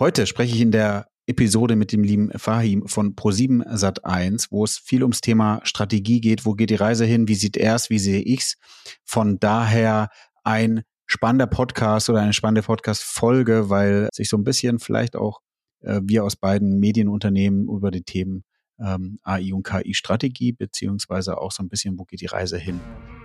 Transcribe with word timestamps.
Heute 0.00 0.26
spreche 0.26 0.54
ich 0.54 0.62
in 0.62 0.70
der 0.70 1.08
Episode 1.26 1.76
mit 1.76 1.92
dem 1.92 2.02
lieben 2.02 2.30
Fahim 2.34 2.88
von 2.88 3.14
Pro7 3.16 3.66
Sat1, 3.66 4.46
wo 4.48 4.64
es 4.64 4.78
viel 4.78 5.02
ums 5.02 5.20
Thema 5.20 5.60
Strategie 5.64 6.22
geht. 6.22 6.46
Wo 6.46 6.54
geht 6.54 6.70
die 6.70 6.76
Reise 6.76 7.04
hin? 7.04 7.28
Wie 7.28 7.34
sieht 7.34 7.58
er 7.58 7.74
es? 7.74 7.90
Wie 7.90 7.98
sehe 7.98 8.22
ich's? 8.22 8.56
Von 9.04 9.38
daher 9.40 10.08
ein 10.42 10.84
spannender 11.04 11.46
Podcast 11.46 12.08
oder 12.08 12.20
eine 12.20 12.32
spannende 12.32 12.62
Podcast-Folge, 12.62 13.68
weil 13.68 14.08
sich 14.14 14.30
so 14.30 14.38
ein 14.38 14.44
bisschen 14.44 14.78
vielleicht 14.78 15.16
auch 15.16 15.40
äh, 15.82 16.00
wir 16.02 16.24
aus 16.24 16.34
beiden 16.34 16.80
Medienunternehmen 16.80 17.68
über 17.68 17.90
die 17.90 18.02
Themen 18.02 18.44
ähm, 18.78 19.18
AI 19.22 19.52
und 19.52 19.64
KI-Strategie 19.64 20.52
beziehungsweise 20.52 21.36
auch 21.36 21.52
so 21.52 21.62
ein 21.62 21.68
bisschen, 21.68 21.98
wo 21.98 22.04
geht 22.04 22.22
die 22.22 22.26
Reise 22.26 22.56
hin, 22.56 22.80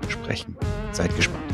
sprechen. 0.09 0.57
Seid 0.91 1.15
gespannt. 1.15 1.53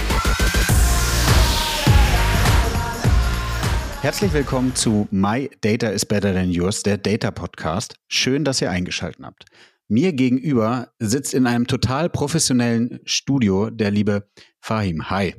Herzlich 4.01 4.33
willkommen 4.33 4.75
zu 4.75 5.07
My 5.11 5.47
Data 5.61 5.89
is 5.89 6.07
Better 6.07 6.33
Than 6.33 6.49
Yours, 6.49 6.81
der 6.81 6.97
Data 6.97 7.29
Podcast. 7.29 7.93
Schön, 8.07 8.43
dass 8.43 8.59
ihr 8.59 8.71
eingeschaltet 8.71 9.23
habt. 9.23 9.45
Mir 9.89 10.11
gegenüber 10.13 10.91
sitzt 10.97 11.35
in 11.35 11.45
einem 11.45 11.67
total 11.67 12.09
professionellen 12.09 12.99
Studio 13.05 13.69
der 13.69 13.91
liebe 13.91 14.27
Fahim. 14.59 15.11
Hi. 15.11 15.35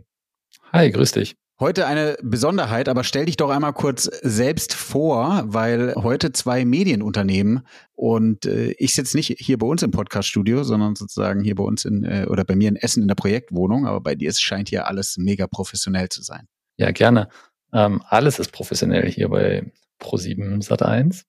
Hi, 0.72 0.92
grüß 0.92 1.10
dich. 1.10 1.34
Heute 1.58 1.88
eine 1.88 2.16
Besonderheit, 2.22 2.88
aber 2.88 3.02
stell 3.02 3.26
dich 3.26 3.36
doch 3.36 3.50
einmal 3.50 3.72
kurz 3.72 4.04
selbst 4.22 4.74
vor, 4.74 5.42
weil 5.46 5.94
heute 5.96 6.30
zwei 6.30 6.64
Medienunternehmen 6.64 7.66
und 7.94 8.46
äh, 8.46 8.76
ich 8.78 8.94
sitze 8.94 9.16
nicht 9.16 9.34
hier 9.40 9.58
bei 9.58 9.66
uns 9.66 9.82
im 9.82 9.90
Podcaststudio, 9.90 10.62
sondern 10.62 10.94
sozusagen 10.94 11.42
hier 11.42 11.56
bei 11.56 11.64
uns 11.64 11.84
in 11.84 12.04
äh, 12.04 12.26
oder 12.30 12.44
bei 12.44 12.54
mir 12.54 12.68
in 12.68 12.76
Essen 12.76 13.02
in 13.02 13.08
der 13.08 13.16
Projektwohnung, 13.16 13.88
aber 13.88 14.00
bei 14.00 14.14
dir 14.14 14.32
scheint 14.32 14.68
hier 14.68 14.86
alles 14.86 15.16
mega 15.18 15.48
professionell 15.48 16.10
zu 16.10 16.22
sein. 16.22 16.46
Ja, 16.76 16.92
gerne. 16.92 17.28
Ähm, 17.72 18.02
alles 18.08 18.38
ist 18.38 18.52
professionell 18.52 19.10
hier 19.10 19.28
bei 19.28 19.72
Pro7 20.00 20.66
Sat1 20.66 21.24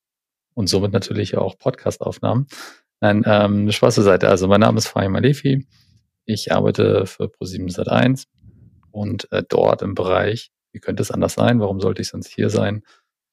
und 0.54 0.68
somit 0.68 0.94
natürlich 0.94 1.38
auch 1.38 1.58
Podcastaufnahmen. 1.58 2.48
Nein, 3.00 3.24
ähm, 3.26 3.72
Spaß 3.72 3.96
zur 3.96 4.04
Seite. 4.04 4.30
Also 4.30 4.48
mein 4.48 4.62
Name 4.62 4.78
ist 4.78 4.88
Fahim 4.88 5.16
Alefi. 5.16 5.68
Ich 6.26 6.52
arbeite 6.52 7.06
für 7.06 7.26
Pro7 7.26 7.74
Sat1 7.76 8.26
und 8.92 9.32
äh, 9.32 9.44
dort 9.48 9.82
im 9.82 9.96
Bereich, 9.96 10.52
wie 10.72 10.80
könnte 10.80 11.04
es 11.04 11.12
anders 11.12 11.34
sein? 11.34 11.60
Warum 11.60 11.82
sollte 11.82 12.02
ich 12.02 12.08
sonst 12.08 12.28
hier 12.28 12.50
sein? 12.50 12.84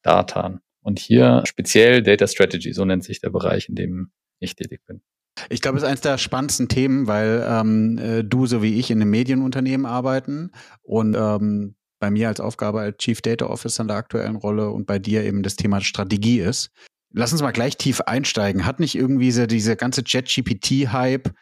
Datan. 0.03 0.61
Und 0.83 0.99
hier 0.99 1.43
speziell 1.47 2.03
Data 2.03 2.27
Strategy, 2.27 2.73
so 2.73 2.85
nennt 2.85 3.05
sich 3.05 3.21
der 3.21 3.31
Bereich, 3.31 3.69
in 3.69 3.75
dem 3.75 4.11
ich 4.39 4.57
tätig 4.57 4.81
bin. 4.87 5.03
Ich 5.49 5.61
glaube, 5.61 5.77
es 5.77 5.83
ist 5.83 5.89
eines 5.89 6.01
der 6.01 6.19
spannendsten 6.19 6.69
Themen, 6.69 7.07
weil 7.07 7.45
ähm, 7.47 7.99
äh, 7.99 8.25
du 8.25 8.47
so 8.47 8.63
wie 8.63 8.79
ich 8.79 8.91
in 8.91 9.01
einem 9.01 9.11
Medienunternehmen 9.11 9.87
arbeiten 9.87 10.51
und 10.83 11.15
ähm, 11.19 11.77
bei 12.01 12.11
mir 12.11 12.29
als 12.29 12.41
Aufgabe 12.41 12.81
als 12.81 12.97
Chief 12.99 13.21
Data 13.21 13.47
Officer 13.47 13.83
in 13.83 13.89
der 13.89 13.99
aktuellen 13.99 14.37
Rolle 14.37 14.71
und 14.71 14.87
bei 14.87 14.99
dir 14.99 15.23
eben 15.23 15.45
das 15.45 15.55
Thema 15.55 15.81
Strategie 15.81 16.41
ist. 16.41 16.71
Lass 17.13 17.33
uns 17.33 17.43
mal 17.43 17.53
gleich 17.53 17.77
tief 17.77 18.01
einsteigen. 18.01 18.65
Hat 18.65 18.81
nicht 18.81 18.97
irgendwie 18.97 19.27
diese, 19.27 19.47
diese 19.47 19.77
ganze 19.77 20.03
Chat-GPT-Hype, 20.03 21.33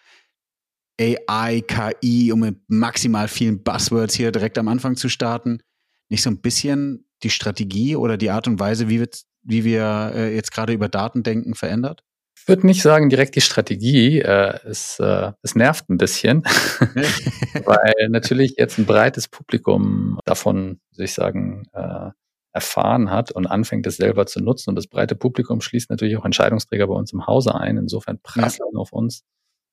AI, 1.01 1.63
KI, 1.63 2.33
um 2.33 2.41
mit 2.41 2.59
maximal 2.67 3.29
vielen 3.29 3.63
Buzzwords 3.63 4.15
hier 4.15 4.33
direkt 4.33 4.59
am 4.59 4.69
Anfang 4.69 4.97
zu 4.97 5.09
starten, 5.09 5.61
nicht 6.09 6.23
so 6.23 6.31
ein 6.31 6.41
bisschen 6.41 7.07
die 7.23 7.31
Strategie 7.31 7.97
oder 7.97 8.17
die 8.17 8.31
Art 8.31 8.49
und 8.49 8.59
Weise, 8.59 8.89
wie 8.89 9.01
wir, 9.01 9.09
wie 9.43 9.65
wir 9.65 10.13
äh, 10.15 10.35
jetzt 10.35 10.53
gerade 10.53 10.73
über 10.73 10.89
Daten 10.89 11.23
denken, 11.23 11.55
verändert? 11.55 12.03
Ich 12.49 12.51
würde 12.51 12.67
nicht 12.67 12.81
sagen 12.81 13.11
direkt 13.11 13.37
die 13.37 13.43
Strategie. 13.43 14.21
Äh, 14.21 14.59
es, 14.65 14.99
äh, 15.01 15.33
es 15.43 15.55
nervt 15.55 15.91
ein 15.91 15.99
bisschen, 15.99 16.45
weil 17.67 18.09
natürlich 18.09 18.55
jetzt 18.57 18.79
ein 18.79 18.87
breites 18.87 19.29
Publikum 19.29 20.19
davon, 20.25 20.81
soll 20.93 21.05
ich 21.05 21.13
sagen, 21.13 21.67
äh, 21.75 22.09
erfahren 22.55 23.11
hat 23.11 23.33
und 23.33 23.47
anfängt 23.47 23.87
es 23.87 23.99
selber 23.99 24.25
zu 24.25 24.41
nutzen. 24.41 24.71
Und 24.71 24.77
das 24.77 24.87
breite 24.87 25.15
Publikum 25.15 25.61
schließt 25.61 25.91
natürlich 25.91 26.17
auch 26.17 26.25
Entscheidungsträger 26.25 26.87
bei 26.87 26.95
uns 26.95 27.13
im 27.13 27.27
Hause 27.27 27.55
ein. 27.55 27.77
Insofern 27.77 28.19
prasseln 28.23 28.71
ja. 28.73 28.81
auf 28.81 28.95
uns 28.95 29.25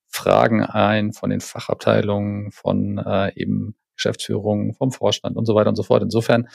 Fragen 0.09 0.61
ein 0.61 1.13
von 1.13 1.29
den 1.29 1.39
Fachabteilungen, 1.39 2.51
von 2.51 2.97
äh, 2.97 3.31
eben 3.35 3.77
Geschäftsführungen, 3.95 4.73
vom 4.73 4.91
Vorstand 4.91 5.37
und 5.37 5.45
so 5.45 5.55
weiter 5.55 5.69
und 5.69 5.77
so 5.77 5.83
fort. 5.83 6.03
Insofern, 6.03 6.49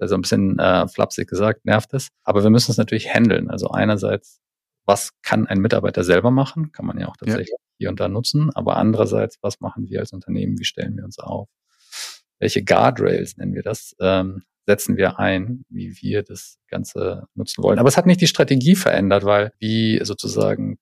also 0.00 0.16
ein 0.16 0.22
bisschen 0.22 0.58
äh, 0.58 0.88
flapsig 0.88 1.28
gesagt, 1.28 1.64
nervt 1.64 1.94
es. 1.94 2.08
Aber 2.24 2.42
wir 2.42 2.50
müssen 2.50 2.72
es 2.72 2.76
natürlich 2.76 3.14
handeln. 3.14 3.48
Also 3.48 3.68
einerseits 3.68 4.40
was 4.90 5.12
kann 5.22 5.46
ein 5.46 5.60
Mitarbeiter 5.60 6.02
selber 6.02 6.32
machen? 6.32 6.72
Kann 6.72 6.84
man 6.84 6.98
ja 6.98 7.06
auch 7.06 7.16
tatsächlich 7.16 7.50
ja. 7.50 7.56
hier 7.78 7.90
und 7.90 8.00
da 8.00 8.08
nutzen. 8.08 8.50
Aber 8.54 8.76
andererseits, 8.76 9.38
was 9.40 9.60
machen 9.60 9.88
wir 9.88 10.00
als 10.00 10.12
Unternehmen? 10.12 10.58
Wie 10.58 10.64
stellen 10.64 10.96
wir 10.96 11.04
uns 11.04 11.20
auf? 11.20 11.48
Welche 12.40 12.64
Guardrails 12.64 13.36
nennen 13.36 13.54
wir 13.54 13.62
das? 13.62 13.94
Ähm, 14.00 14.42
setzen 14.66 14.96
wir 14.96 15.20
ein, 15.20 15.64
wie 15.68 15.94
wir 16.02 16.24
das 16.24 16.58
Ganze 16.66 17.28
nutzen 17.34 17.62
wollen. 17.62 17.78
Aber 17.78 17.88
es 17.88 17.96
hat 17.96 18.06
nicht 18.06 18.20
die 18.20 18.26
Strategie 18.26 18.74
verändert, 18.74 19.24
weil 19.24 19.52
wie 19.60 20.00
sozusagen 20.02 20.80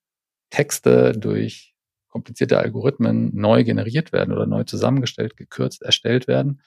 Texte 0.49 1.11
durch 1.11 1.75
komplizierte 2.07 2.57
Algorithmen 2.57 3.29
neu 3.35 3.63
generiert 3.63 4.11
werden 4.11 4.33
oder 4.33 4.47
neu 4.47 4.63
zusammengestellt, 4.63 5.37
gekürzt, 5.37 5.83
erstellt 5.83 6.27
werden. 6.27 6.61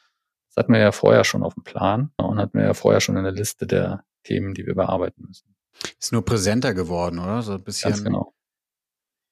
Das 0.48 0.62
hatten 0.62 0.72
wir 0.75 0.81
ja 0.81 0.92
vorher 0.92 1.25
schon 1.25 1.42
auf 1.42 1.54
dem 1.54 1.64
Plan 1.64 2.12
und 2.19 2.38
hatten 2.38 2.56
wir 2.56 2.66
ja 2.66 2.75
vorher 2.75 3.00
schon 3.00 3.16
eine 3.16 3.32
Liste 3.32 3.66
der 3.66 4.04
Themen, 4.22 4.54
die 4.54 4.64
wir 4.64 4.76
bearbeiten 4.76 5.25
müssen. 5.26 5.56
Ist 6.00 6.12
nur 6.12 6.25
präsenter 6.25 6.75
geworden, 6.75 7.19
oder? 7.19 7.43
So 7.43 7.53
ein 7.53 7.62
bisschen. 7.62 7.91
Ganz 7.91 8.05
genau. 8.05 8.34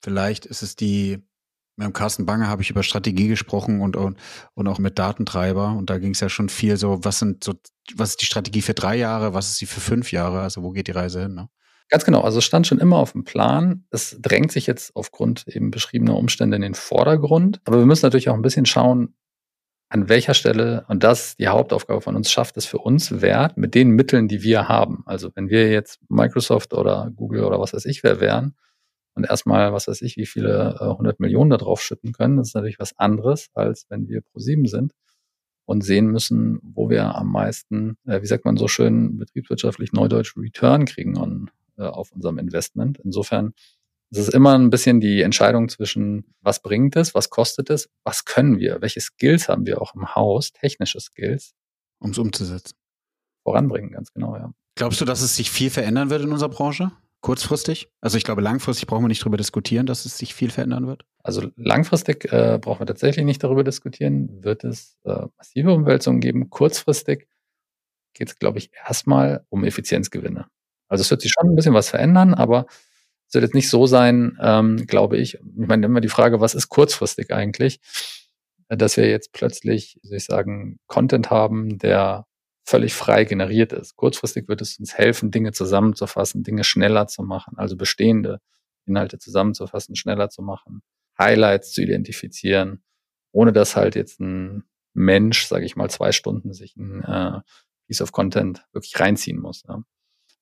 Vielleicht 0.03 0.47
ist 0.47 0.62
es 0.62 0.77
die, 0.77 1.23
mit 1.77 1.87
dem 1.87 1.93
Carsten 1.93 2.27
Bange 2.27 2.49
habe 2.49 2.62
ich 2.62 2.71
über 2.71 2.83
Strategie 2.83 3.28
gesprochen 3.28 3.81
und, 3.81 3.97
und, 3.97 4.19
und 4.55 4.67
auch 4.69 4.79
mit 4.79 4.99
Datentreiber. 4.99 5.69
Und 5.73 5.91
da 5.91 5.99
ging 5.99 6.12
es 6.12 6.21
ja 6.21 6.29
schon 6.29 6.49
viel 6.49 6.77
so, 6.77 7.05
was 7.05 7.19
sind 7.19 7.45
so, 7.45 7.55
was 7.95 8.11
ist 8.11 8.23
die 8.23 8.27
Strategie 8.27 8.62
für 8.62 8.75
drei 8.75 8.97
Jahre, 8.97 9.34
was 9.34 9.49
ist 9.49 9.56
sie 9.56 9.67
für 9.67 9.81
fünf 9.81 10.12
Jahre? 10.12 10.41
Also 10.41 10.62
wo 10.62 10.71
geht 10.71 10.89
die 10.89 10.93
Reise 10.93 11.23
hin? 11.23 11.34
Ne? 11.34 11.49
Ganz 11.91 12.05
genau, 12.05 12.21
also 12.21 12.39
es 12.39 12.45
stand 12.45 12.67
schon 12.67 12.79
immer 12.79 12.97
auf 12.97 13.12
dem 13.12 13.25
Plan. 13.25 13.84
Es 13.91 14.17
drängt 14.21 14.53
sich 14.53 14.67
jetzt 14.67 14.95
aufgrund 14.95 15.49
eben 15.49 15.71
beschriebener 15.71 16.17
Umstände 16.17 16.56
in 16.56 16.62
den 16.62 16.75
Vordergrund. 16.75 17.61
Aber 17.65 17.79
wir 17.79 17.87
müssen 17.87 18.06
natürlich 18.06 18.29
auch 18.29 18.34
ein 18.34 18.43
bisschen 18.43 18.65
schauen, 18.65 19.17
an 19.91 20.09
welcher 20.09 20.34
Stelle, 20.34 20.84
und 20.89 21.03
das 21.03 21.37
die 21.37 21.49
Hauptaufgabe 21.49 22.01
von 22.01 22.15
uns, 22.15 22.31
schafft 22.31 22.56
es 22.56 22.65
für 22.65 22.78
uns 22.78 23.21
Wert 23.21 23.56
mit 23.56 23.75
den 23.75 23.91
Mitteln, 23.91 24.28
die 24.28 24.43
wir 24.43 24.69
haben. 24.69 25.03
Also 25.05 25.31
wenn 25.34 25.51
wir 25.51 25.71
jetzt 25.71 26.01
Microsoft 26.09 26.73
oder 26.73 27.11
Google 27.15 27.45
oder 27.45 27.61
was 27.61 27.73
weiß 27.75 27.84
ich 27.87 28.05
wer 28.05 28.21
wären 28.21 28.55
und 29.15 29.25
erstmal, 29.29 29.73
was 29.73 29.89
weiß 29.89 30.00
ich, 30.03 30.17
wie 30.17 30.27
viele 30.27 30.77
äh, 30.81 30.84
100 30.84 31.19
Millionen 31.19 31.50
da 31.50 31.56
drauf 31.56 31.83
schütten 31.83 32.12
können, 32.12 32.37
das 32.37 32.49
ist 32.49 32.55
natürlich 32.55 32.79
was 32.79 32.97
anderes, 32.99 33.49
als 33.55 33.87
wenn 33.89 34.09
wir 34.09 34.23
pro 34.23 34.39
sieben 34.39 34.67
sind 34.67 34.93
und 35.67 35.83
sehen 35.83 36.06
müssen, 36.06 36.61
wo 36.62 36.89
wir 36.89 37.17
am 37.17 37.33
meisten, 37.33 37.97
äh, 38.06 38.23
wie 38.23 38.27
sagt 38.27 38.45
man 38.45 38.56
so 38.56 38.69
schön, 38.69 39.19
betriebswirtschaftlich 39.19 39.93
neudeutsch 39.93 40.37
Return 40.37 40.84
kriegen 40.84 41.19
on, 41.19 41.50
äh, 41.77 41.83
auf 41.83 42.12
unserem 42.12 42.39
Investment. 42.39 43.00
Insofern 43.03 43.55
es 44.10 44.19
ist 44.19 44.34
immer 44.34 44.59
ein 44.59 44.71
bisschen 44.71 45.00
die 45.00 45.22
Entscheidung 45.22 45.69
zwischen, 45.69 46.34
was 46.41 46.62
bringt 46.62 46.97
es, 46.97 47.15
was 47.15 47.31
kostet 47.31 47.71
es, 47.71 47.88
was 48.03 48.25
können 48.25 48.59
wir, 48.59 48.81
welche 48.81 49.00
Skills 49.00 49.48
haben 49.48 49.66
wir 49.66 49.81
auch 49.81 49.94
im 49.94 50.15
Haus, 50.15 50.53
technische 50.53 51.00
Skills. 51.00 51.53
Um 52.00 52.10
es 52.10 52.19
umzusetzen. 52.19 52.76
Voranbringen, 53.44 53.93
ganz 53.93 54.12
genau, 54.12 54.37
ja. 54.37 54.53
Glaubst 54.75 55.00
du, 55.00 55.04
dass 55.04 55.20
es 55.20 55.37
sich 55.37 55.50
viel 55.50 55.70
verändern 55.70 56.10
wird 56.10 56.22
in 56.22 56.32
unserer 56.32 56.49
Branche? 56.49 56.93
Kurzfristig? 57.20 57.91
Also 58.00 58.17
ich 58.17 58.25
glaube, 58.25 58.40
langfristig 58.40 58.87
brauchen 58.87 59.05
wir 59.05 59.08
nicht 59.08 59.20
darüber 59.20 59.37
diskutieren, 59.37 59.85
dass 59.85 60.06
es 60.06 60.17
sich 60.17 60.35
viel 60.35 60.50
verändern 60.50 60.87
wird. 60.87 61.05
Also 61.23 61.50
langfristig 61.56 62.32
äh, 62.32 62.58
brauchen 62.61 62.81
wir 62.81 62.87
tatsächlich 62.87 63.26
nicht 63.26 63.44
darüber 63.44 63.62
diskutieren. 63.62 64.43
Wird 64.43 64.64
es 64.64 64.96
äh, 65.05 65.26
massive 65.37 65.73
Umwälzungen 65.73 66.20
geben? 66.20 66.49
Kurzfristig 66.49 67.29
geht 68.14 68.29
es, 68.29 68.37
glaube 68.37 68.58
ich, 68.58 68.70
erstmal 68.87 69.44
um 69.50 69.64
Effizienzgewinne. 69.64 70.46
Also 70.88 71.02
es 71.02 71.11
wird 71.11 71.20
sich 71.20 71.32
schon 71.32 71.50
ein 71.50 71.56
bisschen 71.56 71.75
was 71.75 71.90
verändern, 71.90 72.32
aber 72.32 72.67
es 73.31 73.35
wird 73.35 73.44
jetzt 73.44 73.55
nicht 73.55 73.71
so 73.71 73.87
sein, 73.87 74.37
ähm, 74.43 74.87
glaube 74.88 75.17
ich. 75.17 75.35
Ich 75.35 75.41
meine 75.69 75.87
immer 75.87 76.00
die 76.00 76.09
Frage, 76.09 76.41
was 76.41 76.56
ist 76.56 76.69
kurzfristig 76.69 77.32
eigentlich? 77.32 77.79
Dass 78.69 78.97
wir 78.97 79.09
jetzt 79.09 79.32
plötzlich, 79.32 80.00
soll 80.03 80.17
ich 80.17 80.25
sagen, 80.25 80.81
Content 80.88 81.31
haben, 81.31 81.79
der 81.79 82.27
völlig 82.65 82.93
frei 82.93 83.25
generiert 83.25 83.73
ist. 83.73 83.94
Kurzfristig 83.94 84.49
wird 84.49 84.61
es 84.62 84.81
uns 84.81 84.94
helfen, 84.94 85.31
Dinge 85.31 85.53
zusammenzufassen, 85.53 86.43
Dinge 86.43 86.65
schneller 86.65 87.06
zu 87.06 87.23
machen, 87.23 87.55
also 87.56 87.77
bestehende 87.77 88.41
Inhalte 88.85 89.19
zusammenzufassen, 89.19 89.94
schneller 89.94 90.29
zu 90.29 90.43
machen, 90.43 90.83
Highlights 91.17 91.71
zu 91.71 91.83
identifizieren, 91.83 92.83
ohne 93.31 93.53
dass 93.53 93.76
halt 93.76 93.94
jetzt 93.94 94.19
ein 94.19 94.65
Mensch, 94.93 95.47
sage 95.47 95.67
ich 95.67 95.76
mal, 95.76 95.88
zwei 95.88 96.11
Stunden 96.11 96.53
sich 96.53 96.75
ein 96.76 97.05
äh, 97.05 97.41
Piece 97.87 98.03
of 98.03 98.11
Content 98.11 98.65
wirklich 98.73 98.99
reinziehen 98.99 99.38
muss. 99.38 99.62
Ja. 99.69 99.85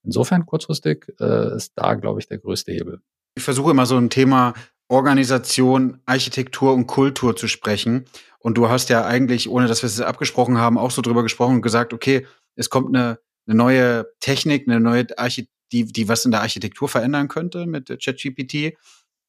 Insofern 0.05 0.47
kurzfristig 0.47 1.13
äh, 1.21 1.57
ist 1.57 1.73
da, 1.77 1.95
glaube 1.95 2.21
ich, 2.21 2.29
der 2.29 2.39
größte 2.39 2.73
Hebel. 2.73 3.01
Ich 3.35 3.43
versuche 3.43 3.71
immer 3.71 3.87
so 3.87 3.97
ein 3.97 4.11
Thema 4.11 4.55
Organisation, 4.89 6.01
Architektur 6.07 6.73
und 6.73 6.87
Kultur 6.87 7.37
zu 7.37 7.47
sprechen. 7.47 8.07
Und 8.39 8.57
du 8.57 8.69
hast 8.69 8.89
ja 8.89 9.05
eigentlich, 9.05 9.49
ohne 9.49 9.67
dass 9.67 9.83
wir 9.83 9.87
es 9.89 10.01
abgesprochen 10.01 10.59
haben, 10.59 10.79
auch 10.79 10.91
so 10.91 11.03
drüber 11.03 11.23
gesprochen 11.23 11.57
und 11.57 11.63
gesagt, 11.63 11.93
okay, 11.93 12.27
es 12.55 12.71
kommt 12.71 12.95
eine, 12.95 13.19
eine 13.47 13.57
neue 13.57 14.07
Technik, 14.21 14.69
eine 14.69 14.81
neue 14.81 15.07
Architektur, 15.19 15.55
die, 15.73 15.85
die 15.85 16.09
was 16.09 16.25
in 16.25 16.31
der 16.31 16.41
Architektur 16.41 16.89
verändern 16.89 17.29
könnte 17.29 17.67
mit 17.67 17.89
ChatGPT. 17.89 18.77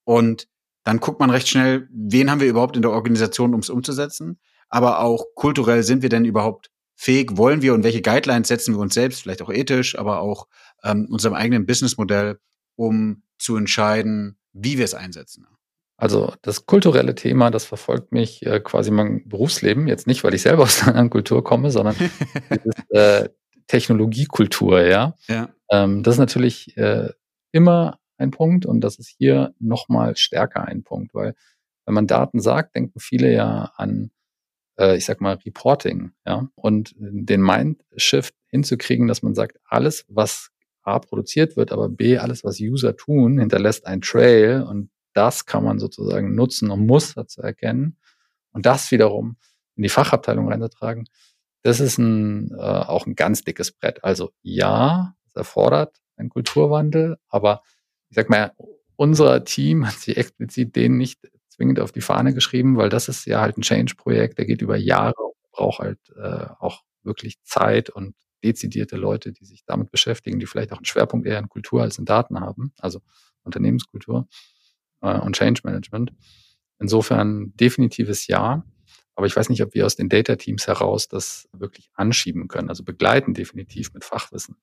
Und 0.06 0.48
dann 0.84 1.00
guckt 1.00 1.20
man 1.20 1.30
recht 1.30 1.48
schnell, 1.48 1.88
wen 1.92 2.32
haben 2.32 2.40
wir 2.40 2.48
überhaupt 2.48 2.76
in 2.76 2.82
der 2.82 2.92
Organisation, 2.92 3.54
um 3.54 3.60
es 3.60 3.70
umzusetzen. 3.70 4.40
Aber 4.70 5.02
auch 5.02 5.26
kulturell 5.36 5.84
sind 5.84 6.02
wir 6.02 6.10
denn 6.10 6.26
überhaupt 6.26 6.72
fähig, 7.00 7.38
wollen 7.38 7.62
wir 7.62 7.74
und 7.74 7.86
welche 7.86 8.02
Guidelines 8.02 8.50
setzen 8.50 8.76
wir 8.76 8.82
uns 8.82 8.94
selbst, 8.94 9.22
vielleicht 9.22 9.42
auch 9.42 9.50
ethisch, 9.50 9.98
aber 9.98 10.20
auch 10.20 10.48
ähm, 10.84 11.08
unserem 11.10 11.34
eigenen 11.34 11.66
Businessmodell, 11.66 12.40
um 12.76 13.24
zu 13.38 13.56
entscheiden, 13.56 14.38
wie 14.52 14.78
wir 14.78 14.84
es 14.84 14.94
einsetzen. 14.94 15.48
Also 15.96 16.34
das 16.42 16.66
kulturelle 16.66 17.16
Thema, 17.16 17.52
das 17.52 17.64
verfolgt 17.64 18.12
mich 18.12 18.46
äh, 18.46 18.60
quasi 18.60 18.92
mein 18.92 19.28
Berufsleben. 19.30 19.88
Jetzt 19.88 20.08
nicht, 20.08 20.26
weil 20.26 20.34
ich 20.34 20.42
selber 20.42 20.64
aus 20.64 20.82
einer 20.82 20.90
anderen 20.90 21.10
Kultur 21.10 21.42
komme, 21.42 21.72
sondern 21.72 21.96
äh, 22.90 23.30
Technologiekultur, 23.68 24.82
ja. 24.82 25.16
ja. 25.30 25.48
Ähm, 25.72 26.04
das 26.04 26.16
ist 26.16 26.20
natürlich 26.20 26.76
äh, 26.76 27.14
immer 27.54 28.00
ein 28.18 28.32
Punkt 28.32 28.66
und 28.66 28.82
das 28.82 29.00
ist 29.00 29.16
hier 29.18 29.54
nochmal 29.60 30.18
stärker 30.18 30.66
ein 30.66 30.84
Punkt, 30.84 31.14
weil 31.14 31.34
wenn 31.86 31.94
man 31.94 32.08
Daten 32.08 32.42
sagt, 32.42 32.76
denken 32.76 33.00
viele 33.00 33.32
ja 33.32 33.72
an, 33.78 34.12
äh, 34.80 34.98
ich 34.98 35.06
sag 35.06 35.22
mal, 35.22 35.36
Reporting, 35.46 36.12
ja. 36.26 36.50
Und 36.56 36.96
den 36.98 37.42
Mindshift 37.42 38.34
hinzukriegen, 38.48 39.08
dass 39.08 39.22
man 39.22 39.36
sagt, 39.36 39.60
alles, 39.66 40.06
was 40.08 40.50
A 40.82 41.00
produziert 41.00 41.58
wird, 41.58 41.72
aber 41.72 41.90
B, 41.90 42.18
alles, 42.18 42.44
was 42.44 42.60
User 42.60 42.96
tun, 42.96 43.38
hinterlässt 43.40 43.86
ein 43.86 44.02
Trail 44.02 44.64
und 44.64 44.90
das 45.14 45.46
kann 45.46 45.64
man 45.64 45.80
sozusagen 45.80 46.34
nutzen, 46.34 46.72
um 46.72 46.86
Muster 46.86 47.28
zu 47.28 47.42
erkennen 47.42 47.98
und 48.54 48.66
das 48.66 48.90
wiederum 48.92 49.36
in 49.76 49.84
die 49.84 49.90
Fachabteilung 49.90 50.48
reinzutragen. 50.50 51.06
Das 51.62 51.80
ist 51.80 51.98
ein, 51.98 52.52
äh, 52.52 52.62
auch 52.62 53.06
ein 53.06 53.16
ganz 53.16 53.44
dickes 53.44 53.72
Brett. 53.72 54.04
Also 54.04 54.32
ja, 54.42 55.16
es 55.28 55.36
erfordert 55.36 55.98
einen 56.16 56.30
Kulturwandel, 56.30 57.18
aber 57.28 57.62
ich 58.10 58.16
sag 58.16 58.30
mal, 58.30 58.54
unser 58.96 59.44
Team 59.44 59.86
hat 59.88 59.96
sich 59.96 60.18
explizit 60.18 60.76
den 60.76 60.98
nicht 60.98 61.20
zwingend 61.60 61.82
auf 61.82 61.92
die 61.92 62.02
Fahne 62.02 62.34
geschrieben, 62.34 62.78
weil 62.78 62.88
das 62.88 63.10
ist 63.10 63.26
ja 63.26 63.42
halt 63.42 63.58
ein 63.58 63.64
Change-Projekt, 63.64 64.38
der 64.38 64.46
geht 64.46 64.62
über 64.62 64.78
Jahre 64.78 65.22
und 65.22 65.36
braucht 65.52 65.80
halt 65.80 66.00
äh, 66.16 66.46
auch 66.60 66.84
wirklich 67.04 67.36
Zeit 67.44 67.90
und 67.90 68.16
dezidierte 68.42 68.96
Leute, 68.96 69.34
die 69.34 69.44
sich 69.44 69.66
damit 69.66 69.92
beschäftigen, 69.92 70.40
die 70.40 70.46
vielleicht 70.46 70.72
auch 70.72 70.78
einen 70.78 70.86
Schwerpunkt 70.86 71.28
eher 71.28 71.38
in 71.38 71.50
Kultur 71.50 71.82
als 71.82 71.98
in 71.98 72.06
Daten 72.06 72.40
haben, 72.40 72.72
also 72.80 73.02
Unternehmenskultur 73.44 74.30
äh, 75.02 75.20
und 75.20 75.36
Change 75.36 75.62
Management. 75.66 76.14
Insofern 76.80 77.52
definitives 77.58 78.28
Ja. 78.28 78.64
Aber 79.16 79.28
ich 79.28 79.36
weiß 79.36 79.50
nicht, 79.50 79.62
ob 79.62 79.74
wir 79.74 79.86
aus 79.86 79.98
den 79.98 80.08
Data 80.08 80.38
Teams 80.38 80.66
heraus 80.66 81.10
das 81.10 81.50
wirklich 81.52 81.90
anschieben 81.94 82.48
können. 82.48 82.70
Also 82.70 82.86
begleiten 82.86 83.34
definitiv 83.34 83.94
mit 83.94 84.06
Fachwissen. 84.06 84.56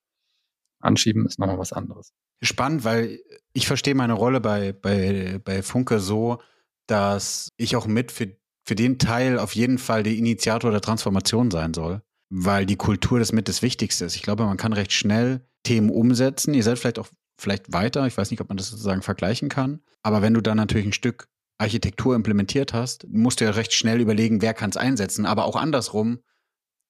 Anschieben 0.80 1.26
ist 1.26 1.38
nochmal 1.38 1.58
was 1.58 1.74
anderes. 1.74 2.14
Spannend, 2.40 2.84
weil 2.84 3.18
ich 3.52 3.66
verstehe 3.66 3.94
meine 3.94 4.14
Rolle 4.14 4.40
bei, 4.40 4.72
bei, 4.72 5.38
bei 5.44 5.62
Funke 5.62 6.00
so, 6.00 6.38
dass 6.86 7.48
ich 7.56 7.76
auch 7.76 7.86
mit 7.86 8.12
für, 8.12 8.36
für 8.64 8.74
den 8.74 8.98
Teil 8.98 9.38
auf 9.38 9.54
jeden 9.54 9.78
Fall 9.78 10.02
der 10.02 10.14
Initiator 10.14 10.70
der 10.70 10.80
Transformation 10.80 11.50
sein 11.50 11.74
soll 11.74 12.02
weil 12.28 12.66
die 12.66 12.76
Kultur 12.76 13.18
das 13.18 13.32
mit 13.32 13.48
das 13.48 13.62
Wichtigste 13.62 14.04
ist. 14.04 14.16
Ich 14.16 14.22
glaube, 14.22 14.44
man 14.44 14.56
kann 14.56 14.72
recht 14.72 14.92
schnell 14.92 15.46
Themen 15.62 15.90
umsetzen. 15.90 16.54
Ihr 16.54 16.62
seid 16.62 16.78
vielleicht 16.78 16.98
auch 16.98 17.08
vielleicht 17.38 17.72
weiter. 17.72 18.06
Ich 18.06 18.16
weiß 18.16 18.30
nicht, 18.30 18.40
ob 18.40 18.48
man 18.48 18.56
das 18.56 18.68
sozusagen 18.68 19.02
vergleichen 19.02 19.48
kann. 19.48 19.80
Aber 20.02 20.22
wenn 20.22 20.34
du 20.34 20.40
dann 20.40 20.56
natürlich 20.56 20.86
ein 20.86 20.92
Stück 20.92 21.28
Architektur 21.58 22.14
implementiert 22.14 22.72
hast, 22.72 23.06
musst 23.08 23.40
du 23.40 23.44
ja 23.44 23.50
recht 23.52 23.72
schnell 23.72 24.00
überlegen, 24.00 24.42
wer 24.42 24.54
kann 24.54 24.70
es 24.70 24.76
einsetzen. 24.76 25.26
Aber 25.26 25.44
auch 25.44 25.56
andersrum, 25.56 26.20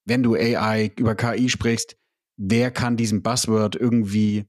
wenn 0.04 0.22
du 0.22 0.34
AI 0.34 0.92
über 0.96 1.14
KI 1.14 1.48
sprichst, 1.48 1.96
wer 2.36 2.70
kann 2.70 2.96
diesen 2.96 3.22
Buzzword 3.22 3.76
irgendwie 3.76 4.46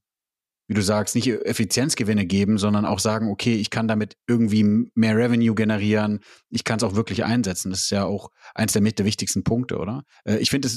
wie 0.68 0.74
du 0.74 0.82
sagst, 0.82 1.16
nicht 1.16 1.28
Effizienzgewinne 1.28 2.26
geben, 2.26 2.58
sondern 2.58 2.86
auch 2.86 3.00
sagen, 3.00 3.30
okay, 3.30 3.56
ich 3.56 3.70
kann 3.70 3.88
damit 3.88 4.18
irgendwie 4.28 4.90
mehr 4.96 5.16
Revenue 5.16 5.56
generieren, 5.56 6.20
ich 6.50 6.64
kann 6.64 6.78
es 6.78 6.84
auch 6.84 6.96
wirklich 6.96 7.24
einsetzen. 7.24 7.70
Das 7.72 7.84
ist 7.84 7.90
ja 7.90 8.06
auch 8.06 8.30
eins 8.54 8.74
der, 8.74 8.82
der 8.82 9.06
wichtigsten 9.06 9.44
Punkte, 9.44 9.78
oder? 9.78 10.04
Äh, 10.26 10.38
ich 10.38 10.50
finde, 10.50 10.70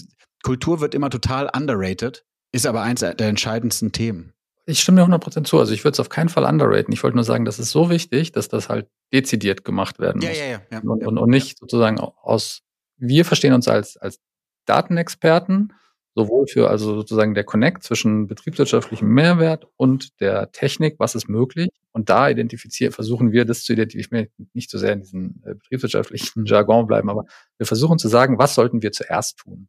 Kultur 0.42 0.80
wird 0.80 0.94
immer 0.94 1.10
total 1.10 1.50
underrated, 1.54 2.24
ist 2.52 2.66
aber 2.66 2.82
eins 2.82 3.00
der 3.00 3.18
entscheidendsten 3.20 3.92
Themen. 3.92 4.32
Ich 4.66 4.80
stimme 4.80 5.00
dir 5.00 5.12
100% 5.12 5.44
zu. 5.44 5.58
Also 5.58 5.72
ich 5.72 5.84
würde 5.84 5.94
es 5.94 6.00
auf 6.00 6.08
keinen 6.08 6.28
Fall 6.28 6.44
underraten. 6.44 6.92
Ich 6.92 7.02
wollte 7.02 7.16
nur 7.16 7.24
sagen, 7.24 7.44
das 7.44 7.58
ist 7.58 7.70
so 7.70 7.90
wichtig, 7.90 8.32
dass 8.32 8.48
das 8.48 8.68
halt 8.68 8.88
dezidiert 9.12 9.64
gemacht 9.64 9.98
werden 9.98 10.18
muss. 10.18 10.38
Ja, 10.38 10.44
ja, 10.44 10.60
ja. 10.70 10.78
und, 10.80 11.04
und, 11.04 11.18
und 11.18 11.30
nicht 11.30 11.58
sozusagen 11.58 11.98
aus, 11.98 12.62
wir 12.96 13.24
verstehen 13.24 13.52
uns 13.52 13.66
als, 13.66 13.96
als 13.96 14.20
Datenexperten 14.66 15.72
sowohl 16.14 16.46
für 16.46 16.68
also 16.68 16.94
sozusagen 16.94 17.34
der 17.34 17.44
Connect 17.44 17.82
zwischen 17.82 18.26
betriebswirtschaftlichem 18.26 19.08
Mehrwert 19.08 19.66
und 19.76 20.20
der 20.20 20.50
Technik, 20.52 20.96
was 20.98 21.14
ist 21.14 21.28
möglich. 21.28 21.70
Und 21.92 22.08
da 22.08 22.28
identifizieren, 22.28 22.92
versuchen 22.92 23.32
wir 23.32 23.44
das 23.44 23.64
zu 23.64 23.72
identifizieren, 23.72 24.28
nicht 24.52 24.70
so 24.70 24.78
sehr 24.78 24.92
in 24.92 25.00
diesem 25.00 25.42
äh, 25.44 25.54
betriebswirtschaftlichen 25.54 26.44
Jargon 26.46 26.86
bleiben, 26.86 27.10
aber 27.10 27.26
wir 27.58 27.66
versuchen 27.66 27.98
zu 27.98 28.08
sagen, 28.08 28.38
was 28.38 28.54
sollten 28.54 28.82
wir 28.82 28.92
zuerst 28.92 29.38
tun? 29.38 29.68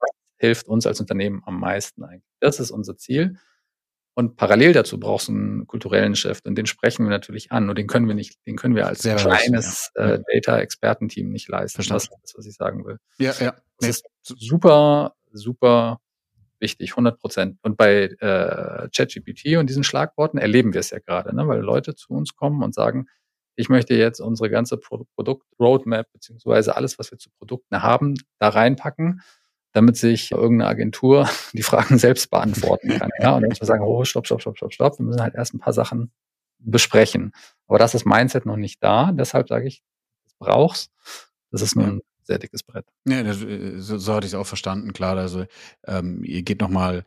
Was 0.00 0.10
hilft 0.36 0.68
uns 0.68 0.86
als 0.86 1.00
Unternehmen 1.00 1.42
am 1.44 1.60
meisten 1.60 2.02
eigentlich? 2.04 2.22
Das 2.40 2.60
ist 2.60 2.70
unser 2.70 2.96
Ziel. 2.96 3.38
Und 4.14 4.36
parallel 4.36 4.72
dazu 4.72 4.98
brauchst 4.98 5.28
du 5.28 5.32
einen 5.32 5.66
kulturellen 5.68 6.16
Chef 6.16 6.40
und 6.44 6.56
den 6.56 6.66
sprechen 6.66 7.04
wir 7.04 7.10
natürlich 7.10 7.52
an. 7.52 7.66
Nur 7.66 7.76
den 7.76 7.86
können 7.86 8.08
wir 8.08 8.16
nicht, 8.16 8.44
den 8.46 8.56
können 8.56 8.74
wir 8.74 8.86
als 8.88 9.02
Sehr 9.02 9.14
kleines 9.14 9.92
ja. 9.96 10.14
äh, 10.14 10.22
Data-Expertenteam 10.34 11.28
nicht 11.28 11.46
leisten. 11.48 11.76
Verstanden. 11.76 12.08
Das 12.10 12.18
ist 12.18 12.22
das, 12.24 12.38
was 12.38 12.46
ich 12.46 12.56
sagen 12.56 12.84
will. 12.84 12.98
Ja, 13.18 13.32
ja. 13.38 13.54
Das 13.78 13.90
ist 13.90 14.06
super 14.24 15.14
super 15.32 16.00
wichtig, 16.60 16.92
100 16.92 17.18
Prozent. 17.18 17.58
Und 17.62 17.76
bei 17.76 18.04
äh, 18.04 18.88
ChatGPT 18.94 19.56
und 19.58 19.68
diesen 19.68 19.84
Schlagworten 19.84 20.38
erleben 20.38 20.72
wir 20.72 20.80
es 20.80 20.90
ja 20.90 20.98
gerade, 20.98 21.34
ne? 21.34 21.46
weil 21.46 21.60
Leute 21.60 21.94
zu 21.94 22.12
uns 22.12 22.34
kommen 22.34 22.62
und 22.62 22.74
sagen, 22.74 23.06
ich 23.54 23.68
möchte 23.68 23.94
jetzt 23.94 24.20
unsere 24.20 24.50
ganze 24.50 24.76
Pro 24.76 25.04
Produkt-Roadmap 25.16 26.10
beziehungsweise 26.12 26.76
alles, 26.76 26.98
was 26.98 27.10
wir 27.10 27.18
zu 27.18 27.28
Produkten 27.38 27.82
haben, 27.82 28.14
da 28.38 28.50
reinpacken, 28.50 29.20
damit 29.72 29.96
sich 29.96 30.30
irgendeine 30.30 30.70
Agentur 30.70 31.28
die 31.52 31.62
Fragen 31.62 31.98
selbst 31.98 32.30
beantworten 32.30 32.90
kann. 32.90 33.10
Ja? 33.18 33.34
Und 33.34 33.42
dann 33.42 33.48
müssen 33.48 33.62
wir 33.62 33.66
sagen, 33.66 33.84
oh, 33.84 34.04
stopp, 34.04 34.26
stopp, 34.26 34.40
stopp, 34.40 34.56
stopp, 34.56 34.72
stopp. 34.72 34.98
Wir 34.98 35.06
müssen 35.06 35.22
halt 35.22 35.34
erst 35.34 35.54
ein 35.54 35.60
paar 35.60 35.72
Sachen 35.72 36.12
besprechen. 36.60 37.32
Aber 37.66 37.78
das 37.78 37.94
ist 37.94 38.06
Mindset 38.06 38.46
noch 38.46 38.56
nicht 38.56 38.82
da. 38.82 39.12
Deshalb 39.12 39.48
sage 39.48 39.66
ich, 39.66 39.82
das 40.24 40.34
brauchst. 40.38 40.92
Das 41.50 41.62
ist 41.62 41.76
nur 41.76 41.86
ein 41.86 42.00
sehr 42.28 42.38
dickes 42.38 42.62
Brett. 42.62 42.86
Ja, 43.08 43.22
das, 43.24 43.42
äh, 43.42 43.78
so, 43.78 43.98
so 43.98 44.14
hatte 44.14 44.26
ich 44.26 44.32
es 44.32 44.38
auch 44.38 44.46
verstanden, 44.46 44.92
klar. 44.92 45.16
Also 45.16 45.46
ähm, 45.86 46.22
ihr 46.22 46.42
geht 46.42 46.60
nochmal, 46.60 47.04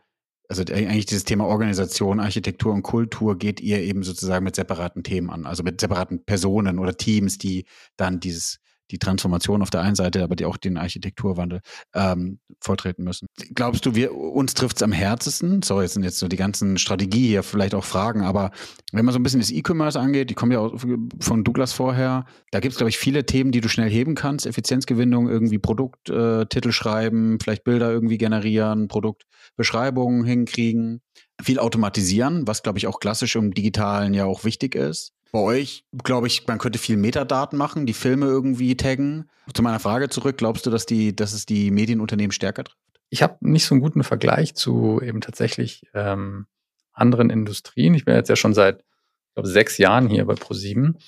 also 0.48 0.62
eigentlich 0.62 1.06
dieses 1.06 1.24
Thema 1.24 1.46
Organisation, 1.46 2.20
Architektur 2.20 2.74
und 2.74 2.82
Kultur 2.82 3.38
geht 3.38 3.60
ihr 3.60 3.80
eben 3.80 4.02
sozusagen 4.02 4.44
mit 4.44 4.56
separaten 4.56 5.02
Themen 5.02 5.30
an, 5.30 5.46
also 5.46 5.62
mit 5.62 5.80
separaten 5.80 6.24
Personen 6.24 6.78
oder 6.78 6.96
Teams, 6.96 7.38
die 7.38 7.64
dann 7.96 8.20
dieses 8.20 8.58
die 8.92 8.98
Transformation 8.98 9.62
auf 9.62 9.70
der 9.70 9.80
einen 9.80 9.96
Seite, 9.96 10.22
aber 10.22 10.36
die 10.36 10.44
auch 10.44 10.56
den 10.56 10.76
Architekturwandel 10.76 11.60
ähm, 11.94 12.38
volltreten 12.60 13.04
müssen. 13.04 13.26
Glaubst 13.54 13.84
du, 13.86 13.94
wir 13.94 14.14
uns 14.14 14.54
trifft 14.54 14.76
es 14.76 14.82
am 14.82 14.92
härtesten? 14.92 15.62
Sorry, 15.62 15.84
jetzt 15.84 15.94
sind 15.94 16.04
jetzt 16.04 16.18
so 16.18 16.28
die 16.28 16.36
ganzen 16.36 16.78
Strategie 16.78 17.28
hier, 17.28 17.42
vielleicht 17.42 17.74
auch 17.74 17.84
Fragen, 17.84 18.22
aber 18.22 18.50
wenn 18.92 19.04
man 19.04 19.12
so 19.12 19.18
ein 19.18 19.22
bisschen 19.22 19.40
das 19.40 19.50
E-Commerce 19.50 19.98
angeht, 19.98 20.30
die 20.30 20.34
kommen 20.34 20.52
ja 20.52 20.60
auch 20.60 20.78
von 21.20 21.44
Douglas 21.44 21.72
vorher, 21.72 22.26
da 22.50 22.60
gibt 22.60 22.72
es, 22.72 22.78
glaube 22.78 22.90
ich, 22.90 22.98
viele 22.98 23.24
Themen, 23.24 23.50
die 23.50 23.60
du 23.60 23.68
schnell 23.68 23.90
heben 23.90 24.14
kannst. 24.14 24.46
Effizienzgewinnung, 24.46 25.28
irgendwie 25.28 25.58
Produkttitel 25.58 26.68
äh, 26.68 26.72
schreiben, 26.72 27.38
vielleicht 27.40 27.64
Bilder 27.64 27.90
irgendwie 27.90 28.18
generieren, 28.18 28.88
Produktbeschreibungen 28.88 30.24
hinkriegen, 30.24 31.00
viel 31.40 31.58
automatisieren, 31.58 32.46
was, 32.46 32.62
glaube 32.62 32.78
ich, 32.78 32.86
auch 32.86 33.00
klassisch 33.00 33.36
im 33.36 33.54
Digitalen 33.54 34.14
ja 34.14 34.26
auch 34.26 34.44
wichtig 34.44 34.74
ist. 34.74 35.12
Bei 35.32 35.40
euch, 35.40 35.86
glaube 36.04 36.26
ich, 36.26 36.46
man 36.46 36.58
könnte 36.58 36.78
viel 36.78 36.98
Metadaten 36.98 37.58
machen, 37.58 37.86
die 37.86 37.94
Filme 37.94 38.26
irgendwie 38.26 38.76
taggen. 38.76 39.30
Zu 39.54 39.62
meiner 39.62 39.80
Frage 39.80 40.10
zurück, 40.10 40.36
glaubst 40.36 40.66
du, 40.66 40.70
dass, 40.70 40.84
die, 40.84 41.16
dass 41.16 41.32
es 41.32 41.46
die 41.46 41.70
Medienunternehmen 41.70 42.32
stärker 42.32 42.64
trifft? 42.64 42.78
Ich 43.08 43.22
habe 43.22 43.36
nicht 43.40 43.64
so 43.64 43.74
einen 43.74 43.82
guten 43.82 44.04
Vergleich 44.04 44.54
zu 44.54 45.00
eben 45.02 45.22
tatsächlich 45.22 45.84
ähm, 45.94 46.46
anderen 46.92 47.30
Industrien. 47.30 47.94
Ich 47.94 48.04
bin 48.04 48.14
jetzt 48.14 48.28
ja 48.28 48.36
schon 48.36 48.52
seit, 48.52 48.80
ich 48.80 49.34
glaube, 49.34 49.48
sechs 49.48 49.78
Jahren 49.78 50.08
hier 50.08 50.26
bei 50.26 50.34
ProSieben. 50.34 50.98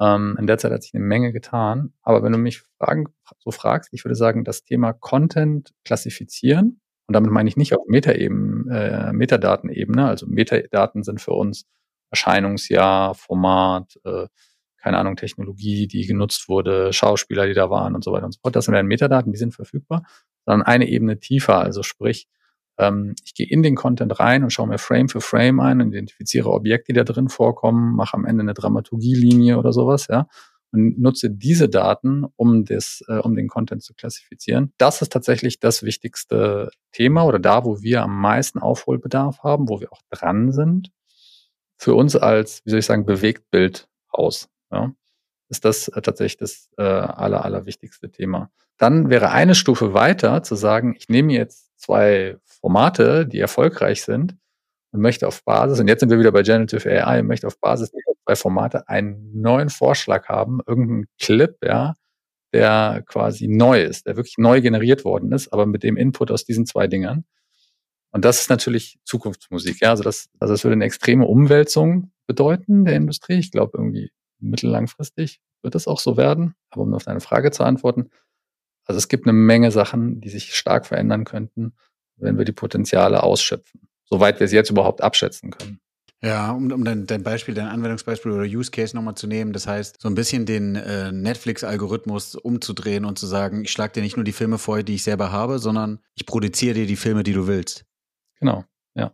Ähm, 0.00 0.36
in 0.38 0.46
der 0.46 0.58
Zeit 0.58 0.72
hat 0.72 0.82
sich 0.82 0.94
eine 0.94 1.04
Menge 1.04 1.32
getan. 1.32 1.94
Aber 2.02 2.22
wenn 2.22 2.32
du 2.32 2.38
mich 2.38 2.62
fragen, 2.78 3.08
so 3.38 3.50
fragst, 3.50 3.88
ich 3.92 4.04
würde 4.04 4.16
sagen, 4.16 4.44
das 4.44 4.64
Thema 4.64 4.92
Content 4.92 5.72
klassifizieren, 5.84 6.80
und 7.06 7.14
damit 7.14 7.30
meine 7.30 7.48
ich 7.48 7.56
nicht 7.56 7.74
auf 7.74 7.86
Metaeben, 7.86 8.70
äh, 8.70 9.12
Metadatenebene, 9.12 10.06
also 10.06 10.26
Metadaten 10.26 11.02
sind 11.02 11.20
für 11.20 11.32
uns 11.32 11.66
Erscheinungsjahr, 12.12 13.14
Format, 13.14 13.98
äh, 14.04 14.26
keine 14.76 14.98
Ahnung, 14.98 15.16
Technologie, 15.16 15.86
die 15.86 16.06
genutzt 16.06 16.48
wurde, 16.48 16.92
Schauspieler, 16.92 17.46
die 17.46 17.54
da 17.54 17.70
waren 17.70 17.94
und 17.94 18.04
so 18.04 18.12
weiter 18.12 18.26
und 18.26 18.32
so 18.32 18.40
fort. 18.40 18.56
Das 18.56 18.64
sind 18.66 18.74
dann 18.74 18.86
Metadaten, 18.86 19.32
die 19.32 19.38
sind 19.38 19.54
verfügbar, 19.54 20.04
sondern 20.44 20.66
eine 20.66 20.88
Ebene 20.88 21.18
tiefer, 21.20 21.58
also 21.58 21.82
sprich, 21.82 22.28
ähm, 22.78 23.14
ich 23.24 23.34
gehe 23.34 23.46
in 23.46 23.62
den 23.62 23.76
Content 23.76 24.18
rein 24.18 24.42
und 24.42 24.52
schaue 24.52 24.68
mir 24.68 24.78
Frame 24.78 25.08
für 25.08 25.20
Frame 25.20 25.60
ein 25.60 25.80
und 25.80 25.92
identifiziere 25.92 26.50
Objekte, 26.50 26.92
die 26.92 26.98
da 26.98 27.04
drin 27.04 27.28
vorkommen, 27.28 27.94
mache 27.94 28.14
am 28.14 28.24
Ende 28.24 28.42
eine 28.42 28.54
Dramaturgielinie 28.54 29.58
oder 29.58 29.72
sowas, 29.72 30.08
ja, 30.08 30.26
und 30.72 30.98
nutze 30.98 31.30
diese 31.30 31.68
Daten, 31.68 32.24
um 32.36 32.64
das, 32.64 33.02
äh, 33.08 33.18
um 33.18 33.36
den 33.36 33.48
Content 33.48 33.82
zu 33.82 33.94
klassifizieren. 33.94 34.72
Das 34.78 35.02
ist 35.02 35.12
tatsächlich 35.12 35.60
das 35.60 35.82
wichtigste 35.82 36.70
Thema 36.92 37.24
oder 37.24 37.38
da, 37.38 37.64
wo 37.64 37.82
wir 37.82 38.02
am 38.02 38.20
meisten 38.20 38.58
Aufholbedarf 38.58 39.42
haben, 39.42 39.68
wo 39.68 39.80
wir 39.80 39.92
auch 39.92 40.00
dran 40.10 40.50
sind. 40.50 40.90
Für 41.82 41.94
uns 41.94 42.14
als, 42.14 42.62
wie 42.64 42.70
soll 42.70 42.78
ich 42.78 42.86
sagen, 42.86 43.06
Bewegtbildhaus, 43.06 44.48
ja, 44.70 44.92
ist 45.48 45.64
das 45.64 45.88
äh, 45.88 46.00
tatsächlich 46.00 46.36
das 46.36 46.68
äh, 46.78 46.82
aller, 46.84 47.44
allerwichtigste 47.44 48.08
Thema. 48.08 48.52
Dann 48.78 49.10
wäre 49.10 49.32
eine 49.32 49.56
Stufe 49.56 49.92
weiter 49.92 50.44
zu 50.44 50.54
sagen, 50.54 50.94
ich 50.96 51.08
nehme 51.08 51.32
jetzt 51.32 51.76
zwei 51.80 52.36
Formate, 52.44 53.26
die 53.26 53.40
erfolgreich 53.40 54.04
sind 54.04 54.36
und 54.92 55.00
möchte 55.00 55.26
auf 55.26 55.42
Basis, 55.42 55.80
und 55.80 55.88
jetzt 55.88 55.98
sind 55.98 56.10
wir 56.10 56.20
wieder 56.20 56.30
bei 56.30 56.42
Generative 56.42 56.88
AI, 56.88 57.24
möchte 57.24 57.48
auf 57.48 57.58
Basis 57.58 57.90
dieser 57.90 58.12
zwei 58.26 58.36
Formate 58.36 58.88
einen 58.88 59.40
neuen 59.40 59.68
Vorschlag 59.68 60.28
haben, 60.28 60.60
irgendeinen 60.64 61.06
Clip, 61.20 61.56
ja, 61.64 61.94
der 62.54 63.02
quasi 63.08 63.48
neu 63.48 63.82
ist, 63.82 64.06
der 64.06 64.14
wirklich 64.14 64.38
neu 64.38 64.60
generiert 64.60 65.04
worden 65.04 65.32
ist, 65.32 65.52
aber 65.52 65.66
mit 65.66 65.82
dem 65.82 65.96
Input 65.96 66.30
aus 66.30 66.44
diesen 66.44 66.64
zwei 66.64 66.86
Dingern. 66.86 67.24
Und 68.12 68.24
das 68.24 68.40
ist 68.40 68.50
natürlich 68.50 68.98
Zukunftsmusik, 69.04 69.80
ja. 69.80 69.90
Also 69.90 70.02
das, 70.02 70.28
also 70.38 70.54
das 70.54 70.64
würde 70.64 70.74
eine 70.74 70.84
extreme 70.84 71.26
Umwälzung 71.26 72.12
bedeuten 72.26 72.84
der 72.84 72.96
Industrie. 72.96 73.38
Ich 73.38 73.50
glaube, 73.50 73.78
irgendwie 73.78 74.12
mittellangfristig 74.38 75.40
wird 75.62 75.74
es 75.74 75.88
auch 75.88 75.98
so 75.98 76.16
werden. 76.16 76.54
Aber 76.70 76.82
um 76.82 76.94
auf 76.94 77.04
deine 77.04 77.20
Frage 77.20 77.50
zu 77.50 77.64
antworten, 77.64 78.10
also 78.84 78.98
es 78.98 79.08
gibt 79.08 79.26
eine 79.26 79.32
Menge 79.32 79.70
Sachen, 79.70 80.20
die 80.20 80.28
sich 80.28 80.54
stark 80.54 80.86
verändern 80.86 81.24
könnten, 81.24 81.74
wenn 82.16 82.36
wir 82.36 82.44
die 82.44 82.52
Potenziale 82.52 83.22
ausschöpfen, 83.22 83.88
soweit 84.04 84.40
wir 84.40 84.44
es 84.44 84.52
jetzt 84.52 84.70
überhaupt 84.70 85.00
abschätzen 85.00 85.50
können. 85.50 85.80
Ja, 86.24 86.52
um, 86.52 86.70
um 86.70 86.84
dein, 86.84 87.06
dein 87.06 87.24
Beispiel, 87.24 87.54
dein 87.54 87.66
Anwendungsbeispiel 87.66 88.30
oder 88.30 88.44
Use 88.44 88.70
Case 88.70 88.94
nochmal 88.94 89.16
zu 89.16 89.26
nehmen, 89.26 89.52
das 89.52 89.66
heißt, 89.66 90.00
so 90.00 90.08
ein 90.08 90.14
bisschen 90.14 90.46
den 90.46 90.76
äh, 90.76 91.10
Netflix-Algorithmus 91.10 92.36
umzudrehen 92.36 93.04
und 93.04 93.18
zu 93.18 93.26
sagen, 93.26 93.64
ich 93.64 93.72
schlage 93.72 93.94
dir 93.94 94.02
nicht 94.02 94.16
nur 94.16 94.22
die 94.22 94.32
Filme 94.32 94.58
vor, 94.58 94.84
die 94.84 94.94
ich 94.94 95.02
selber 95.02 95.32
habe, 95.32 95.58
sondern 95.58 95.98
ich 96.14 96.24
produziere 96.26 96.74
dir 96.74 96.86
die 96.86 96.96
Filme, 96.96 97.24
die 97.24 97.32
du 97.32 97.48
willst. 97.48 97.86
Genau, 98.42 98.64
ja, 98.96 99.12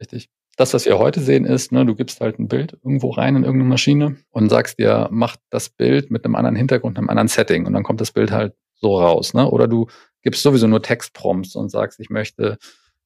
richtig. 0.00 0.30
Das, 0.56 0.74
was 0.74 0.86
wir 0.86 0.96
heute 1.00 1.20
sehen, 1.20 1.44
ist, 1.44 1.72
ne, 1.72 1.84
du 1.84 1.96
gibst 1.96 2.20
halt 2.20 2.38
ein 2.38 2.46
Bild 2.46 2.74
irgendwo 2.84 3.10
rein 3.10 3.34
in 3.34 3.42
irgendeine 3.42 3.68
Maschine 3.68 4.16
und 4.30 4.48
sagst 4.48 4.78
dir, 4.78 5.08
mach 5.10 5.36
das 5.50 5.70
Bild 5.70 6.12
mit 6.12 6.24
einem 6.24 6.36
anderen 6.36 6.54
Hintergrund, 6.54 6.98
einem 6.98 7.08
anderen 7.08 7.26
Setting 7.26 7.66
und 7.66 7.72
dann 7.72 7.82
kommt 7.82 8.00
das 8.00 8.12
Bild 8.12 8.30
halt 8.30 8.54
so 8.76 8.96
raus. 8.96 9.34
Ne? 9.34 9.50
Oder 9.50 9.66
du 9.66 9.88
gibst 10.22 10.44
sowieso 10.44 10.68
nur 10.68 10.82
Textprompts 10.82 11.56
und 11.56 11.68
sagst, 11.68 11.98
ich 11.98 12.10
möchte 12.10 12.58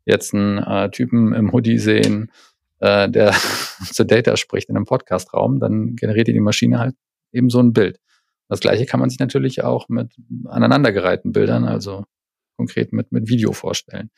jetzt 0.05 0.35
einen 0.35 0.59
äh, 0.59 0.91
Typen 0.91 1.33
im 1.33 1.51
Hoodie 1.51 1.79
sehen, 1.79 2.31
äh, 2.81 3.09
der 3.09 3.33
zu 3.91 4.05
Data 4.05 4.37
spricht 4.37 4.69
in 4.69 4.77
einem 4.77 4.85
Podcast-Raum, 4.85 5.61
dann 5.61 5.97
generiert 5.97 6.29
dir 6.29 6.35
die 6.35 6.41
Maschine 6.41 6.79
halt 6.79 6.95
eben 7.33 7.49
so 7.49 7.61
ein 7.61 7.73
Bild. 7.73 8.01
Das 8.51 8.61
gleiche 8.61 8.85
kann 8.85 9.01
man 9.01 9.09
sich 9.09 9.19
natürlich 9.19 9.65
auch 9.65 9.89
mit 9.89 10.15
aneinandergereihten 10.45 11.33
Bildern, 11.33 11.65
also 11.65 12.05
konkret 12.59 12.93
mit, 12.93 13.13
mit 13.13 13.31
Video 13.31 13.53
vorstellen. 13.53 14.11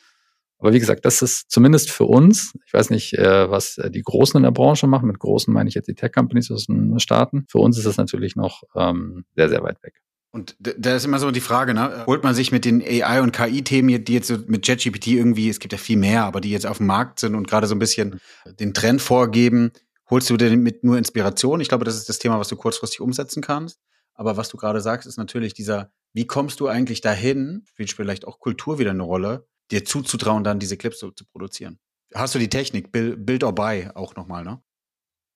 Aber 0.59 0.73
wie 0.73 0.81
gesagt, 0.81 1.05
das 1.05 1.21
ist 1.23 1.51
zumindest 1.51 1.91
für 1.91 2.05
uns, 2.05 2.55
ich 2.67 2.73
weiß 2.73 2.91
nicht, 2.91 3.13
äh, 3.15 3.51
was 3.51 3.81
die 3.91 4.03
Großen 4.03 4.39
in 4.39 4.43
der 4.43 4.53
Branche 4.53 4.87
machen, 4.87 5.07
mit 5.07 5.19
Großen 5.19 5.53
meine 5.53 5.69
ich 5.69 5.75
jetzt 5.75 5.89
die 5.89 5.95
Tech-Companies 5.95 6.51
aus 6.51 6.67
den 6.67 6.99
Staaten, 6.99 7.45
für 7.49 7.59
uns 7.59 7.77
ist 7.77 7.87
das 7.87 7.99
natürlich 7.99 8.37
noch 8.37 8.63
ähm, 8.75 9.25
sehr, 9.35 9.49
sehr 9.49 9.63
weit 9.63 9.83
weg. 9.83 10.01
Und 10.37 10.55
da 10.59 10.95
ist 10.95 11.07
immer 11.07 11.19
so 11.19 11.31
die 11.31 11.41
Frage, 11.41 11.73
ne? 11.73 12.05
Holt 12.07 12.23
man 12.23 12.35
sich 12.35 12.53
mit 12.53 12.67
den 12.67 12.83
AI- 12.83 13.23
und 13.23 13.33
KI-Themen, 13.33 14.05
die 14.05 14.13
jetzt 14.13 14.29
so 14.29 14.37
mit 14.47 14.69
JetGPT 14.69 15.07
irgendwie, 15.09 15.49
es 15.49 15.61
gibt 15.61 15.73
ja 15.73 15.79
viel 15.79 15.97
mehr, 15.97 16.25
aber 16.25 16.43
die 16.43 16.51
jetzt 16.51 16.67
auf 16.67 16.77
dem 16.77 16.87
Markt 16.87 17.21
sind 17.21 17.35
und 17.35 17.49
gerade 17.49 17.67
so 17.67 17.75
ein 17.75 17.79
bisschen 17.79 18.21
den 18.61 18.75
Trend 18.75 19.01
vorgeben, 19.01 19.73
holst 20.11 20.29
du 20.29 20.37
dir 20.37 20.55
mit 20.57 20.85
nur 20.85 20.99
Inspiration? 20.99 21.61
Ich 21.61 21.69
glaube, 21.69 21.87
das 21.87 21.97
ist 21.97 22.11
das 22.11 22.19
Thema, 22.19 22.39
was 22.39 22.49
du 22.49 22.57
kurzfristig 22.57 23.01
umsetzen 23.01 23.43
kannst. 23.43 23.81
Aber 24.13 24.37
was 24.37 24.51
du 24.51 24.59
gerade 24.59 24.83
sagst, 24.83 25.07
ist 25.07 25.17
natürlich 25.17 25.55
dieser, 25.55 25.91
wie 26.13 26.27
kommst 26.27 26.61
du 26.61 26.69
eigentlich 26.69 27.01
dahin, 27.01 27.63
spielt 27.67 27.93
vielleicht 27.93 28.27
auch 28.27 28.39
Kultur 28.39 28.79
wieder 28.79 28.91
eine 28.91 29.05
Rolle, 29.05 29.47
dir 29.71 29.85
zuzutrauen, 29.85 30.45
dann 30.45 30.59
diese 30.59 30.77
Clips 30.77 31.01
so 31.01 31.11
zu 31.11 31.25
produzieren. 31.27 31.79
Hast 32.15 32.35
du 32.35 32.39
die 32.39 32.49
Technik, 32.49 32.93
Build, 32.93 33.27
Build 33.27 33.45
or 33.45 33.55
Buy 33.55 33.91
auch 33.95 34.15
nochmal, 34.17 34.45
ne? 34.45 34.61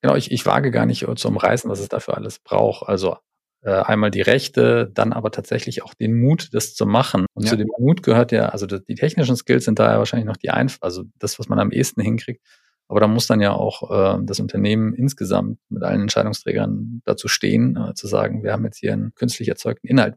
Genau, 0.03 0.17
ich, 0.17 0.31
ich 0.31 0.47
wage 0.47 0.71
gar 0.71 0.87
nicht 0.87 1.07
zu 1.17 1.29
umreißen, 1.29 1.71
was 1.71 1.81
es 1.81 1.89
dafür 1.89 2.17
alles 2.17 2.39
braucht. 2.39 2.89
Also 2.89 3.17
äh, 3.63 3.71
einmal 3.71 4.11
die 4.11 4.23
Rechte, 4.23 4.91
dann 4.95 5.13
aber 5.13 5.31
tatsächlich 5.31 5.83
auch 5.83 5.93
den 5.93 6.19
Mut, 6.19 6.49
das 6.55 6.75
zu 6.75 6.87
machen. 6.87 7.27
Und 7.35 7.45
ja. 7.45 7.51
zu 7.51 7.57
dem 7.57 7.69
Mut 7.79 8.03
gehört 8.03 8.33
ja, 8.33 8.49
also 8.49 8.67
die 8.67 8.95
technischen 8.95 9.37
Skills 9.37 9.67
sind 9.67 9.79
da 9.79 9.93
ja 9.93 9.99
wahrscheinlich 9.99 10.27
noch 10.27 10.39
die 10.39 10.51
einfach, 10.51 10.79
also 10.81 11.05
das, 11.19 11.39
was 11.39 11.49
man 11.49 11.59
am 11.59 11.71
ehesten 11.71 12.01
hinkriegt. 12.01 12.43
Aber 12.89 13.01
da 13.01 13.07
muss 13.07 13.27
dann 13.27 13.41
ja 13.41 13.53
auch 13.53 13.91
äh, 13.91 14.19
das 14.25 14.41
Unternehmen 14.41 14.95
insgesamt 14.95 15.59
mit 15.69 15.83
allen 15.83 16.01
Entscheidungsträgern 16.01 17.03
dazu 17.05 17.29
stehen, 17.29 17.77
äh, 17.77 17.95
zu 17.95 18.07
sagen, 18.07 18.43
wir 18.43 18.53
haben 18.53 18.65
jetzt 18.65 18.79
hier 18.79 18.95
einen 18.95 19.15
künstlich 19.15 19.49
erzeugten 19.49 19.87
Inhalt. 19.87 20.17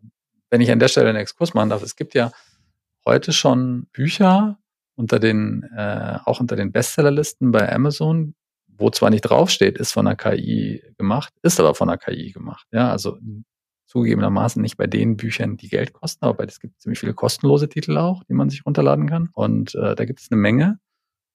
Wenn 0.49 0.61
ich 0.61 0.71
an 0.71 0.79
der 0.79 0.87
Stelle 0.87 1.09
einen 1.09 1.19
Exkurs 1.19 1.53
machen 1.53 1.69
darf, 1.69 1.83
es 1.83 1.95
gibt 1.95 2.13
ja 2.13 2.31
heute 3.05 3.33
schon 3.33 3.87
Bücher 3.91 4.59
unter 4.95 5.19
den, 5.19 5.63
äh, 5.75 6.19
auch 6.25 6.39
unter 6.39 6.55
den 6.55 6.71
Bestsellerlisten 6.71 7.51
bei 7.51 7.71
Amazon, 7.73 8.35
wo 8.67 8.89
zwar 8.89 9.09
nicht 9.09 9.21
draufsteht, 9.21 9.77
ist 9.77 9.93
von 9.93 10.05
der 10.05 10.15
KI 10.15 10.83
gemacht, 10.97 11.33
ist 11.41 11.59
aber 11.59 11.75
von 11.75 11.87
der 11.87 11.97
KI 11.97 12.31
gemacht. 12.31 12.67
Ja, 12.71 12.91
also 12.91 13.17
zugegebenermaßen 13.85 14.61
nicht 14.61 14.77
bei 14.77 14.87
den 14.87 15.17
Büchern, 15.17 15.57
die 15.57 15.69
Geld 15.69 15.93
kosten, 15.93 16.25
aber 16.25 16.43
es 16.45 16.59
gibt 16.59 16.81
ziemlich 16.81 16.99
viele 16.99 17.13
kostenlose 17.13 17.69
Titel 17.69 17.97
auch, 17.97 18.23
die 18.23 18.33
man 18.33 18.49
sich 18.49 18.65
runterladen 18.65 19.07
kann. 19.07 19.29
Und 19.33 19.75
äh, 19.75 19.95
da 19.95 20.05
gibt 20.05 20.19
es 20.19 20.31
eine 20.31 20.41
Menge, 20.41 20.79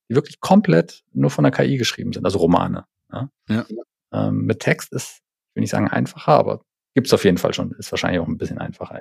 die 0.08 0.16
wirklich 0.16 0.40
komplett 0.40 1.04
nur 1.12 1.30
von 1.30 1.44
der 1.44 1.52
KI 1.52 1.76
geschrieben 1.76 2.12
sind, 2.12 2.24
also 2.24 2.38
Romane. 2.38 2.84
Ja? 3.12 3.30
ja. 3.48 3.64
Ähm, 4.12 4.46
mit 4.46 4.60
Text 4.60 4.92
ist, 4.92 5.20
ich 5.50 5.56
will 5.56 5.60
nicht 5.60 5.70
sagen 5.70 5.88
einfacher, 5.88 6.32
aber 6.32 6.62
gibt 6.94 7.06
es 7.06 7.14
auf 7.14 7.24
jeden 7.24 7.38
Fall 7.38 7.54
schon, 7.54 7.72
ist 7.72 7.92
wahrscheinlich 7.92 8.20
auch 8.20 8.26
ein 8.26 8.38
bisschen 8.38 8.58
einfacher. 8.58 8.98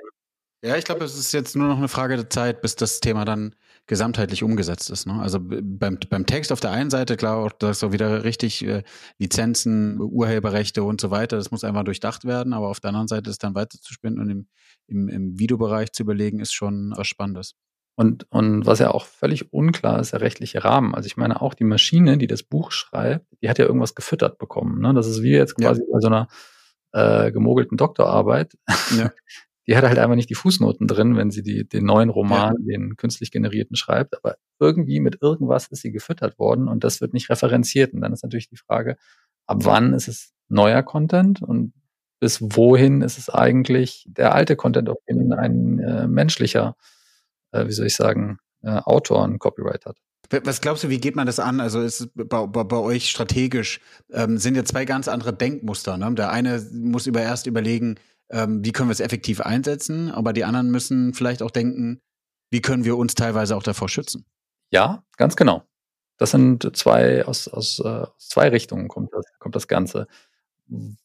Ja, 0.62 0.76
ich 0.76 0.84
glaube, 0.84 1.04
es 1.04 1.16
ist 1.16 1.32
jetzt 1.32 1.54
nur 1.54 1.68
noch 1.68 1.78
eine 1.78 1.88
Frage 1.88 2.16
der 2.16 2.30
Zeit, 2.30 2.62
bis 2.62 2.74
das 2.74 2.98
Thema 2.98 3.24
dann 3.24 3.54
gesamtheitlich 3.86 4.42
umgesetzt 4.42 4.90
ist. 4.90 5.06
Ne? 5.06 5.14
Also 5.14 5.38
beim, 5.40 5.98
beim 6.10 6.26
Text 6.26 6.52
auf 6.52 6.60
der 6.60 6.72
einen 6.72 6.90
Seite, 6.90 7.16
klar, 7.16 7.36
auch 7.36 7.52
das 7.52 7.82
auch 7.84 7.92
wieder 7.92 8.24
richtig, 8.24 8.64
äh, 8.66 8.82
Lizenzen, 9.18 10.00
Urheberrechte 10.00 10.82
und 10.82 11.00
so 11.00 11.10
weiter, 11.10 11.36
das 11.36 11.50
muss 11.52 11.64
einfach 11.64 11.84
durchdacht 11.84 12.24
werden, 12.24 12.52
aber 12.52 12.68
auf 12.68 12.80
der 12.80 12.88
anderen 12.88 13.08
Seite 13.08 13.30
ist 13.30 13.42
dann 13.44 13.54
weiterzuspinnen 13.54 14.18
und 14.18 14.30
im, 14.30 14.46
im, 14.88 15.08
im 15.08 15.38
Videobereich 15.38 15.92
zu 15.92 16.02
überlegen, 16.02 16.40
ist 16.40 16.52
schon 16.52 16.92
was 16.96 17.06
Spannendes. 17.06 17.54
Und, 17.96 18.30
und 18.30 18.66
was 18.66 18.78
ja 18.78 18.90
auch 18.90 19.06
völlig 19.06 19.52
unklar 19.52 19.98
ist, 19.98 20.12
der 20.12 20.20
rechtliche 20.20 20.62
Rahmen. 20.62 20.94
Also 20.94 21.06
ich 21.06 21.16
meine, 21.16 21.40
auch 21.40 21.54
die 21.54 21.64
Maschine, 21.64 22.18
die 22.18 22.28
das 22.28 22.42
Buch 22.42 22.70
schreibt, 22.72 23.26
die 23.42 23.48
hat 23.48 23.58
ja 23.58 23.64
irgendwas 23.64 23.94
gefüttert 23.94 24.38
bekommen. 24.38 24.80
Ne? 24.80 24.94
Das 24.94 25.06
ist 25.08 25.22
wie 25.22 25.32
jetzt 25.32 25.56
quasi 25.56 25.80
ja. 25.80 25.86
bei 25.92 26.00
so 26.00 26.06
einer 26.06 26.28
äh, 26.92 27.32
gemogelten 27.32 27.76
Doktorarbeit. 27.76 28.56
Ja. 28.96 29.10
die 29.68 29.76
hat 29.76 29.84
halt 29.84 29.98
einfach 29.98 30.16
nicht 30.16 30.30
die 30.30 30.34
Fußnoten 30.34 30.86
drin, 30.86 31.16
wenn 31.16 31.30
sie 31.30 31.42
die, 31.42 31.68
den 31.68 31.84
neuen 31.84 32.08
Roman, 32.08 32.54
ja. 32.60 32.78
den 32.78 32.96
künstlich 32.96 33.30
generierten 33.30 33.76
schreibt. 33.76 34.16
Aber 34.16 34.36
irgendwie 34.58 34.98
mit 34.98 35.20
irgendwas 35.20 35.68
ist 35.68 35.82
sie 35.82 35.92
gefüttert 35.92 36.38
worden 36.38 36.68
und 36.68 36.84
das 36.84 37.02
wird 37.02 37.12
nicht 37.12 37.28
referenziert. 37.28 37.92
Und 37.92 38.00
dann 38.00 38.14
ist 38.14 38.22
natürlich 38.22 38.48
die 38.48 38.56
Frage, 38.56 38.96
ab 39.46 39.58
wann 39.60 39.92
ist 39.92 40.08
es 40.08 40.32
neuer 40.48 40.82
Content 40.82 41.42
und 41.42 41.74
bis 42.18 42.40
wohin 42.40 43.02
ist 43.02 43.18
es 43.18 43.28
eigentlich 43.28 44.06
der 44.08 44.34
alte 44.34 44.56
Content, 44.56 44.88
auf 44.88 44.98
den 45.06 45.34
ein 45.34 45.78
äh, 45.80 46.08
menschlicher, 46.08 46.74
äh, 47.52 47.66
wie 47.66 47.72
soll 47.72 47.86
ich 47.86 47.94
sagen, 47.94 48.38
äh, 48.62 48.70
Autor 48.70 49.22
ein 49.22 49.38
Copyright 49.38 49.84
hat. 49.84 49.98
Was 50.44 50.62
glaubst 50.62 50.84
du, 50.84 50.88
wie 50.88 50.98
geht 50.98 51.14
man 51.14 51.26
das 51.26 51.40
an? 51.40 51.60
Also 51.60 51.80
ist 51.80 52.08
bei, 52.14 52.46
bei, 52.46 52.64
bei 52.64 52.76
euch 52.76 53.10
strategisch 53.10 53.80
ähm, 54.12 54.38
sind 54.38 54.56
ja 54.56 54.64
zwei 54.64 54.86
ganz 54.86 55.08
andere 55.08 55.34
Denkmuster. 55.34 55.96
Ne? 55.98 56.12
Der 56.14 56.30
eine 56.30 56.66
muss 56.72 57.06
über 57.06 57.20
erst 57.20 57.46
überlegen, 57.46 57.96
ähm, 58.30 58.64
wie 58.64 58.72
können 58.72 58.88
wir 58.88 58.92
es 58.92 59.00
effektiv 59.00 59.40
einsetzen, 59.40 60.10
aber 60.10 60.32
die 60.32 60.44
anderen 60.44 60.70
müssen 60.70 61.14
vielleicht 61.14 61.42
auch 61.42 61.50
denken, 61.50 62.00
wie 62.50 62.60
können 62.60 62.84
wir 62.84 62.96
uns 62.96 63.14
teilweise 63.14 63.56
auch 63.56 63.62
davor 63.62 63.88
schützen. 63.88 64.24
Ja, 64.70 65.02
ganz 65.16 65.36
genau. 65.36 65.64
Das 66.18 66.30
sind 66.30 66.76
zwei, 66.76 67.24
aus, 67.24 67.48
aus, 67.48 67.80
äh, 67.80 67.88
aus 67.88 68.28
zwei 68.28 68.48
Richtungen 68.48 68.88
kommt 68.88 69.12
das, 69.12 69.24
kommt 69.38 69.54
das 69.54 69.68
Ganze. 69.68 70.06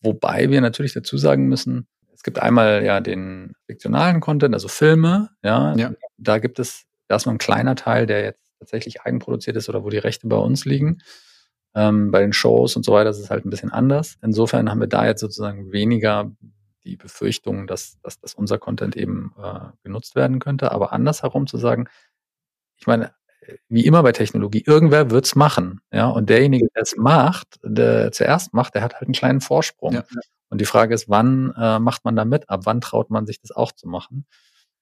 Wobei 0.01 0.49
wir 0.49 0.59
natürlich 0.61 0.93
dazu 0.93 1.17
sagen 1.17 1.47
müssen, 1.47 1.87
es 2.13 2.23
gibt 2.23 2.39
einmal 2.39 2.83
ja 2.83 2.99
den 2.99 3.53
fiktionalen 3.65 4.19
Content, 4.19 4.53
also 4.53 4.67
Filme, 4.67 5.29
ja, 5.43 5.75
ja. 5.75 5.91
da 6.17 6.39
gibt 6.39 6.59
es 6.59 6.85
erstmal 7.09 7.35
ein 7.35 7.39
kleiner 7.39 7.75
Teil, 7.75 8.05
der 8.05 8.23
jetzt 8.23 8.43
tatsächlich 8.59 9.01
eigenproduziert 9.01 9.55
ist 9.55 9.69
oder 9.69 9.83
wo 9.83 9.89
die 9.89 9.97
Rechte 9.97 10.27
bei 10.27 10.37
uns 10.37 10.65
liegen. 10.65 10.99
Ähm, 11.75 12.11
bei 12.11 12.21
den 12.21 12.33
Shows 12.33 12.75
und 12.75 12.85
so 12.85 12.91
weiter 12.91 13.09
ist 13.09 13.19
es 13.19 13.29
halt 13.29 13.45
ein 13.45 13.49
bisschen 13.49 13.71
anders. 13.71 14.17
Insofern 14.21 14.69
haben 14.69 14.79
wir 14.79 14.87
da 14.87 15.05
jetzt 15.05 15.21
sozusagen 15.21 15.71
weniger 15.71 16.31
die 16.85 16.97
Befürchtung, 16.97 17.67
dass, 17.67 17.99
dass, 18.01 18.19
dass 18.19 18.33
unser 18.33 18.57
Content 18.57 18.95
eben 18.95 19.33
äh, 19.41 19.69
genutzt 19.83 20.15
werden 20.15 20.39
könnte. 20.39 20.71
Aber 20.71 20.93
andersherum 20.93 21.47
zu 21.47 21.57
sagen, 21.57 21.87
ich 22.77 22.87
meine, 22.87 23.13
wie 23.69 23.85
immer 23.85 24.03
bei 24.03 24.11
Technologie, 24.11 24.63
irgendwer 24.65 25.11
wird's 25.11 25.35
machen. 25.35 25.81
Ja, 25.91 26.07
und 26.07 26.29
derjenige, 26.29 26.67
der 26.75 26.83
es 26.83 26.95
macht, 26.95 27.59
der 27.63 28.11
zuerst 28.11 28.53
macht, 28.53 28.75
der 28.75 28.83
hat 28.83 28.93
halt 28.93 29.03
einen 29.03 29.13
kleinen 29.13 29.41
Vorsprung. 29.41 29.93
Ja. 29.93 30.03
Und 30.49 30.61
die 30.61 30.65
Frage 30.65 30.93
ist, 30.93 31.09
wann 31.09 31.53
äh, 31.57 31.79
macht 31.79 32.05
man 32.05 32.15
da 32.15 32.25
mit? 32.25 32.49
Ab 32.49 32.61
wann 32.65 32.81
traut 32.81 33.09
man 33.09 33.25
sich 33.25 33.39
das 33.41 33.51
auch 33.51 33.71
zu 33.71 33.87
machen? 33.87 34.25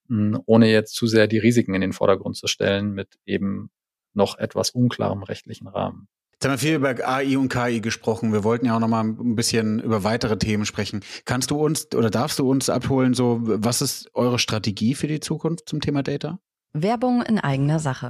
Mh, 0.08 0.38
hm, 0.38 0.44
ohne 0.46 0.68
jetzt 0.72 0.96
zu 0.96 1.08
sehr 1.08 1.28
die 1.28 1.38
Risiken 1.38 1.74
in 1.74 1.82
den 1.82 1.94
Vordergrund 1.94 2.36
zu 2.36 2.48
stellen 2.48 2.94
mit 2.94 3.20
eben 3.26 3.72
noch 4.14 4.38
etwas 4.38 4.72
unklarem 4.72 5.24
rechtlichen 5.24 5.68
Rahmen. 5.68 6.08
Jetzt 6.42 6.48
haben 6.48 6.54
wir 6.54 6.58
viel 6.58 6.74
über 6.74 7.08
AI 7.08 7.38
und 7.38 7.50
KI 7.50 7.82
gesprochen. 7.82 8.34
Wir 8.34 8.44
wollten 8.44 8.66
ja 8.66 8.76
auch 8.76 8.80
noch 8.80 8.88
mal 8.88 9.04
ein 9.04 9.36
bisschen 9.36 9.80
über 9.80 10.04
weitere 10.04 10.40
Themen 10.40 10.66
sprechen. 10.66 11.02
Kannst 11.26 11.52
du 11.52 11.56
uns 11.56 11.94
oder 11.94 12.10
darfst 12.10 12.40
du 12.40 12.50
uns 12.50 12.68
abholen, 12.68 13.14
so 13.14 13.42
was 13.44 13.84
ist 13.84 14.10
eure 14.16 14.40
Strategie 14.40 14.96
für 14.96 15.06
die 15.06 15.20
Zukunft 15.20 15.70
zum 15.70 15.82
Thema 15.82 16.02
Data? 16.02 16.40
Werbung 16.74 17.22
in 17.22 17.38
eigener 17.38 17.78
Sache. 17.78 18.10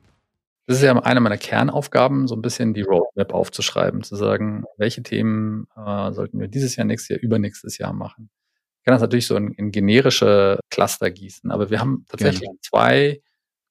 Das 0.71 0.77
ist 0.77 0.85
ja 0.85 0.97
eine 0.97 1.19
meiner 1.19 1.37
Kernaufgaben, 1.37 2.29
so 2.29 2.35
ein 2.35 2.41
bisschen 2.41 2.73
die 2.73 2.83
Roadmap 2.83 3.33
aufzuschreiben, 3.33 4.03
zu 4.03 4.15
sagen, 4.15 4.63
welche 4.77 5.03
Themen 5.03 5.67
äh, 5.75 6.13
sollten 6.13 6.39
wir 6.39 6.47
dieses 6.47 6.77
Jahr, 6.77 6.85
nächstes 6.85 7.09
Jahr, 7.09 7.19
übernächstes 7.19 7.77
Jahr 7.77 7.91
machen. 7.91 8.29
Ich 8.79 8.85
kann 8.85 8.93
das 8.93 9.01
natürlich 9.01 9.27
so 9.27 9.35
in, 9.35 9.51
in 9.51 9.71
generische 9.73 10.61
Cluster 10.69 11.11
gießen, 11.11 11.51
aber 11.51 11.71
wir 11.71 11.81
haben 11.81 12.05
tatsächlich 12.07 12.43
Gerne. 12.43 12.59
zwei 12.61 13.21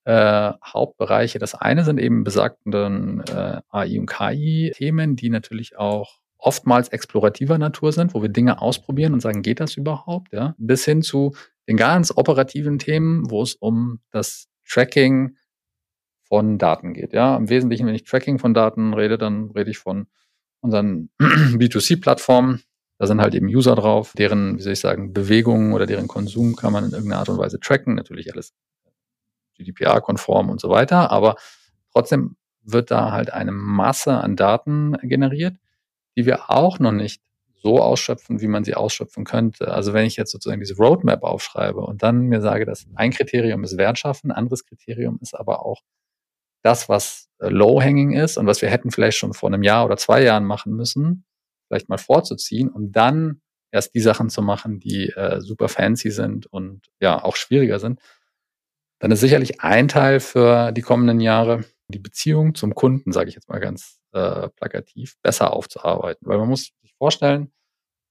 äh, 0.04 0.52
Hauptbereiche. 0.62 1.38
Das 1.38 1.54
eine 1.54 1.84
sind 1.84 1.98
eben 1.98 2.22
besagten 2.22 3.24
äh, 3.30 3.62
AI 3.70 3.98
und 3.98 4.04
KI-Themen, 4.04 5.16
die 5.16 5.30
natürlich 5.30 5.78
auch 5.78 6.18
oftmals 6.36 6.88
explorativer 6.88 7.56
Natur 7.56 7.92
sind, 7.92 8.12
wo 8.12 8.20
wir 8.20 8.28
Dinge 8.28 8.60
ausprobieren 8.60 9.14
und 9.14 9.20
sagen, 9.20 9.40
geht 9.40 9.60
das 9.60 9.74
überhaupt? 9.74 10.34
Ja? 10.34 10.54
Bis 10.58 10.84
hin 10.84 11.00
zu 11.00 11.34
den 11.66 11.78
ganz 11.78 12.12
operativen 12.14 12.78
Themen, 12.78 13.30
wo 13.30 13.40
es 13.40 13.54
um 13.54 14.00
das 14.10 14.48
Tracking 14.68 15.38
von 16.30 16.58
Daten 16.58 16.94
geht. 16.94 17.12
Ja, 17.12 17.36
im 17.36 17.48
Wesentlichen, 17.50 17.86
wenn 17.86 17.94
ich 17.96 18.04
Tracking 18.04 18.38
von 18.38 18.54
Daten 18.54 18.94
rede, 18.94 19.18
dann 19.18 19.50
rede 19.50 19.68
ich 19.68 19.78
von 19.78 20.06
unseren 20.60 21.10
B2C-Plattformen. 21.20 22.62
Da 22.98 23.06
sind 23.08 23.20
halt 23.20 23.34
eben 23.34 23.48
User 23.48 23.74
drauf, 23.74 24.12
deren, 24.16 24.56
wie 24.56 24.62
soll 24.62 24.74
ich 24.74 24.80
sagen, 24.80 25.12
Bewegungen 25.12 25.72
oder 25.72 25.86
deren 25.86 26.06
Konsum 26.06 26.54
kann 26.54 26.72
man 26.72 26.84
in 26.84 26.92
irgendeiner 26.92 27.18
Art 27.18 27.30
und 27.30 27.38
Weise 27.38 27.58
tracken. 27.58 27.96
Natürlich 27.96 28.32
alles 28.32 28.54
GDPR-konform 29.56 30.50
und 30.50 30.60
so 30.60 30.70
weiter. 30.70 31.10
Aber 31.10 31.34
trotzdem 31.92 32.36
wird 32.62 32.92
da 32.92 33.10
halt 33.10 33.32
eine 33.32 33.52
Masse 33.52 34.12
an 34.12 34.36
Daten 34.36 34.96
generiert, 35.02 35.56
die 36.16 36.26
wir 36.26 36.48
auch 36.48 36.78
noch 36.78 36.92
nicht 36.92 37.20
so 37.56 37.80
ausschöpfen, 37.80 38.40
wie 38.40 38.46
man 38.46 38.62
sie 38.62 38.74
ausschöpfen 38.74 39.24
könnte. 39.24 39.72
Also 39.72 39.94
wenn 39.94 40.06
ich 40.06 40.16
jetzt 40.16 40.30
sozusagen 40.30 40.60
diese 40.60 40.76
Roadmap 40.76 41.24
aufschreibe 41.24 41.80
und 41.80 42.04
dann 42.04 42.20
mir 42.20 42.40
sage, 42.40 42.66
dass 42.66 42.86
ein 42.94 43.10
Kriterium 43.10 43.64
ist 43.64 43.76
Wert 43.76 43.98
schaffen, 43.98 44.30
anderes 44.30 44.64
Kriterium 44.64 45.18
ist 45.20 45.34
aber 45.34 45.66
auch 45.66 45.82
das, 46.62 46.88
was 46.88 47.28
äh, 47.38 47.48
low-hanging 47.48 48.12
ist 48.12 48.36
und 48.36 48.46
was 48.46 48.62
wir 48.62 48.70
hätten 48.70 48.90
vielleicht 48.90 49.18
schon 49.18 49.34
vor 49.34 49.48
einem 49.48 49.62
Jahr 49.62 49.84
oder 49.84 49.96
zwei 49.96 50.22
Jahren 50.22 50.44
machen 50.44 50.74
müssen, 50.74 51.24
vielleicht 51.68 51.88
mal 51.88 51.98
vorzuziehen 51.98 52.68
und 52.68 52.92
dann 52.92 53.40
erst 53.72 53.94
die 53.94 54.00
Sachen 54.00 54.30
zu 54.30 54.42
machen, 54.42 54.80
die 54.80 55.10
äh, 55.10 55.40
super 55.40 55.68
fancy 55.68 56.10
sind 56.10 56.46
und 56.46 56.88
ja 57.00 57.22
auch 57.22 57.36
schwieriger 57.36 57.78
sind, 57.78 58.00
dann 58.98 59.10
ist 59.12 59.20
sicherlich 59.20 59.60
ein 59.60 59.88
Teil 59.88 60.20
für 60.20 60.72
die 60.72 60.82
kommenden 60.82 61.20
Jahre 61.20 61.64
die 61.88 61.98
Beziehung 61.98 62.54
zum 62.54 62.74
Kunden, 62.74 63.12
sage 63.12 63.28
ich 63.28 63.34
jetzt 63.34 63.48
mal 63.48 63.60
ganz 63.60 63.98
äh, 64.12 64.48
plakativ, 64.50 65.16
besser 65.22 65.52
aufzuarbeiten. 65.52 66.26
Weil 66.26 66.38
man 66.38 66.48
muss 66.48 66.72
sich 66.82 66.94
vorstellen, 66.94 67.52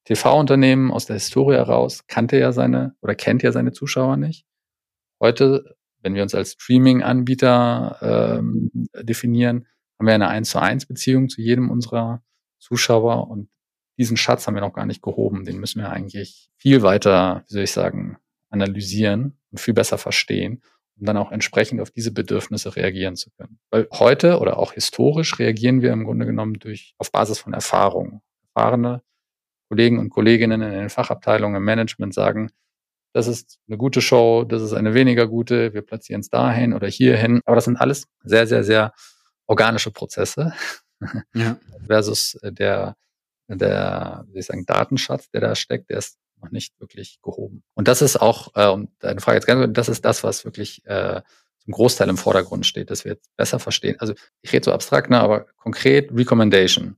TV-Unternehmen 0.06 0.92
aus 0.92 1.06
der 1.06 1.16
Historie 1.16 1.56
heraus 1.56 2.08
kannte 2.08 2.38
ja 2.38 2.52
seine 2.52 2.96
oder 3.02 3.16
kennt 3.16 3.44
ja 3.44 3.52
seine 3.52 3.72
Zuschauer 3.72 4.18
nicht. 4.18 4.46
Heute 5.22 5.76
wenn 6.02 6.16
wir 6.16 6.24
uns 6.24 6.36
als 6.36 6.54
Streaming-Anbieter 6.54 8.40
ähm, 8.40 8.72
definieren, 9.02 9.68
haben 9.98 10.08
wir 10.08 10.14
eine 10.14 10.30
1 10.30 10.50
zu 10.50 10.62
1 10.62 10.86
Beziehung 10.86 11.30
zu 11.30 11.42
jedem 11.42 11.70
unserer 11.70 12.24
Zuschauer 12.60 13.30
und 13.30 13.50
diesen 13.98 14.16
Schatz 14.16 14.48
haben 14.48 14.56
wir 14.56 14.62
noch 14.62 14.74
gar 14.74 14.86
nicht 14.86 15.02
gehoben. 15.02 15.44
Den 15.44 15.60
müssen 15.60 15.82
wir 15.82 15.90
eigentlich 15.90 16.50
viel 16.58 16.82
weiter, 16.82 17.44
wie 17.48 17.54
soll 17.54 17.64
ich 17.64 17.72
sagen, 17.72 18.18
analysieren 18.50 19.38
und 19.52 19.60
viel 19.60 19.74
besser 19.74 19.98
verstehen, 19.98 20.64
um 20.98 21.06
dann 21.06 21.18
auch 21.18 21.32
entsprechend 21.32 21.82
auf 21.82 21.92
diese 21.92 22.14
Bedürfnisse 22.14 22.76
reagieren 22.76 23.18
zu 23.18 23.30
können. 23.32 23.60
Weil 23.70 23.88
heute 23.92 24.40
oder 24.40 24.58
auch 24.58 24.74
historisch 24.74 25.38
reagieren 25.38 25.82
wir 25.82 25.92
im 25.92 26.06
Grunde 26.06 26.26
genommen 26.26 26.54
durch, 26.54 26.96
auf 26.98 27.12
Basis 27.12 27.40
von 27.40 27.54
Erfahrung. 27.54 28.22
Erfahrene 28.56 29.02
Kollegen 29.70 30.00
und 30.00 30.10
Kolleginnen 30.10 30.62
in 30.62 30.72
den 30.72 30.90
Fachabteilungen 30.90 31.58
im 31.58 31.64
Management 31.64 32.14
sagen, 32.14 32.50
das 33.13 33.28
ist 33.28 33.60
eine 33.67 33.78
gute 33.78 34.02
Show, 34.02 34.43
das 34.43 34.62
ist 34.62 34.74
eine 34.74 34.93
weniger 34.93 35.28
gute, 35.28 35.74
wir 35.74 35.82
platzieren 35.82 36.22
es 36.22 36.30
dahin 36.30 36.74
oder 36.74 36.88
hierhin. 36.88 37.41
Aber 37.45 37.56
das 37.56 37.65
sind 37.65 37.78
alles 37.78 38.08
sehr, 38.24 38.45
sehr, 38.48 38.63
sehr 38.63 38.93
organische 39.48 39.91
Prozesse 39.91 40.54
ja. 41.34 41.58
versus 41.88 42.38
der, 42.43 42.95
der, 43.48 44.26
wie 44.32 44.39
ich 44.39 44.45
sagen, 44.45 44.65
Datenschatz, 44.65 45.30
der 45.32 45.41
da 45.41 45.56
steckt, 45.56 45.89
der 45.89 45.98
ist 45.98 46.17
noch 46.41 46.52
nicht 46.52 46.80
wirklich 46.80 47.19
gehoben. 47.22 47.63
Und 47.74 47.88
das 47.88 48.02
ist 48.02 48.17
auch, 48.17 48.52
äh, 48.56 48.67
um 48.67 48.89
deine 49.00 49.19
Frage 49.22 49.38
jetzt 49.38 49.48
ganz, 49.48 49.74
das 49.74 49.89
ist 49.89 50.06
das, 50.06 50.24
was 50.24 50.45
wirklich 50.45 50.86
äh, 50.86 51.22
zum 51.60 51.74
Großteil 51.74 52.10
im 52.10 52.17
Vordergrund 52.17 52.65
steht, 52.65 52.91
dass 52.91 53.06
wir 53.06 53.13
jetzt 53.13 53.36
besser 53.36 53.60
verstehen. 53.60 53.95
Also 54.00 54.13
ich 54.41 54.54
rede 54.54 54.65
so 54.65 54.72
abstrakt, 54.72 55.10
ne, 55.10 55.19
aber 55.19 55.48
konkret 55.58 56.12
Recommendation. 56.13 56.95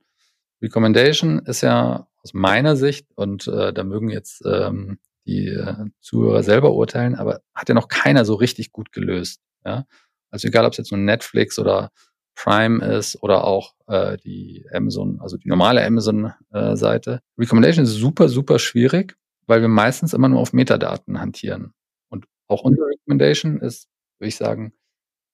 Recommendation 0.62 1.39
ist 1.39 1.62
ja 1.62 2.08
aus 2.21 2.34
meiner 2.34 2.76
Sicht, 2.76 3.08
und 3.15 3.47
äh, 3.47 3.74
da 3.74 3.84
mögen 3.84 4.10
jetzt 4.10 4.43
ähm, 4.45 5.00
die 5.32 5.48
äh, 5.48 5.86
Zuhörer 6.00 6.44
selber 6.44 6.74
urteilen, 6.74 7.15
aber 7.15 7.41
hat 7.56 7.70
ja 7.70 7.76
noch 7.76 7.88
keiner 7.88 8.26
so 8.26 8.36
richtig 8.36 8.72
gut 8.72 8.91
gelöst. 8.91 9.41
Ja? 9.65 9.86
Also 10.30 10.48
egal, 10.48 10.65
ob 10.65 10.74
es 10.74 10.78
jetzt 10.78 10.91
nur 10.91 11.00
Netflix 11.00 11.58
oder 11.58 11.91
Prime 12.36 12.84
ist 12.84 13.22
oder 13.22 13.44
auch 13.44 13.74
äh, 13.88 14.17
die 14.17 14.65
Amazon, 14.74 15.20
also 15.22 15.38
die 15.38 15.50
normale 15.50 15.86
Amazon-Seite. 15.86 17.12
Äh, 17.12 17.41
Recommendation 17.41 17.86
ist 17.86 17.94
super, 17.94 18.30
super 18.30 18.58
schwierig, 18.60 19.15
weil 19.48 19.62
wir 19.62 19.67
meistens 19.67 20.13
immer 20.13 20.30
nur 20.30 20.39
auf 20.39 20.54
Metadaten 20.54 21.20
hantieren. 21.20 21.74
Und 22.10 22.26
auch 22.48 22.63
unsere 22.63 22.88
Recommendation 22.88 23.60
ist, 23.60 23.89
würde 24.20 24.30
ich 24.30 24.38
sagen, 24.38 24.74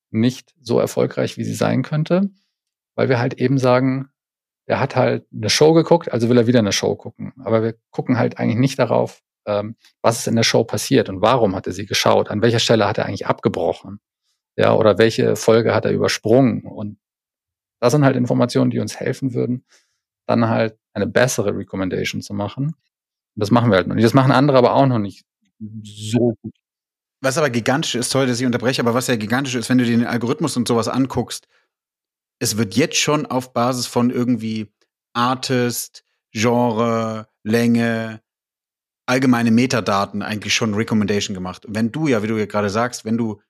nicht 0.09 0.53
so 0.59 0.79
erfolgreich, 0.79 1.37
wie 1.37 1.43
sie 1.43 1.53
sein 1.53 1.83
könnte, 1.83 2.29
weil 2.95 3.09
wir 3.09 3.19
halt 3.19 3.35
eben 3.35 3.57
sagen, 3.57 4.09
er 4.65 4.79
hat 4.79 4.95
halt 4.95 5.25
eine 5.33 5.49
Show 5.49 5.73
geguckt, 5.73 6.11
also 6.11 6.29
will 6.29 6.37
er 6.37 6.47
wieder 6.47 6.59
eine 6.59 6.73
Show 6.73 6.95
gucken. 6.95 7.33
Aber 7.43 7.63
wir 7.63 7.75
gucken 7.89 8.17
halt 8.17 8.37
eigentlich 8.37 8.57
nicht 8.57 8.79
darauf, 8.79 9.21
was 10.01 10.19
ist 10.19 10.27
in 10.27 10.35
der 10.35 10.43
Show 10.43 10.63
passiert 10.63 11.09
und 11.09 11.21
warum 11.21 11.55
hat 11.55 11.67
er 11.67 11.73
sie 11.73 11.85
geschaut, 11.85 12.29
an 12.29 12.41
welcher 12.41 12.59
Stelle 12.59 12.87
hat 12.87 12.97
er 12.97 13.05
eigentlich 13.05 13.27
abgebrochen, 13.27 13.99
ja, 14.57 14.73
oder 14.73 14.97
welche 14.97 15.35
Folge 15.35 15.73
hat 15.73 15.85
er 15.85 15.91
übersprungen. 15.91 16.63
Und 16.63 16.97
das 17.79 17.93
sind 17.93 18.03
halt 18.03 18.15
Informationen, 18.15 18.71
die 18.71 18.79
uns 18.79 18.99
helfen 18.99 19.33
würden, 19.33 19.65
dann 20.27 20.49
halt 20.49 20.77
eine 20.93 21.07
bessere 21.07 21.55
Recommendation 21.55 22.21
zu 22.21 22.33
machen. 22.33 22.65
Und 22.65 22.75
das 23.35 23.51
machen 23.51 23.69
wir 23.69 23.77
halt 23.77 23.87
noch 23.87 23.95
nicht. 23.95 24.05
Das 24.05 24.13
machen 24.13 24.31
andere 24.31 24.57
aber 24.57 24.73
auch 24.73 24.87
noch 24.87 24.99
nicht 24.99 25.25
so 25.83 26.35
gut. 26.41 26.55
Was 27.21 27.37
aber 27.37 27.49
gigantisch 27.49 27.95
ist, 27.95 28.09
sorry, 28.09 28.27
dass 28.27 28.39
ich 28.39 28.45
unterbreche, 28.45 28.81
aber 28.81 28.93
was 28.93 29.07
ja 29.07 29.15
gigantisch 29.15 29.55
ist, 29.55 29.69
wenn 29.69 29.77
du 29.77 29.85
den 29.85 30.05
Algorithmus 30.05 30.57
und 30.57 30.67
sowas 30.67 30.87
anguckst, 30.87 31.47
es 32.39 32.57
wird 32.57 32.75
jetzt 32.75 32.97
schon 32.97 33.25
auf 33.25 33.53
Basis 33.53 33.87
von 33.87 34.11
irgendwie 34.11 34.71
Artist, 35.13 36.03
Genre, 36.31 37.27
Länge, 37.43 38.21
allgemeine 39.07 39.51
Metadaten 39.51 40.21
eigentlich 40.21 40.53
schon 40.53 40.73
Recommendation 40.75 41.33
gemacht. 41.33 41.65
Wenn 41.67 41.91
du 41.91 42.07
ja, 42.07 42.21
wie 42.21 42.27
du 42.27 42.37
ja 42.37 42.45
gerade 42.45 42.69
sagst, 42.69 43.05
wenn 43.05 43.17
du 43.17 43.41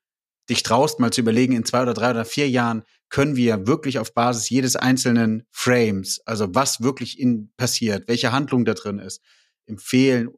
dich 0.49 0.63
traust, 0.63 0.99
mal 0.99 1.11
zu 1.11 1.21
überlegen, 1.21 1.53
in 1.53 1.65
zwei 1.65 1.81
oder 1.81 1.93
drei 1.93 2.11
oder 2.11 2.23
vier 2.23 2.49
Jahren 2.49 2.83
können 3.09 3.35
wir 3.35 3.67
wirklich 3.67 3.99
auf 3.99 4.13
Basis 4.13 4.49
jedes 4.49 4.75
einzelnen 4.75 5.43
Frames, 5.51 6.21
also 6.25 6.53
was 6.53 6.81
wirklich 6.81 7.19
in 7.19 7.51
passiert, 7.57 8.07
welche 8.07 8.31
Handlung 8.31 8.63
da 8.63 8.73
drin 8.73 8.99
ist, 8.99 9.21
empfehlen, 9.65 10.29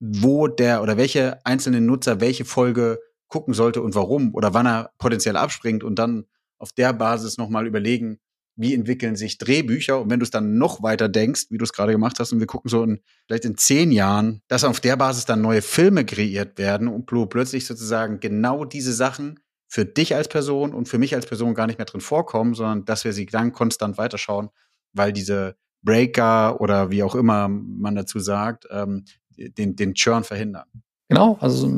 wo 0.00 0.48
der 0.48 0.82
oder 0.82 0.96
welche 0.96 1.44
einzelne 1.44 1.80
Nutzer 1.80 2.20
welche 2.20 2.44
Folge 2.44 2.98
gucken 3.28 3.54
sollte 3.54 3.82
und 3.82 3.94
warum 3.94 4.34
oder 4.34 4.54
wann 4.54 4.66
er 4.66 4.90
potenziell 4.98 5.36
abspringt 5.36 5.84
und 5.84 5.98
dann 5.98 6.26
auf 6.58 6.72
der 6.72 6.92
Basis 6.92 7.38
nochmal 7.38 7.66
überlegen, 7.66 8.18
wie 8.56 8.74
entwickeln 8.74 9.16
sich 9.16 9.38
Drehbücher 9.38 10.00
und 10.00 10.10
wenn 10.10 10.18
du 10.18 10.24
es 10.24 10.30
dann 10.30 10.56
noch 10.56 10.82
weiter 10.82 11.08
denkst, 11.08 11.46
wie 11.50 11.58
du 11.58 11.64
es 11.64 11.72
gerade 11.72 11.92
gemacht 11.92 12.18
hast 12.18 12.32
und 12.32 12.40
wir 12.40 12.46
gucken 12.46 12.70
so 12.70 12.82
in, 12.82 13.00
vielleicht 13.26 13.44
in 13.44 13.56
zehn 13.56 13.92
Jahren, 13.92 14.40
dass 14.48 14.64
auf 14.64 14.80
der 14.80 14.96
Basis 14.96 15.26
dann 15.26 15.42
neue 15.42 15.62
Filme 15.62 16.04
kreiert 16.04 16.58
werden 16.58 16.88
und 16.88 17.06
plötzlich 17.06 17.66
sozusagen 17.66 18.18
genau 18.18 18.64
diese 18.64 18.92
Sachen 18.92 19.40
für 19.68 19.84
dich 19.84 20.14
als 20.14 20.28
Person 20.28 20.72
und 20.72 20.88
für 20.88 20.98
mich 20.98 21.14
als 21.14 21.26
Person 21.26 21.54
gar 21.54 21.66
nicht 21.66 21.78
mehr 21.78 21.86
drin 21.86 22.00
vorkommen, 22.00 22.54
sondern 22.54 22.84
dass 22.84 23.04
wir 23.04 23.12
sie 23.12 23.26
dann 23.26 23.52
konstant 23.52 23.98
weiterschauen, 23.98 24.48
weil 24.92 25.12
diese 25.12 25.56
Breaker 25.82 26.60
oder 26.60 26.90
wie 26.90 27.02
auch 27.02 27.14
immer 27.14 27.48
man 27.48 27.94
dazu 27.94 28.18
sagt, 28.18 28.66
ähm, 28.70 29.04
den, 29.36 29.76
den 29.76 29.94
Churn 29.94 30.24
verhindern. 30.24 30.66
Genau, 31.08 31.36
also 31.40 31.70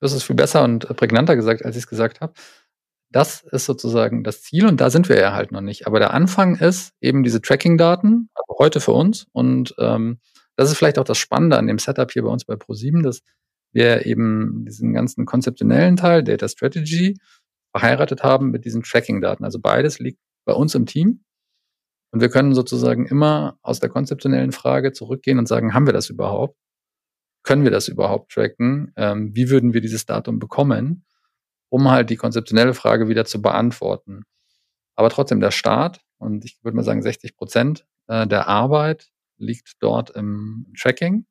das 0.00 0.12
ist 0.12 0.24
viel 0.24 0.36
besser 0.36 0.64
und 0.64 0.86
prägnanter 0.96 1.36
gesagt, 1.36 1.64
als 1.64 1.76
ich 1.76 1.84
es 1.84 1.88
gesagt 1.88 2.20
habe. 2.20 2.32
Das 3.12 3.42
ist 3.42 3.66
sozusagen 3.66 4.22
das 4.22 4.42
Ziel 4.42 4.66
und 4.66 4.80
da 4.80 4.88
sind 4.88 5.08
wir 5.08 5.18
ja 5.18 5.32
halt 5.32 5.50
noch 5.50 5.60
nicht. 5.60 5.86
Aber 5.86 5.98
der 5.98 6.14
Anfang 6.14 6.56
ist 6.56 6.92
eben 7.00 7.22
diese 7.24 7.40
Tracking-Daten, 7.40 8.30
also 8.34 8.58
heute 8.58 8.80
für 8.80 8.92
uns. 8.92 9.26
Und 9.32 9.74
ähm, 9.78 10.20
das 10.56 10.70
ist 10.70 10.78
vielleicht 10.78 10.98
auch 10.98 11.04
das 11.04 11.18
Spannende 11.18 11.58
an 11.58 11.66
dem 11.66 11.78
Setup 11.78 12.10
hier 12.10 12.22
bei 12.22 12.28
uns 12.28 12.44
bei 12.44 12.54
ProSieben, 12.54 13.02
dass 13.02 13.22
wir 13.72 14.06
eben 14.06 14.64
diesen 14.64 14.92
ganzen 14.92 15.26
konzeptionellen 15.26 15.96
Teil, 15.96 16.22
Data 16.22 16.48
Strategy, 16.48 17.18
verheiratet 17.72 18.22
haben 18.22 18.50
mit 18.50 18.64
diesen 18.64 18.82
Tracking-Daten. 18.82 19.44
Also 19.44 19.60
beides 19.60 19.98
liegt 19.98 20.20
bei 20.44 20.52
uns 20.52 20.74
im 20.74 20.86
Team. 20.86 21.24
Und 22.12 22.20
wir 22.20 22.28
können 22.28 22.54
sozusagen 22.54 23.06
immer 23.06 23.58
aus 23.62 23.80
der 23.80 23.88
konzeptionellen 23.88 24.52
Frage 24.52 24.92
zurückgehen 24.92 25.38
und 25.38 25.46
sagen, 25.46 25.74
haben 25.74 25.86
wir 25.86 25.92
das 25.92 26.10
überhaupt? 26.10 26.56
Können 27.44 27.64
wir 27.64 27.70
das 27.70 27.88
überhaupt 27.88 28.32
tracken? 28.32 28.92
Ähm, 28.96 29.34
wie 29.34 29.48
würden 29.48 29.72
wir 29.72 29.80
dieses 29.80 30.06
Datum 30.06 30.38
bekommen? 30.38 31.04
Um 31.70 31.90
halt 31.90 32.10
die 32.10 32.16
konzeptionelle 32.16 32.74
Frage 32.74 33.08
wieder 33.08 33.24
zu 33.24 33.40
beantworten. 33.40 34.24
Aber 34.96 35.08
trotzdem 35.08 35.40
der 35.40 35.50
Start, 35.50 36.00
und 36.18 36.44
ich 36.44 36.62
würde 36.62 36.76
mal 36.76 36.82
sagen 36.82 37.02
60 37.02 37.36
Prozent 37.36 37.86
äh, 38.08 38.26
der 38.26 38.48
Arbeit 38.48 39.08
liegt 39.38 39.76
dort 39.80 40.10
im 40.10 40.66
Tracking, 40.78 41.24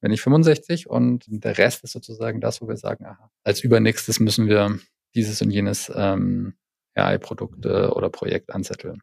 wenn 0.00 0.10
nicht 0.10 0.20
65, 0.20 0.88
und 0.88 1.24
der 1.26 1.58
Rest 1.58 1.82
ist 1.84 1.92
sozusagen 1.92 2.40
das, 2.40 2.60
wo 2.60 2.68
wir 2.68 2.76
sagen, 2.76 3.06
aha, 3.06 3.30
als 3.42 3.60
übernächstes 3.60 4.20
müssen 4.20 4.46
wir 4.46 4.78
dieses 5.14 5.40
und 5.42 5.50
jenes 5.50 5.90
ähm, 5.94 6.54
AI-Produkt 6.94 7.66
oder 7.66 8.10
Projekt 8.10 8.50
anzetteln. 8.54 9.02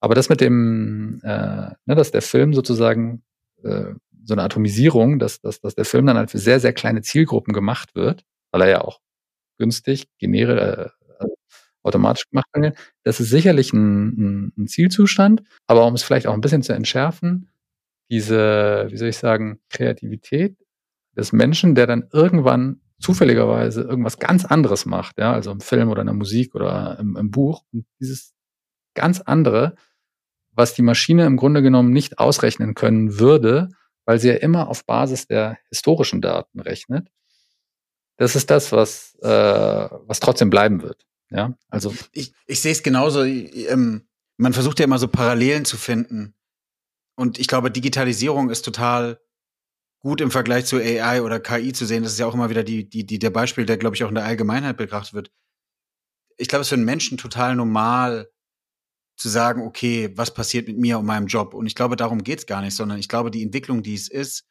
Aber 0.00 0.14
das 0.14 0.28
mit 0.28 0.40
dem, 0.40 1.20
äh, 1.22 1.70
ne, 1.84 1.94
dass 1.94 2.10
der 2.10 2.22
Film 2.22 2.54
sozusagen 2.54 3.22
äh, 3.62 3.92
so 4.24 4.34
eine 4.34 4.42
Atomisierung, 4.42 5.18
dass, 5.18 5.40
dass, 5.40 5.60
dass 5.60 5.74
der 5.74 5.84
Film 5.84 6.06
dann 6.06 6.16
halt 6.16 6.30
für 6.30 6.38
sehr, 6.38 6.60
sehr 6.60 6.72
kleine 6.72 7.02
Zielgruppen 7.02 7.52
gemacht 7.52 7.94
wird, 7.94 8.24
weil 8.52 8.62
er 8.62 8.68
ja 8.68 8.80
auch 8.82 9.00
günstig, 9.60 10.08
generiere, 10.18 10.92
äh, 11.20 11.26
automatisch 11.82 12.28
gemacht 12.28 12.46
werden. 12.52 12.74
Das 13.04 13.20
ist 13.20 13.30
sicherlich 13.30 13.72
ein, 13.72 14.08
ein, 14.08 14.52
ein 14.58 14.66
Zielzustand, 14.66 15.42
aber 15.66 15.86
um 15.86 15.94
es 15.94 16.02
vielleicht 16.02 16.26
auch 16.26 16.34
ein 16.34 16.40
bisschen 16.40 16.62
zu 16.62 16.72
entschärfen, 16.72 17.48
diese, 18.10 18.88
wie 18.90 18.96
soll 18.96 19.08
ich 19.08 19.18
sagen, 19.18 19.60
Kreativität 19.70 20.56
des 21.16 21.32
Menschen, 21.32 21.74
der 21.74 21.86
dann 21.86 22.08
irgendwann 22.12 22.80
zufälligerweise 22.98 23.82
irgendwas 23.82 24.18
ganz 24.18 24.44
anderes 24.44 24.84
macht, 24.84 25.18
ja, 25.18 25.32
also 25.32 25.50
im 25.50 25.60
Film 25.60 25.88
oder 25.88 26.02
in 26.02 26.06
der 26.06 26.14
Musik 26.14 26.54
oder 26.54 26.98
im, 26.98 27.16
im 27.16 27.30
Buch. 27.30 27.62
Und 27.72 27.86
dieses 28.00 28.34
ganz 28.94 29.20
andere, 29.20 29.74
was 30.52 30.74
die 30.74 30.82
Maschine 30.82 31.24
im 31.24 31.36
Grunde 31.36 31.62
genommen 31.62 31.92
nicht 31.92 32.18
ausrechnen 32.18 32.74
können 32.74 33.18
würde, 33.18 33.68
weil 34.04 34.18
sie 34.18 34.28
ja 34.28 34.34
immer 34.34 34.68
auf 34.68 34.84
Basis 34.84 35.26
der 35.26 35.58
historischen 35.68 36.20
Daten 36.20 36.60
rechnet, 36.60 37.08
das 38.20 38.36
ist 38.36 38.50
das, 38.50 38.70
was, 38.70 39.14
äh, 39.22 39.28
was 39.28 40.20
trotzdem 40.20 40.50
bleiben 40.50 40.82
wird. 40.82 41.06
Ja, 41.30 41.56
also. 41.70 41.94
Ich, 42.12 42.34
ich 42.46 42.60
sehe 42.60 42.72
es 42.72 42.82
genauso. 42.82 43.24
Ähm, 43.24 44.06
man 44.36 44.52
versucht 44.52 44.78
ja 44.78 44.84
immer 44.84 44.98
so 44.98 45.08
Parallelen 45.08 45.64
zu 45.64 45.78
finden. 45.78 46.34
Und 47.16 47.38
ich 47.38 47.46
glaube, 47.46 47.70
Digitalisierung 47.70 48.50
ist 48.50 48.62
total 48.62 49.20
gut 50.00 50.20
im 50.20 50.30
Vergleich 50.30 50.66
zu 50.66 50.76
AI 50.76 51.22
oder 51.22 51.40
KI 51.40 51.72
zu 51.72 51.86
sehen. 51.86 52.02
Das 52.02 52.12
ist 52.12 52.18
ja 52.18 52.26
auch 52.26 52.34
immer 52.34 52.50
wieder 52.50 52.62
die, 52.62 52.86
die, 52.90 53.06
die, 53.06 53.18
der 53.18 53.30
Beispiel, 53.30 53.64
der, 53.64 53.78
glaube 53.78 53.96
ich, 53.96 54.04
auch 54.04 54.10
in 54.10 54.16
der 54.16 54.24
Allgemeinheit 54.24 54.76
betrachtet 54.76 55.14
wird. 55.14 55.32
Ich 56.36 56.48
glaube, 56.48 56.60
es 56.60 56.66
ist 56.66 56.70
für 56.70 56.74
einen 56.74 56.84
Menschen 56.84 57.16
total 57.16 57.56
normal 57.56 58.30
zu 59.16 59.30
sagen, 59.30 59.62
okay, 59.62 60.12
was 60.14 60.34
passiert 60.34 60.68
mit 60.68 60.76
mir 60.76 60.98
und 60.98 61.06
meinem 61.06 61.26
Job? 61.26 61.54
Und 61.54 61.66
ich 61.66 61.74
glaube, 61.74 61.96
darum 61.96 62.22
geht 62.22 62.40
es 62.40 62.46
gar 62.46 62.60
nicht, 62.60 62.76
sondern 62.76 62.98
ich 62.98 63.08
glaube, 63.08 63.30
die 63.30 63.42
Entwicklung, 63.42 63.82
die 63.82 63.94
es 63.94 64.08
ist, 64.08 64.44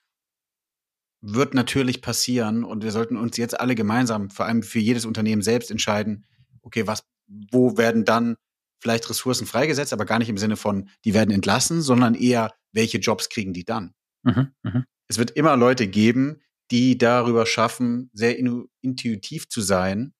wird 1.21 1.53
natürlich 1.53 2.01
passieren 2.01 2.63
und 2.63 2.83
wir 2.83 2.91
sollten 2.91 3.17
uns 3.17 3.37
jetzt 3.37 3.59
alle 3.59 3.75
gemeinsam, 3.75 4.29
vor 4.29 4.45
allem 4.45 4.63
für 4.63 4.79
jedes 4.79 5.05
Unternehmen 5.05 5.41
selbst 5.41 5.69
entscheiden, 5.69 6.25
okay, 6.61 6.87
was, 6.87 7.03
wo 7.51 7.77
werden 7.77 8.05
dann 8.05 8.37
vielleicht 8.81 9.09
Ressourcen 9.09 9.45
freigesetzt, 9.45 9.91
aber 9.91 10.05
gar 10.05 10.19
nicht 10.19 10.29
im 10.29 10.37
Sinne 10.37 10.55
von, 10.55 10.89
die 11.03 11.13
werden 11.13 11.31
entlassen, 11.31 11.81
sondern 11.81 12.15
eher, 12.15 12.53
welche 12.71 12.99
Jobs 12.99 13.29
kriegen 13.29 13.53
die 13.53 13.65
dann? 13.65 13.93
Mhm, 14.23 14.51
mh. 14.63 14.85
Es 15.07 15.17
wird 15.17 15.31
immer 15.31 15.57
Leute 15.57 15.87
geben, 15.87 16.41
die 16.71 16.97
darüber 16.97 17.45
schaffen, 17.45 18.09
sehr 18.13 18.37
intuitiv 18.37 19.49
zu 19.49 19.61
sein, 19.61 20.13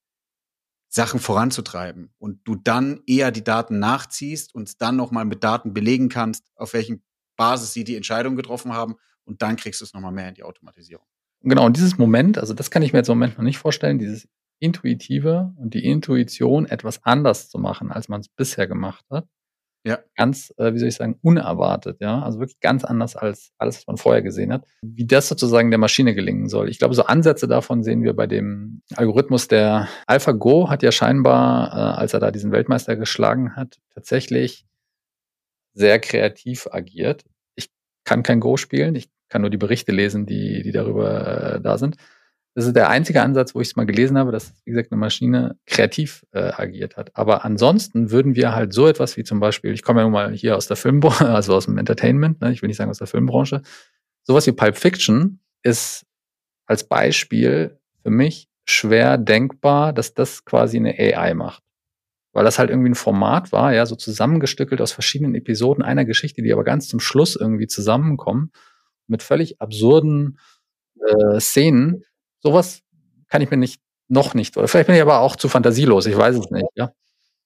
Sachen 0.92 1.20
voranzutreiben 1.20 2.12
und 2.18 2.42
du 2.46 2.56
dann 2.56 3.02
eher 3.06 3.32
die 3.32 3.44
Daten 3.44 3.78
nachziehst 3.78 4.56
und 4.56 4.82
dann 4.82 4.96
nochmal 4.96 5.26
mit 5.26 5.44
Daten 5.44 5.74
belegen 5.74 6.10
kannst, 6.10 6.52
auf 6.56 6.74
welchen 6.74 7.04
Basis 7.38 7.74
sie 7.74 7.84
die 7.84 7.96
Entscheidung 7.96 8.36
getroffen 8.36 8.74
haben 8.74 8.96
und 9.30 9.42
dann 9.42 9.56
kriegst 9.56 9.80
du 9.80 9.86
es 9.86 9.94
nochmal 9.94 10.12
mehr 10.12 10.30
in 10.30 10.36
die 10.36 10.44
Automatisierung. 10.44 11.06
Genau, 11.42 11.66
und 11.66 11.78
dieses 11.78 11.98
Moment, 11.98 12.38
also 12.38 12.54
das 12.54 12.70
kann 12.70 12.82
ich 12.82 12.92
mir 12.92 13.00
jetzt 13.00 13.08
im 13.08 13.18
Moment 13.18 13.38
noch 13.38 13.46
nicht 13.46 13.60
vorstellen, 13.60 13.98
dieses 13.98 14.28
Intuitive 14.60 15.54
und 15.56 15.74
die 15.74 15.86
Intuition, 15.86 16.66
etwas 16.66 17.04
anders 17.06 17.50
zu 17.50 17.60
machen, 17.60 17.92
als 17.92 18.10
man 18.10 18.20
es 18.20 18.28
bisher 18.28 18.68
gemacht 18.68 19.06
hat. 19.10 19.26
Ja. 19.86 20.00
Ganz, 20.16 20.54
äh, 20.58 20.74
wie 20.74 20.80
soll 20.80 20.90
ich 20.90 20.96
sagen, 20.96 21.18
unerwartet, 21.22 22.02
ja. 22.02 22.22
Also 22.22 22.40
wirklich 22.40 22.60
ganz 22.60 22.84
anders 22.84 23.16
als 23.16 23.54
alles, 23.58 23.78
was 23.78 23.88
man 23.88 23.96
vorher 23.96 24.22
gesehen 24.22 24.52
hat. 24.52 24.66
Wie 24.82 25.08
das 25.08 25.30
sozusagen 25.30 25.72
der 25.72 25.80
Maschine 25.80 26.14
gelingen 26.14 26.50
soll. 26.50 26.68
Ich 26.70 26.80
glaube, 26.80 26.94
so 26.96 27.04
Ansätze 27.04 27.48
davon 27.48 27.82
sehen 27.82 28.04
wir 28.04 28.14
bei 28.14 28.28
dem 28.28 28.82
Algorithmus 28.96 29.48
der 29.48 29.88
AlphaGo 30.06 30.70
hat 30.70 30.84
ja 30.84 30.92
scheinbar, 30.92 31.72
äh, 31.72 32.00
als 32.00 32.14
er 32.14 32.20
da 32.20 32.32
diesen 32.32 32.52
Weltmeister 32.52 32.98
geschlagen 32.98 33.56
hat, 33.56 33.78
tatsächlich 33.94 34.66
sehr 35.74 36.00
kreativ 36.00 36.68
agiert. 36.70 37.24
Ich 37.56 37.70
kann 38.04 38.22
kein 38.22 38.42
Go 38.42 38.58
spielen. 38.58 38.96
Ich 38.96 39.10
kann 39.30 39.42
nur 39.42 39.50
die 39.50 39.58
Berichte 39.58 39.92
lesen, 39.92 40.26
die, 40.26 40.64
die 40.64 40.72
darüber 40.72 41.56
äh, 41.56 41.62
da 41.62 41.78
sind. 41.78 41.96
Das 42.56 42.66
ist 42.66 42.76
der 42.76 42.90
einzige 42.90 43.22
Ansatz, 43.22 43.54
wo 43.54 43.62
ich 43.62 43.70
es 43.70 43.76
mal 43.76 43.86
gelesen 43.86 44.18
habe, 44.18 44.32
dass, 44.32 44.54
wie 44.66 44.72
gesagt, 44.72 44.92
eine 44.92 45.00
Maschine 45.00 45.58
kreativ 45.66 46.26
äh, 46.32 46.52
agiert 46.52 46.98
hat. 46.98 47.16
Aber 47.16 47.46
ansonsten 47.46 48.12
würden 48.12 48.36
wir 48.36 48.54
halt 48.54 48.74
so 48.74 48.88
etwas 48.88 49.18
wie 49.18 49.24
zum 49.24 49.40
Beispiel, 49.40 49.72
ich 49.72 49.84
komme 49.84 50.02
ja 50.02 50.04
nun 50.04 50.14
mal 50.14 50.34
hier 50.34 50.58
aus 50.58 50.68
der 50.68 50.76
Filmbranche, 50.76 51.30
also 51.30 51.56
aus 51.56 51.66
dem 51.66 51.78
Entertainment, 51.78 52.42
ne, 52.42 52.52
ich 52.52 52.62
will 52.62 52.68
nicht 52.68 52.78
sagen 52.78 52.90
aus 52.90 52.98
der 52.98 53.08
Filmbranche, 53.08 53.62
sowas 54.24 54.48
wie 54.48 54.52
Pulp 54.52 54.78
Fiction 54.78 55.40
ist 55.64 56.06
als 56.66 56.84
Beispiel 56.88 57.80
für 58.04 58.10
mich 58.10 58.50
schwer 58.66 59.18
denkbar, 59.18 59.94
dass 59.94 60.14
das 60.14 60.46
quasi 60.46 60.78
eine 60.78 60.98
AI 60.98 61.34
macht. 61.34 61.64
Weil 62.34 62.44
das 62.44 62.60
halt 62.60 62.70
irgendwie 62.70 62.90
ein 62.90 62.96
Format 62.96 63.52
war, 63.52 63.74
ja, 63.74 63.86
so 63.86 63.96
zusammengestückelt 63.96 64.82
aus 64.82 64.92
verschiedenen 64.92 65.34
Episoden 65.34 65.84
einer 65.84 66.06
Geschichte, 66.06 66.42
die 66.42 66.54
aber 66.54 66.64
ganz 66.64 66.88
zum 66.88 67.00
Schluss 67.00 67.36
irgendwie 67.36 67.68
zusammenkommen 67.68 68.52
mit 69.10 69.24
völlig 69.24 69.62
absurden 69.62 70.40
äh, 71.06 71.40
Szenen. 71.40 72.04
Sowas 72.40 72.82
kann 73.28 73.42
ich 73.42 73.52
mir 73.52 73.58
nicht, 73.58 73.82
noch 74.08 74.34
nicht, 74.34 74.58
oder 74.58 74.68
vielleicht 74.68 74.88
bin 74.88 74.96
ich 74.96 75.02
aber 75.02 75.20
auch 75.20 75.36
zu 75.36 75.50
fantasielos, 75.50 76.06
ich 76.06 76.18
weiß 76.18 76.36
es 76.36 76.50
nicht, 76.50 76.66
ja. 76.76 76.92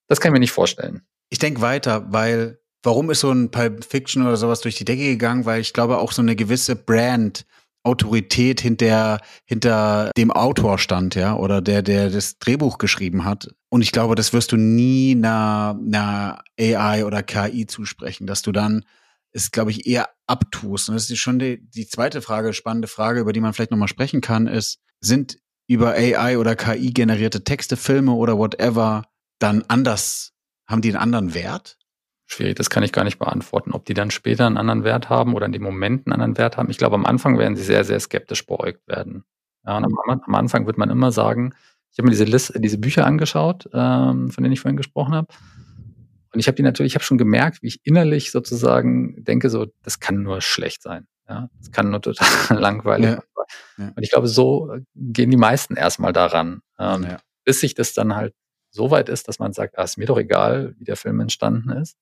Das 0.07 0.19
kann 0.19 0.31
ich 0.31 0.33
mir 0.33 0.39
nicht 0.39 0.51
vorstellen. 0.51 1.01
Ich 1.29 1.39
denke 1.39 1.61
weiter, 1.61 2.05
weil 2.11 2.59
warum 2.83 3.09
ist 3.09 3.21
so 3.21 3.31
ein 3.31 3.51
Pulp 3.51 3.83
Fiction 3.83 4.25
oder 4.25 4.37
sowas 4.37 4.61
durch 4.61 4.75
die 4.75 4.85
Decke 4.85 5.05
gegangen? 5.05 5.45
Weil 5.45 5.61
ich 5.61 5.73
glaube 5.73 5.97
auch 5.97 6.11
so 6.11 6.21
eine 6.21 6.35
gewisse 6.35 6.75
Brand, 6.75 7.45
Autorität 7.83 8.61
hinter, 8.61 9.19
hinter 9.45 10.11
dem 10.15 10.31
Autor 10.31 10.77
stand, 10.77 11.15
ja, 11.15 11.35
oder 11.35 11.61
der, 11.61 11.81
der 11.81 12.09
das 12.09 12.37
Drehbuch 12.37 12.77
geschrieben 12.77 13.25
hat. 13.25 13.49
Und 13.69 13.81
ich 13.81 13.91
glaube, 13.91 14.15
das 14.15 14.31
wirst 14.31 14.53
du 14.53 14.57
nie 14.57 15.15
einer, 15.15 15.77
einer 15.85 16.43
AI 16.57 17.05
oder 17.05 17.23
KI 17.23 17.65
zusprechen, 17.65 18.25
dass 18.25 18.41
du 18.41 18.53
dann 18.53 18.85
ist, 19.33 19.51
glaube 19.51 19.71
ich, 19.71 19.85
eher 19.85 20.09
abtust. 20.27 20.89
Und 20.89 20.95
das 20.95 21.09
ist 21.09 21.19
schon 21.19 21.39
die, 21.39 21.67
die 21.69 21.87
zweite 21.87 22.21
Frage, 22.21 22.53
spannende 22.53 22.87
Frage, 22.87 23.19
über 23.19 23.33
die 23.33 23.41
man 23.41 23.53
vielleicht 23.53 23.71
nochmal 23.71 23.87
sprechen 23.87 24.21
kann, 24.21 24.47
ist, 24.47 24.79
sind 24.99 25.37
über 25.67 25.93
AI 25.93 26.37
oder 26.37 26.55
KI 26.55 26.91
generierte 26.91 27.43
Texte, 27.43 27.77
Filme 27.77 28.13
oder 28.13 28.37
whatever 28.37 29.03
dann 29.39 29.63
anders, 29.67 30.33
haben 30.67 30.81
die 30.81 30.89
einen 30.89 31.01
anderen 31.01 31.33
Wert? 31.33 31.77
Schwierig, 32.25 32.55
das 32.55 32.69
kann 32.69 32.83
ich 32.83 32.93
gar 32.93 33.03
nicht 33.03 33.19
beantworten, 33.19 33.73
ob 33.73 33.85
die 33.85 33.93
dann 33.93 34.09
später 34.09 34.47
einen 34.47 34.57
anderen 34.57 34.83
Wert 34.83 35.09
haben 35.09 35.33
oder 35.33 35.45
in 35.45 35.51
dem 35.51 35.63
Moment 35.63 36.07
einen 36.07 36.13
anderen 36.13 36.37
Wert 36.37 36.57
haben. 36.57 36.69
Ich 36.69 36.77
glaube, 36.77 36.95
am 36.95 37.05
Anfang 37.05 37.37
werden 37.37 37.55
sie 37.55 37.63
sehr, 37.63 37.83
sehr 37.83 37.99
skeptisch 37.99 38.45
beäugt 38.45 38.87
werden. 38.87 39.25
Ja, 39.65 39.77
am, 39.77 39.97
am, 40.07 40.35
Anfang 40.35 40.65
wird 40.65 40.77
man 40.77 40.89
immer 40.89 41.11
sagen, 41.11 41.53
ich 41.91 41.99
habe 41.99 42.05
mir 42.05 42.11
diese 42.11 42.23
Liste, 42.23 42.59
diese 42.59 42.77
Bücher 42.77 43.05
angeschaut, 43.05 43.69
ähm, 43.73 44.31
von 44.31 44.43
denen 44.43 44.53
ich 44.53 44.61
vorhin 44.61 44.77
gesprochen 44.77 45.13
habe. 45.13 45.27
Und 46.33 46.39
ich 46.39 46.47
habe 46.47 46.55
die 46.55 46.63
natürlich, 46.63 46.93
ich 46.93 46.95
habe 46.95 47.05
schon 47.05 47.17
gemerkt, 47.17 47.61
wie 47.61 47.67
ich 47.67 47.79
innerlich 47.83 48.31
sozusagen 48.31 49.23
denke, 49.23 49.49
so, 49.49 49.67
das 49.83 49.99
kann 49.99 50.23
nur 50.23 50.41
schlecht 50.41 50.81
sein. 50.81 51.07
Ja, 51.29 51.49
das 51.59 51.71
kann 51.71 51.89
nur 51.89 52.01
total 52.01 52.27
langweilig 52.59 53.11
ja. 53.11 53.23
sein. 53.77 53.93
Und 53.95 54.03
ich 54.03 54.11
glaube, 54.11 54.27
so 54.27 54.75
gehen 54.95 55.29
die 55.29 55.37
meisten 55.37 55.75
erstmal 55.75 56.11
daran, 56.11 56.61
ähm, 56.79 57.03
ja. 57.03 57.17
bis 57.45 57.59
sich 57.59 57.75
das 57.75 57.93
dann 57.93 58.15
halt 58.15 58.33
so 58.71 58.89
weit 58.91 59.09
ist, 59.09 59.27
dass 59.27 59.39
man 59.39 59.53
sagt, 59.53 59.77
ah, 59.77 59.83
ist 59.83 59.97
mir 59.97 60.07
doch 60.07 60.17
egal, 60.17 60.75
wie 60.79 60.83
der 60.85 60.95
Film 60.95 61.19
entstanden 61.19 61.69
ist, 61.69 61.97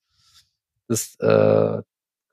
das 0.88 1.15
äh, 1.20 1.82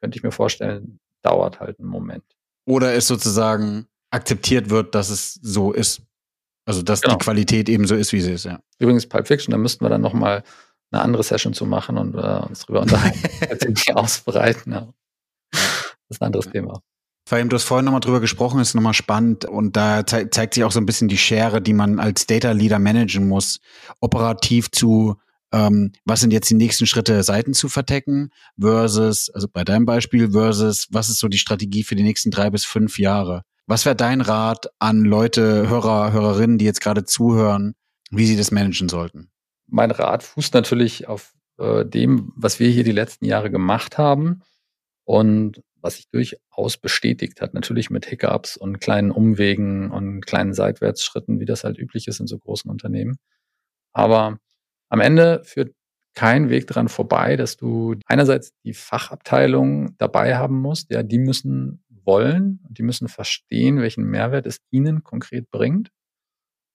könnte 0.01 0.17
ich 0.17 0.23
mir 0.23 0.31
vorstellen, 0.31 1.01
dauert 1.23 1.61
halt 1.61 1.81
einen 1.81 1.89
Moment. 1.89 2.25
Oder 2.65 2.95
es 2.95 3.09
sozusagen 3.09 3.87
akzeptiert 4.11 4.71
wird, 4.71 4.95
dass 4.95 5.11
es 5.11 5.35
so 5.35 5.73
ist. 5.73 6.03
Also 6.65 6.83
dass 6.83 7.01
genau. 7.01 7.17
die 7.17 7.25
Qualität 7.25 7.69
eben 7.69 7.87
so 7.87 7.95
ist, 7.95 8.13
wie 8.13 8.21
sie 8.21 8.33
ist, 8.33 8.45
ja. 8.45 8.61
Übrigens 8.79 9.09
Pulp 9.09 9.27
Fiction, 9.27 9.53
da 9.53 9.59
müssten 9.59 9.85
wir 9.85 9.89
dann 9.89 10.03
nochmal 10.03 10.43
eine 10.91 11.03
andere 11.03 11.23
Session 11.23 11.53
zu 11.53 11.67
machen 11.67 11.99
und 11.99 12.15
äh, 12.15 12.41
uns 12.49 12.61
drüber 12.61 12.81
unterhalten, 12.81 13.77
ausbreiten. 13.95 14.73
Ja. 14.73 14.89
Das 15.51 15.63
ist 16.11 16.23
ein 16.23 16.27
anderes 16.27 16.47
ja. 16.47 16.53
Thema. 16.53 16.81
Fahim, 17.29 17.51
du 17.51 17.57
hast 17.57 17.65
vorhin 17.65 17.85
nochmal 17.85 18.01
drüber 18.01 18.21
gesprochen, 18.21 18.59
ist 18.59 18.75
nochmal 18.75 18.95
spannend 18.95 19.45
und 19.45 19.77
da 19.77 20.07
ze 20.07 20.31
zeigt 20.31 20.55
sich 20.55 20.65
auch 20.65 20.73
so 20.73 20.81
ein 20.81 20.87
bisschen 20.87 21.09
die 21.09 21.19
Schere, 21.19 21.61
die 21.61 21.75
man 21.75 22.01
als 22.01 22.25
Data 22.25 22.53
Leader 22.53 22.79
managen 22.79 23.29
muss, 23.29 23.61
operativ 24.01 24.71
zu 24.71 25.17
ähm, 25.53 25.93
was 26.05 26.21
sind 26.21 26.33
jetzt 26.33 26.51
die 26.51 26.55
nächsten 26.55 26.87
Schritte, 26.87 27.23
Seiten 27.23 27.55
zu 27.55 27.69
vertecken 27.69 28.31
versus, 28.61 29.31
also 29.31 29.49
bei 29.51 29.65
deinem 29.65 29.87
Beispiel 29.87 30.31
versus, 30.31 30.89
was 30.91 31.09
ist 31.09 31.19
so 31.19 31.29
die 31.29 31.39
Strategie 31.39 31.85
für 31.85 31.97
die 31.97 32.03
nächsten 32.03 32.31
drei 32.31 32.51
bis 32.51 32.65
fünf 32.65 32.99
Jahre? 32.99 33.43
Was 33.67 33.85
wäre 33.85 33.97
dein 33.97 34.21
Rat 34.21 34.67
an 34.79 35.05
Leute, 35.05 35.69
Hörer, 35.69 36.13
Hörerinnen, 36.13 36.59
die 36.59 36.65
jetzt 36.65 36.81
gerade 36.81 37.05
zuhören, 37.05 37.75
wie 38.11 38.27
sie 38.27 38.37
das 38.37 38.51
managen 38.51 38.89
sollten? 38.89 39.31
Mein 39.69 39.91
Rat 39.91 40.23
fußt 40.23 40.55
natürlich 40.55 41.09
auf 41.09 41.35
äh, 41.59 41.85
dem, 41.85 42.33
was 42.37 42.59
wir 42.59 42.69
hier 42.69 42.85
die 42.85 42.93
letzten 42.93 43.25
Jahre 43.27 43.51
gemacht 43.51 43.99
haben 43.99 44.43
und 45.05 45.63
was 45.81 45.97
sich 45.97 46.09
durchaus 46.11 46.77
bestätigt 46.77 47.41
hat. 47.41 47.55
Natürlich 47.55 47.91
mit 47.91 48.07
Hiccups 48.07 48.57
und 48.57 48.81
kleinen 48.81 49.11
Umwegen 49.11 49.91
und 49.91 50.23
kleinen 50.27 50.55
Seitwärtsschritten, 50.55 51.41
wie 51.41 51.45
das 51.45 51.65
halt 51.65 51.79
üblich 51.79 52.09
ist 52.09 52.21
in 52.21 52.27
so 52.27 52.39
großen 52.39 52.71
Unternehmen. 52.71 53.19
Aber 53.93 54.39
am 54.89 55.01
Ende 55.01 55.43
führt 55.45 55.75
kein 56.15 56.51
Weg 56.51 56.67
daran 56.67 56.89
vorbei, 56.89 57.37
dass 57.37 57.57
du 57.57 57.95
einerseits 58.07 58.53
die 58.65 58.75
Fachabteilung 58.75 59.97
dabei 59.99 60.37
haben 60.37 60.61
musst. 60.61 60.91
Ja, 60.91 61.03
die 61.03 61.19
müssen 61.19 61.85
wollen 62.05 62.61
und 62.67 62.79
die 62.79 62.83
müssen 62.83 63.09
verstehen, 63.09 63.81
welchen 63.81 64.05
Mehrwert 64.05 64.47
es 64.47 64.59
ihnen 64.71 65.05
konkret 65.05 65.51
bringt. 65.51 65.91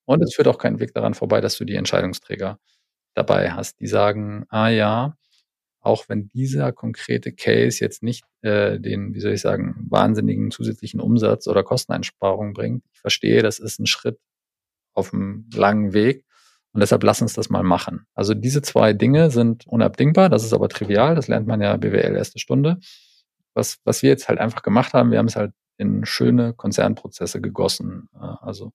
Und 0.06 0.22
es 0.22 0.36
führt 0.36 0.48
auch 0.48 0.58
kein 0.58 0.80
Weg 0.80 0.94
daran 0.94 1.14
vorbei, 1.14 1.42
dass 1.42 1.58
du 1.58 1.66
die 1.66 1.76
Entscheidungsträger 1.76 2.60
dabei 3.14 3.52
hast, 3.52 3.80
die 3.80 3.88
sagen, 3.88 4.46
ah 4.50 4.70
ja, 4.70 5.16
auch 5.82 6.08
wenn 6.08 6.30
dieser 6.30 6.72
konkrete 6.72 7.34
Case 7.34 7.84
jetzt 7.84 8.04
nicht 8.04 8.24
äh, 8.42 8.80
den, 8.80 9.14
wie 9.14 9.20
soll 9.20 9.34
ich 9.34 9.42
sagen, 9.42 9.76
wahnsinnigen 9.90 10.52
zusätzlichen 10.52 11.02
Umsatz 11.02 11.48
oder 11.48 11.64
Kosteneinsparung 11.64 12.54
bringt, 12.54 12.84
ich 12.94 13.00
verstehe, 13.00 13.42
das 13.42 13.60
ist 13.60 13.80
ein 13.80 13.86
Schritt 13.86 14.20
auf 14.94 15.14
einem 15.14 15.50
langen 15.54 15.94
Weg, 15.94 16.26
und 16.74 16.82
deshalb 16.82 17.04
lass 17.04 17.22
uns 17.22 17.34
das 17.34 17.50
mal 17.50 17.64
machen. 17.64 18.08
Also 18.16 18.34
diese 18.34 18.64
zwei 18.64 18.94
Dinge 18.94 19.30
sind 19.30 19.68
unabdingbar. 19.68 20.30
Das 20.30 20.44
ist 20.44 20.54
aber 20.54 20.70
trivial. 20.70 21.14
Das 21.14 21.28
lernt 21.28 21.48
man 21.48 21.62
ja 21.62 21.78
BWL 21.78 22.16
erste 22.16 22.40
Stunde. 22.40 22.80
Was, 23.54 23.78
was 23.84 24.02
wir 24.02 24.10
jetzt 24.10 24.28
halt 24.28 24.40
einfach 24.40 24.64
gemacht 24.64 24.94
haben, 24.94 25.12
wir 25.12 25.20
haben 25.20 25.28
es 25.28 25.36
halt 25.36 25.54
in 25.78 26.04
schöne 26.06 26.54
Konzernprozesse 26.54 27.42
gegossen. 27.42 28.10
Also 28.12 28.72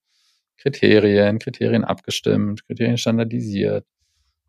Kriterien, 0.58 1.40
Kriterien 1.40 1.84
abgestimmt, 1.84 2.64
Kriterien 2.66 2.98
standardisiert, 2.98 3.84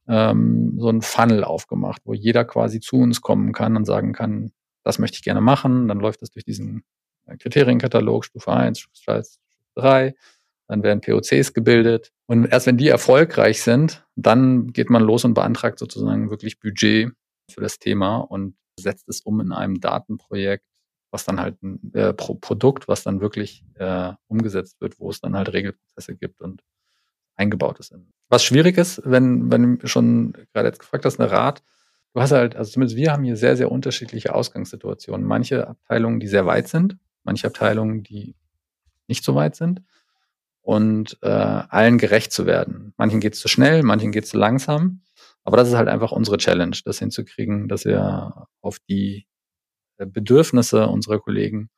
ähm, 0.10 0.76
so 0.78 0.90
ein 0.90 1.02
Funnel 1.02 1.44
aufgemacht, 1.44 2.02
wo 2.06 2.14
jeder 2.14 2.44
quasi 2.44 2.80
zu 2.80 2.98
uns 2.98 3.22
kommen 3.22 3.54
kann 3.54 3.78
und 3.78 3.86
sagen 3.86 4.12
kann, 4.14 4.52
das 4.84 5.00
möchte 5.00 5.16
ich 5.16 5.24
gerne 5.24 5.42
machen. 5.42 5.88
Dann 5.88 6.00
läuft 6.00 6.22
das 6.22 6.32
durch 6.32 6.44
diesen 6.44 6.84
Kriterienkatalog, 7.40 8.26
Stufe 8.26 8.52
1, 8.52 8.80
Stufe 8.80 8.96
2, 8.96 9.22
Stufe 9.22 9.40
3 9.76 10.16
dann 10.70 10.84
werden 10.84 11.02
POCs 11.02 11.54
gebildet. 11.54 12.14
Und 12.28 12.46
erst 12.46 12.68
wenn 12.68 12.78
die 12.78 12.88
erfolgreich 12.88 13.62
sind, 13.62 14.06
dann 14.16 14.68
geht 14.68 14.90
man 14.90 15.02
los 15.02 15.26
und 15.26 15.34
beantragt 15.34 15.80
sozusagen 15.80 16.30
wirklich 16.30 16.60
Budget 16.60 17.12
für 17.52 17.62
das 17.62 17.80
Thema 17.80 18.18
und 18.18 18.56
setzt 18.80 19.10
es 19.10 19.22
um 19.22 19.42
in 19.42 19.52
einem 19.52 19.82
Datenprojekt, 19.82 20.64
was 21.12 21.26
dann 21.26 21.42
halt 21.42 21.62
ein 21.64 21.92
äh, 21.96 22.14
Pro 22.14 22.36
Produkt, 22.36 22.88
was 22.88 23.04
dann 23.04 23.20
wirklich 23.20 23.66
äh, 23.76 24.14
umgesetzt 24.28 24.80
wird, 24.80 25.00
wo 25.00 25.10
es 25.10 25.20
dann 25.20 25.36
halt 25.36 25.52
Regelprozesse 25.52 26.16
gibt 26.16 26.40
und 26.40 26.62
eingebaut 27.40 27.80
ist. 27.80 27.96
Was 28.28 28.44
schwierig 28.44 28.78
ist, 28.78 29.02
wenn, 29.06 29.52
wenn 29.52 29.80
du 29.80 29.88
schon 29.88 30.34
gerade 30.54 30.68
jetzt 30.68 30.80
gefragt 30.80 31.06
hast, 31.06 31.20
eine 31.20 31.32
Rat, 31.32 31.64
du 32.14 32.22
hast 32.22 32.32
halt, 32.32 32.56
also 32.56 32.72
zumindest 32.72 32.98
wir 32.98 33.12
haben 33.12 33.24
hier 33.24 33.38
sehr, 33.38 33.58
sehr 33.58 33.72
unterschiedliche 33.72 34.36
Ausgangssituationen. 34.36 35.26
Manche 35.26 35.68
Abteilungen, 35.68 36.20
die 36.20 36.28
sehr 36.28 36.46
weit 36.46 36.68
sind, 36.68 36.98
manche 37.24 37.48
Abteilungen, 37.48 38.04
die 38.04 38.36
nicht 39.08 39.24
so 39.24 39.34
weit 39.36 39.56
sind 39.56 39.82
und 40.62 41.18
äh, 41.22 41.28
allen 41.30 41.98
gerecht 41.98 42.32
zu 42.32 42.46
werden. 42.46 42.94
Manchen 42.98 43.20
geht 43.20 43.34
es 43.34 43.40
zu 43.40 43.48
schnell, 43.48 43.82
manchen 43.82 44.12
geht 44.12 44.26
es 44.26 44.32
zu 44.32 44.38
langsam. 44.38 45.02
Aber 45.44 45.58
das 45.58 45.70
ist 45.70 45.76
halt 45.76 45.88
einfach 45.88 46.12
unsere 46.12 46.38
Challenge, 46.38 46.78
das 46.86 47.00
hinzukriegen, 47.00 47.68
dass 47.68 47.86
wir 47.86 48.48
auf 48.62 48.78
die 48.88 49.26
äh, 49.98 50.06
Bedürfnisse 50.06 50.88
unserer 50.88 51.20
Kollegen 51.20 51.70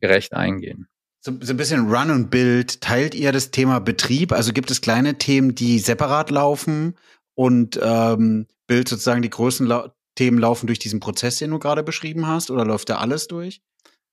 gerecht 0.00 0.34
eingehen. 0.34 0.86
So, 1.28 1.34
so 1.42 1.52
ein 1.52 1.58
bisschen 1.58 1.94
Run 1.94 2.10
und 2.10 2.30
Build. 2.30 2.80
Teilt 2.80 3.14
ihr 3.14 3.32
das 3.32 3.50
Thema 3.50 3.80
Betrieb? 3.80 4.32
Also 4.32 4.54
gibt 4.54 4.70
es 4.70 4.80
kleine 4.80 5.18
Themen, 5.18 5.54
die 5.54 5.78
separat 5.78 6.30
laufen 6.30 6.94
und 7.34 7.78
ähm, 7.82 8.46
Bild 8.66 8.88
sozusagen 8.88 9.20
die 9.20 9.28
größten 9.28 9.66
La 9.66 9.92
Themen 10.14 10.38
laufen 10.38 10.66
durch 10.66 10.78
diesen 10.78 11.00
Prozess, 11.00 11.36
den 11.36 11.50
du 11.50 11.58
gerade 11.58 11.82
beschrieben 11.82 12.26
hast, 12.26 12.50
oder 12.50 12.64
läuft 12.64 12.88
da 12.88 12.96
alles 12.96 13.28
durch? 13.28 13.60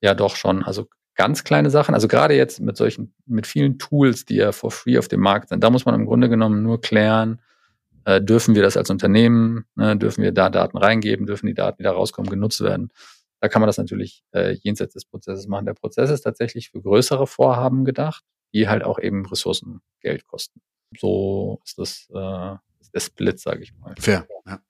Ja, 0.01 0.13
doch 0.13 0.35
schon. 0.35 0.61
Also 0.61 0.87
ganz 1.15 1.45
kleine 1.45 1.69
Sachen. 1.69 1.95
Also 1.95 2.09
gerade 2.09 2.35
jetzt 2.35 2.59
mit 2.59 2.75
solchen, 2.75 3.13
mit 3.25 3.47
vielen 3.47 3.79
Tools, 3.79 4.25
die 4.25 4.35
ja 4.35 4.51
for 4.51 4.69
free 4.69 4.97
auf 4.97 5.07
dem 5.07 5.21
Markt 5.21 5.49
sind, 5.49 5.63
da 5.63 5.69
muss 5.69 5.85
man 5.85 5.95
im 5.95 6.05
Grunde 6.05 6.27
genommen 6.27 6.63
nur 6.63 6.81
klären, 6.81 7.39
äh, 8.03 8.21
dürfen 8.21 8.55
wir 8.55 8.61
das 8.61 8.75
als 8.75 8.89
Unternehmen, 8.89 9.63
ne, 9.75 9.95
dürfen 9.95 10.21
wir 10.21 10.33
da 10.33 10.49
Daten 10.49 10.77
reingeben, 10.77 11.25
dürfen 11.25 11.47
die 11.47 11.53
Daten, 11.53 11.77
die 11.79 11.83
da 11.85 11.91
rauskommen, 11.93 12.29
genutzt 12.29 12.59
werden. 12.59 12.91
Da 13.45 13.49
kann 13.49 13.61
man 13.61 13.67
das 13.67 13.77
natürlich 13.77 14.23
äh, 14.31 14.57
jenseits 14.63 14.95
des 14.95 15.05
Prozesses 15.05 15.47
machen. 15.47 15.67
Der 15.67 15.75
Prozess 15.75 16.09
ist 16.09 16.21
tatsächlich 16.21 16.71
für 16.71 16.81
größere 16.81 17.27
Vorhaben 17.27 17.85
gedacht, 17.85 18.23
die 18.55 18.67
halt 18.67 18.83
auch 18.83 18.97
eben 18.97 19.23
Ressourcen 19.27 19.81
Geld 19.99 20.25
kosten. 20.25 20.61
So 20.97 21.61
ist 21.63 21.77
das 21.77 22.09
äh, 22.11 22.55
ist 22.81 22.95
der 22.95 22.99
Split, 23.01 23.39
sage 23.39 23.61
ich 23.61 23.77
mal. 23.77 23.93
Fair. 23.99 24.25
Ja. 24.47 24.61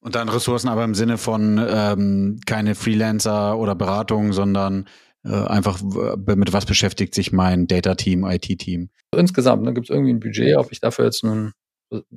Und 0.00 0.16
dann 0.16 0.28
Ressourcen 0.28 0.68
aber 0.68 0.84
im 0.84 0.94
Sinne 0.94 1.16
von 1.16 1.58
ähm, 1.66 2.40
keine 2.44 2.74
Freelancer 2.74 3.56
oder 3.56 3.74
Beratung, 3.74 4.34
sondern 4.34 4.86
äh, 5.24 5.30
einfach, 5.30 5.80
mit 5.80 6.52
was 6.52 6.66
beschäftigt 6.66 7.14
sich 7.14 7.32
mein 7.32 7.66
Data-Team, 7.68 8.26
IT-Team? 8.26 8.90
Insgesamt 9.16 9.62
ne, 9.62 9.72
gibt 9.72 9.86
es 9.86 9.90
irgendwie 9.90 10.12
ein 10.12 10.20
Budget, 10.20 10.58
ob 10.58 10.70
ich 10.72 10.80
dafür 10.80 11.06
jetzt 11.06 11.24
einen 11.24 11.54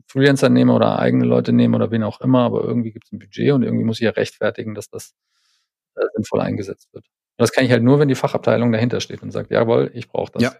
Freelancer 0.07 0.49
nehme 0.49 0.73
oder 0.73 0.99
eigene 0.99 1.23
Leute 1.23 1.53
nehme 1.53 1.77
oder 1.77 1.91
wen 1.91 2.03
auch 2.03 2.19
immer, 2.19 2.41
aber 2.41 2.65
irgendwie 2.65 2.91
gibt 2.91 3.05
es 3.05 3.13
ein 3.13 3.19
Budget 3.19 3.53
und 3.53 3.63
irgendwie 3.63 3.85
muss 3.85 4.01
ich 4.01 4.03
ja 4.03 4.11
rechtfertigen, 4.11 4.75
dass 4.75 4.89
das 4.89 5.15
äh, 5.95 6.05
sinnvoll 6.15 6.41
eingesetzt 6.41 6.89
wird. 6.93 7.05
Und 7.05 7.41
das 7.41 7.51
kann 7.51 7.65
ich 7.65 7.71
halt 7.71 7.83
nur, 7.83 7.99
wenn 7.99 8.07
die 8.07 8.15
Fachabteilung 8.15 8.71
dahinter 8.71 8.99
steht 8.99 9.23
und 9.23 9.31
sagt, 9.31 9.51
jawohl, 9.51 9.91
ich 9.93 10.07
brauche 10.07 10.31
das. 10.33 10.43
Ja. 10.43 10.53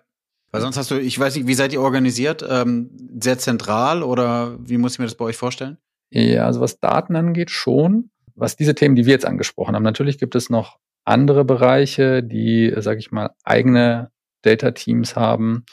Weil 0.52 0.62
sonst 0.62 0.78
hast 0.78 0.91
du, 0.91 1.00
ich 1.00 1.17
weiß 1.17 1.36
nicht, 1.36 1.48
wie 1.48 1.56
seid 1.56 1.74
ihr 1.74 1.82
organisiert? 1.82 2.46
Ähm, 2.48 2.91
sehr 3.19 3.39
zentral 3.39 4.04
oder 4.04 4.56
wie 4.60 4.78
muss 4.78 4.93
ich 4.93 5.00
mir 5.00 5.06
das 5.06 5.15
bei 5.15 5.26
euch 5.26 5.38
vorstellen? 5.38 5.78
Ja, 6.12 6.46
also 6.46 6.62
was 6.62 6.80
Daten 6.80 7.15
angeht, 7.15 7.50
schon. 7.50 8.12
Was 8.36 8.56
diese 8.56 8.76
Themen, 8.76 8.96
die 8.96 9.06
wir 9.06 9.13
jetzt 9.13 9.26
angesprochen 9.26 9.76
haben, 9.76 9.84
natürlich 9.84 10.19
gibt 10.19 10.36
es 10.36 10.50
noch 10.50 10.78
andere 11.06 11.43
Bereiche, 11.43 12.24
die, 12.24 12.72
sage 12.78 13.00
ich 13.00 13.12
mal, 13.12 13.32
eigene 13.43 14.12
Data-Teams 14.43 15.15
haben, 15.15 15.65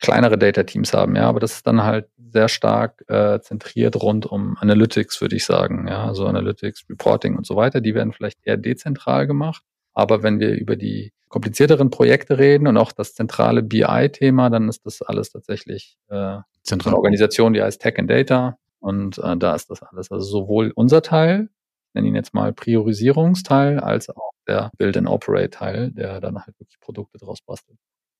kleinere 0.00 0.38
Data-Teams 0.38 0.92
haben, 0.92 1.16
ja, 1.16 1.28
aber 1.28 1.40
das 1.40 1.54
ist 1.54 1.66
dann 1.66 1.82
halt 1.82 2.08
sehr 2.30 2.48
stark 2.48 3.04
äh, 3.08 3.40
zentriert 3.40 3.96
rund 3.96 4.26
um 4.26 4.56
Analytics, 4.58 5.20
würde 5.20 5.36
ich 5.36 5.44
sagen, 5.44 5.86
ja, 5.88 6.06
also 6.06 6.26
Analytics, 6.26 6.84
Reporting 6.88 7.36
und 7.36 7.46
so 7.46 7.56
weiter, 7.56 7.80
die 7.80 7.94
werden 7.94 8.12
vielleicht 8.12 8.38
eher 8.42 8.56
dezentral 8.56 9.26
gemacht. 9.26 9.62
Aber 9.94 10.22
wenn 10.22 10.38
wir 10.38 10.54
über 10.54 10.76
die 10.76 11.12
komplizierteren 11.28 11.90
Projekte 11.90 12.38
reden 12.38 12.66
und 12.66 12.76
auch 12.76 12.92
das 12.92 13.14
zentrale 13.14 13.62
BI-Thema, 13.62 14.50
dann 14.50 14.68
ist 14.68 14.86
das 14.86 15.02
alles 15.02 15.30
tatsächlich 15.30 15.98
äh, 16.08 16.38
Zentral. 16.62 16.92
eine 16.92 16.96
Organisation, 16.96 17.52
die 17.52 17.62
heißt 17.62 17.80
Tech 17.80 17.98
and 17.98 18.10
Data. 18.10 18.58
Und 18.80 19.18
äh, 19.18 19.36
da 19.36 19.54
ist 19.54 19.70
das 19.70 19.82
alles. 19.82 20.10
Also 20.10 20.24
sowohl 20.24 20.72
unser 20.74 21.02
Teil, 21.02 21.48
nenne 21.94 22.08
ihn 22.08 22.14
jetzt 22.14 22.34
mal 22.34 22.52
Priorisierungsteil, 22.52 23.80
als 23.80 24.08
auch 24.08 24.32
der 24.46 24.70
Build 24.78 24.96
and 24.96 25.08
Operate 25.08 25.50
Teil, 25.50 25.90
der 25.90 26.20
dann 26.20 26.36
halt 26.38 26.58
wirklich 26.58 26.78
Produkte 26.80 27.18
draus 27.18 27.40
bastelt. 27.40 27.78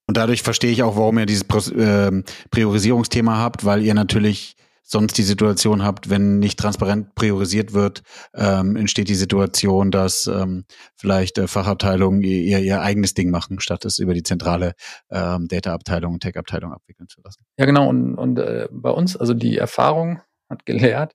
Und 0.09 0.17
dadurch 0.17 0.41
verstehe 0.41 0.71
ich 0.71 0.81
auch, 0.81 0.95
warum 0.95 1.19
ihr 1.19 1.27
dieses 1.27 1.43
äh, 1.69 2.23
Priorisierungsthema 2.49 3.37
habt, 3.37 3.63
weil 3.63 3.83
ihr 3.83 3.93
natürlich 3.93 4.55
sonst 4.81 5.19
die 5.19 5.23
Situation 5.23 5.83
habt, 5.83 6.09
wenn 6.09 6.39
nicht 6.39 6.57
transparent 6.57 7.13
priorisiert 7.13 7.73
wird, 7.73 8.01
ähm, 8.33 8.75
entsteht 8.75 9.07
die 9.07 9.13
Situation, 9.13 9.91
dass 9.91 10.25
ähm, 10.25 10.65
vielleicht 10.95 11.37
äh, 11.37 11.47
Fachabteilungen 11.47 12.23
ihr, 12.23 12.57
ihr 12.57 12.81
eigenes 12.81 13.13
Ding 13.13 13.29
machen, 13.29 13.59
statt 13.59 13.85
es 13.85 13.99
über 13.99 14.15
die 14.15 14.23
zentrale 14.23 14.73
ähm, 15.11 15.47
Data-Abteilung 15.47 16.13
und 16.13 16.23
Tech-Abteilung 16.23 16.73
abwickeln 16.73 17.07
zu 17.07 17.21
lassen. 17.21 17.45
Ja, 17.59 17.65
genau. 17.65 17.87
Und, 17.87 18.15
und 18.15 18.39
äh, 18.39 18.67
bei 18.71 18.89
uns, 18.89 19.15
also 19.15 19.35
die 19.35 19.59
Erfahrung 19.59 20.21
hat 20.49 20.65
gelehrt, 20.65 21.13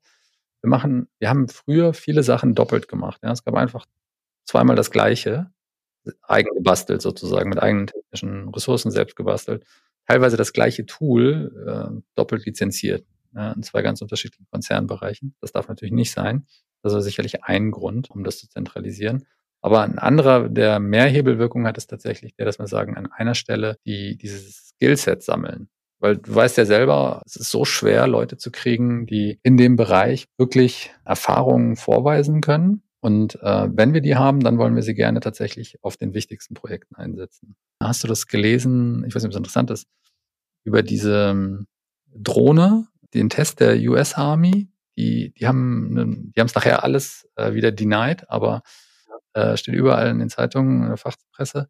wir 0.63 0.71
machen, 0.71 1.09
wir 1.19 1.31
haben 1.31 1.49
früher 1.49 1.95
viele 1.95 2.23
Sachen 2.23 2.55
doppelt 2.55 2.87
gemacht. 2.87 3.21
Ja. 3.25 3.33
Es 3.33 3.43
gab 3.43 3.57
einfach 3.57 3.87
zweimal 4.45 4.77
das 4.77 4.93
Gleiche, 4.93 5.51
eigen 6.23 6.55
gebastelt 6.55 7.03
sozusagen, 7.03 7.49
mit 7.49 7.63
eigenen 7.63 7.87
technischen 8.15 8.49
Ressourcen 8.51 8.91
selbst 8.91 9.17
gebastelt. 9.17 9.65
Teilweise 10.07 10.37
das 10.37 10.53
gleiche 10.53 10.87
Tool, 10.87 11.53
äh, 11.67 12.01
doppelt 12.15 12.45
lizenziert. 12.47 13.05
äh, 13.37 13.53
in 13.57 13.65
zwei 13.65 13.83
ganz 13.83 14.01
unterschiedlichen 14.01 14.47
Konzernbereichen. 14.51 15.35
Das 15.41 15.51
darf 15.51 15.67
natürlich 15.69 15.93
nicht 15.93 16.13
sein. 16.13 16.47
Das 16.83 16.93
ist 16.93 17.03
sicherlich 17.05 17.43
ein 17.43 17.73
Grund, 17.73 18.09
um 18.11 18.23
das 18.23 18.39
zu 18.39 18.49
zentralisieren. 18.49 19.25
Aber 19.61 19.83
ein 19.83 19.99
anderer, 19.99 20.49
der 20.49 20.79
mehr 20.79 21.07
Hebelwirkung 21.07 21.67
hat, 21.67 21.77
ist 21.77 21.89
tatsächlich 21.89 22.37
der, 22.37 22.47
dass 22.47 22.59
wir 22.61 22.69
sagen, 22.69 22.97
an 22.97 23.11
einer 23.11 23.35
Stelle 23.35 23.77
die 23.87 24.17
dieses 24.17 24.75
Skillset 24.77 25.23
sammeln. 25.25 25.69
Weil 25.99 26.19
du 26.19 26.33
weißt 26.35 26.59
ja 26.59 26.65
selber, 26.67 27.23
es 27.27 27.35
ist 27.37 27.51
so 27.51 27.65
schwer, 27.65 28.07
Leute 28.07 28.37
zu 28.37 28.51
kriegen, 28.53 29.07
die 29.07 29.41
in 29.43 29.57
dem 29.57 29.75
Bereich 29.77 30.27
wirklich 30.39 30.93
Erfahrungen 31.05 31.75
vorweisen 31.77 32.41
können. 32.41 32.83
Und 33.05 33.39
äh, 33.43 33.69
wenn 33.71 33.93
wir 33.93 34.01
die 34.01 34.17
haben, 34.17 34.41
dann 34.41 34.57
wollen 34.57 34.75
wir 34.75 34.83
sie 34.83 34.95
gerne 34.95 35.21
tatsächlich 35.21 35.77
auf 35.85 35.99
den 35.99 36.15
wichtigsten 36.15 36.55
Projekten 36.55 36.95
einsetzen. 36.95 37.55
Hast 37.79 38.03
du 38.03 38.09
das 38.09 38.29
gelesen? 38.29 39.05
Ich 39.07 39.15
weiß 39.15 39.23
nicht, 39.23 39.29
ob 39.29 39.33
es 39.33 39.37
interessant 39.37 39.71
ist, 39.71 39.87
über 40.65 40.83
diese 40.83 41.33
ähm, 41.33 41.67
Drohne, 42.17 42.87
den 43.13 43.29
Test 43.29 43.61
der 43.61 43.77
US 43.91 44.15
Army. 44.15 44.71
Die, 44.97 45.35
die 45.35 45.47
haben, 45.47 46.33
die 46.35 46.41
haben 46.41 46.47
es 46.47 46.55
nachher 46.55 46.83
alles 46.83 47.29
äh, 47.37 47.53
wieder 47.53 47.73
denied, 47.73 48.31
aber 48.31 48.63
äh, 49.35 49.59
steht 49.59 49.75
überall 49.75 50.09
in 50.09 50.19
den 50.19 50.31
Zeitungen, 50.31 50.85
in 50.85 50.89
der 50.89 50.97
Fachpresse. 50.97 51.69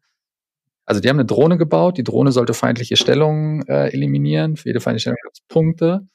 Also 0.85 1.01
die 1.01 1.09
haben 1.09 1.19
eine 1.19 1.25
Drohne 1.25 1.57
gebaut. 1.57 1.97
Die 1.97 2.05
Drohne 2.05 2.31
sollte 2.31 2.53
feindliche 2.53 2.95
Stellungen 2.95 3.67
äh, 3.67 3.89
eliminieren. 3.89 4.55
Für 4.55 4.69
jede 4.69 4.79
feindliche 4.79 5.09
Stellung 5.09 5.17
gab 5.21 5.33
es 5.33 5.41
Punkte. 5.49 6.07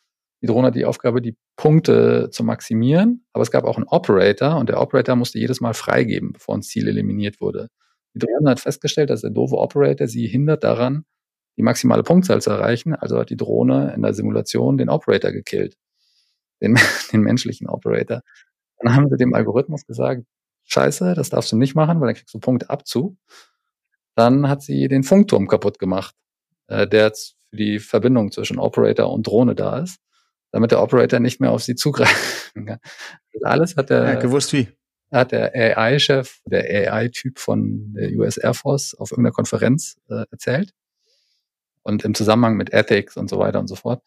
Die 0.43 0.47
Drohne 0.47 0.69
hat 0.69 0.75
die 0.75 0.87
Aufgabe, 0.87 1.21
die 1.21 1.37
Punkte 1.57 2.31
zu 2.31 2.45
maximieren. 2.45 3.27
Aber 3.33 3.43
es 3.43 3.51
gab 3.51 3.65
auch 3.65 3.77
einen 3.77 3.87
Operator 3.89 4.57
und 4.57 4.69
der 4.69 4.81
Operator 4.81 5.17
musste 5.17 5.39
jedes 5.39 5.61
Mal 5.61 5.75
freigeben, 5.75 6.33
bevor 6.33 6.57
ein 6.57 6.63
Ziel 6.63 6.89
eliminiert 6.89 7.41
wurde. 7.41 7.69
Die 8.15 8.21
Drohne 8.21 8.51
hat 8.51 8.61
festgestellt, 8.61 9.11
dass 9.11 9.21
der 9.21 9.31
doofe 9.31 9.57
Operator 9.57 10.09
sie 10.09 10.27
hindert 10.27 10.65
daran, 10.65 11.05
die 11.57 11.63
maximale 11.63 12.03
Punktzahl 12.03 12.41
zu 12.41 12.51
erreichen. 12.51 12.95
Also 12.95 13.19
hat 13.19 13.31
die 13.31 13.37
Drohne 13.37 13.93
in 13.95 14.03
der 14.03 14.15
Simulation 14.15 14.79
den 14.79 14.89
Operator 14.89 15.31
gekillt. 15.31 15.77
Den, 16.63 16.75
den 17.13 17.21
menschlichen 17.21 17.69
Operator. 17.69 18.23
Dann 18.79 18.95
haben 18.95 19.09
sie 19.11 19.17
dem 19.17 19.35
Algorithmus 19.35 19.87
gesagt, 19.87 20.25
scheiße, 20.65 21.15
das 21.15 21.31
darfst 21.31 21.53
du 21.53 21.57
nicht 21.57 21.75
machen, 21.75 22.01
weil 22.01 22.09
dann 22.09 22.17
kriegst 22.17 22.35
du 22.35 22.39
Punkte 22.39 22.71
Abzug. 22.71 23.17
Dann 24.17 24.49
hat 24.49 24.63
sie 24.63 24.89
den 24.89 25.03
Funkturm 25.03 25.49
kaputt 25.49 25.79
gemacht, 25.79 26.15
äh, 26.69 26.87
der 26.89 27.05
jetzt 27.05 27.37
für 27.51 27.57
die 27.57 27.79
Verbindung 27.79 28.33
zwischen 28.33 28.59
Operator 28.59 29.13
und 29.13 29.27
Drohne 29.27 29.55
da 29.55 29.79
ist, 29.79 30.01
damit 30.53 30.71
der 30.71 30.83
Operator 30.83 31.21
nicht 31.21 31.41
mehr 31.41 31.53
auf 31.53 31.63
sie 31.63 31.75
zugreifen 31.75 32.67
kann. 32.67 32.79
Das 33.33 33.43
alles 33.43 33.77
hat 33.77 33.91
der, 33.91 34.05
ja, 34.05 34.15
gewusst 34.17 34.53
wie. 34.53 34.69
Hat 35.13 35.33
der 35.33 35.55
AI-Chef, 35.55 36.41
der 36.47 36.93
AI-Typ 36.93 37.39
von 37.39 37.95
der 37.95 38.13
US 38.13 38.37
Air 38.37 38.55
Force 38.55 38.95
auf 38.95 39.11
irgendeiner 39.11 39.35
Konferenz 39.35 39.97
äh, 40.09 40.25
erzählt. 40.31 40.73
Und 41.83 42.05
im 42.05 42.15
Zusammenhang 42.15 42.57
mit 42.57 42.73
Ethics 42.73 43.17
und 43.17 43.29
so 43.29 43.39
weiter 43.39 43.59
und 43.59 43.67
so 43.67 43.75
fort. 43.75 44.03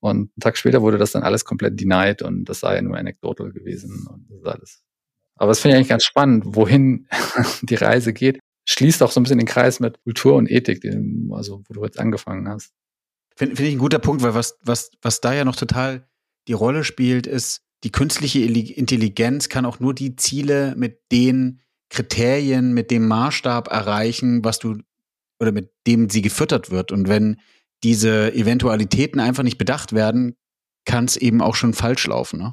Und 0.00 0.16
einen 0.16 0.40
Tag 0.40 0.56
später 0.56 0.80
wurde 0.80 0.96
das 0.96 1.12
dann 1.12 1.22
alles 1.22 1.44
komplett 1.44 1.78
denied 1.78 2.22
und 2.22 2.44
das 2.46 2.60
sei 2.60 2.80
nur 2.80 2.96
anecdotal 2.96 3.52
gewesen 3.52 4.06
und 4.10 4.30
das 4.30 4.38
ist 4.38 4.46
alles. 4.46 4.82
Aber 5.36 5.48
das 5.50 5.60
finde 5.60 5.74
ich 5.74 5.78
eigentlich 5.78 5.88
ganz 5.88 6.04
spannend, 6.04 6.44
wohin 6.46 7.06
die 7.62 7.74
Reise 7.74 8.12
geht 8.12 8.40
schließt 8.70 9.02
auch 9.02 9.10
so 9.10 9.20
ein 9.20 9.24
bisschen 9.24 9.38
den 9.38 9.46
Kreis 9.46 9.80
mit 9.80 10.02
Kultur 10.04 10.36
und 10.36 10.50
Ethik, 10.50 10.84
also 11.32 11.62
wo 11.66 11.74
du 11.74 11.84
jetzt 11.84 11.98
angefangen 11.98 12.48
hast. 12.48 12.72
Finde 13.40 13.56
find 13.56 13.68
ich 13.70 13.74
ein 13.74 13.78
guter 13.78 13.98
Punkt, 13.98 14.22
weil 14.22 14.34
was, 14.34 14.58
was, 14.60 14.90
was 15.00 15.22
da 15.22 15.32
ja 15.32 15.46
noch 15.46 15.56
total 15.56 16.06
die 16.46 16.52
Rolle 16.52 16.84
spielt, 16.84 17.26
ist, 17.26 17.62
die 17.84 17.90
künstliche 17.90 18.40
Intelligenz 18.40 19.48
kann 19.48 19.64
auch 19.64 19.80
nur 19.80 19.94
die 19.94 20.14
Ziele 20.14 20.74
mit 20.76 21.10
den 21.10 21.62
Kriterien, 21.88 22.74
mit 22.74 22.90
dem 22.90 23.08
Maßstab 23.08 23.68
erreichen, 23.68 24.44
was 24.44 24.58
du 24.58 24.76
oder 25.38 25.52
mit 25.52 25.72
dem 25.86 26.10
sie 26.10 26.20
gefüttert 26.20 26.70
wird. 26.70 26.92
Und 26.92 27.08
wenn 27.08 27.40
diese 27.82 28.30
Eventualitäten 28.34 29.20
einfach 29.20 29.42
nicht 29.42 29.56
bedacht 29.56 29.94
werden, 29.94 30.36
kann 30.84 31.06
es 31.06 31.16
eben 31.16 31.40
auch 31.40 31.54
schon 31.54 31.72
falsch 31.72 32.06
laufen. 32.08 32.40
Ne? 32.40 32.52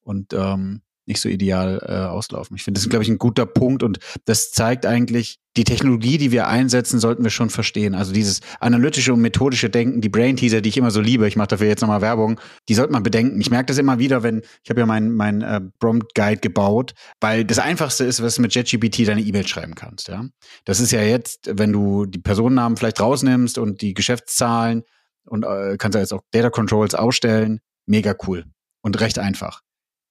Und 0.00 0.32
ähm, 0.32 0.82
nicht 1.06 1.20
so 1.20 1.28
ideal 1.28 1.82
äh, 1.86 1.92
auslaufen. 1.92 2.56
Ich 2.56 2.64
finde, 2.64 2.78
das 2.78 2.84
ist, 2.84 2.90
glaube 2.90 3.02
ich, 3.02 3.08
ein 3.08 3.18
guter 3.18 3.46
Punkt 3.46 3.82
und 3.82 3.98
das 4.24 4.50
zeigt 4.50 4.86
eigentlich, 4.86 5.38
die 5.56 5.64
Technologie, 5.64 6.18
die 6.18 6.32
wir 6.32 6.48
einsetzen, 6.48 6.98
sollten 6.98 7.22
wir 7.22 7.30
schon 7.30 7.48
verstehen. 7.48 7.94
Also 7.94 8.12
dieses 8.12 8.40
analytische 8.58 9.12
und 9.12 9.20
methodische 9.20 9.70
Denken, 9.70 10.00
die 10.00 10.08
Brain 10.08 10.36
Teaser, 10.36 10.60
die 10.60 10.68
ich 10.68 10.76
immer 10.76 10.90
so 10.90 11.00
liebe, 11.00 11.28
ich 11.28 11.36
mache 11.36 11.48
dafür 11.48 11.68
jetzt 11.68 11.80
nochmal 11.80 12.00
Werbung, 12.00 12.40
die 12.68 12.74
sollte 12.74 12.92
man 12.92 13.04
bedenken. 13.04 13.40
Ich 13.40 13.50
merke 13.50 13.66
das 13.66 13.78
immer 13.78 13.98
wieder, 14.00 14.22
wenn, 14.22 14.42
ich 14.64 14.70
habe 14.70 14.80
ja 14.80 14.86
meinen 14.86 15.12
mein, 15.12 15.42
äh, 15.42 15.60
Prompt 15.78 16.14
Guide 16.14 16.40
gebaut, 16.40 16.94
weil 17.20 17.44
das 17.44 17.60
Einfachste 17.60 18.04
ist, 18.04 18.20
was 18.20 18.34
du 18.34 18.42
mit 18.42 18.54
JetGPT 18.54 19.06
deine 19.06 19.20
E-Mail 19.20 19.46
schreiben 19.46 19.76
kannst. 19.76 20.08
Ja, 20.08 20.24
Das 20.64 20.80
ist 20.80 20.90
ja 20.90 21.02
jetzt, 21.02 21.50
wenn 21.52 21.72
du 21.72 22.06
die 22.06 22.18
Personennamen 22.18 22.76
vielleicht 22.76 23.00
rausnimmst 23.00 23.58
und 23.58 23.80
die 23.80 23.94
Geschäftszahlen 23.94 24.82
und 25.24 25.44
äh, 25.44 25.76
kannst 25.78 25.94
ja 25.94 26.00
jetzt 26.00 26.12
auch 26.12 26.22
Data 26.32 26.50
Controls 26.50 26.94
ausstellen, 26.94 27.60
mega 27.86 28.14
cool 28.26 28.44
und 28.82 29.00
recht 29.00 29.18
einfach. 29.20 29.60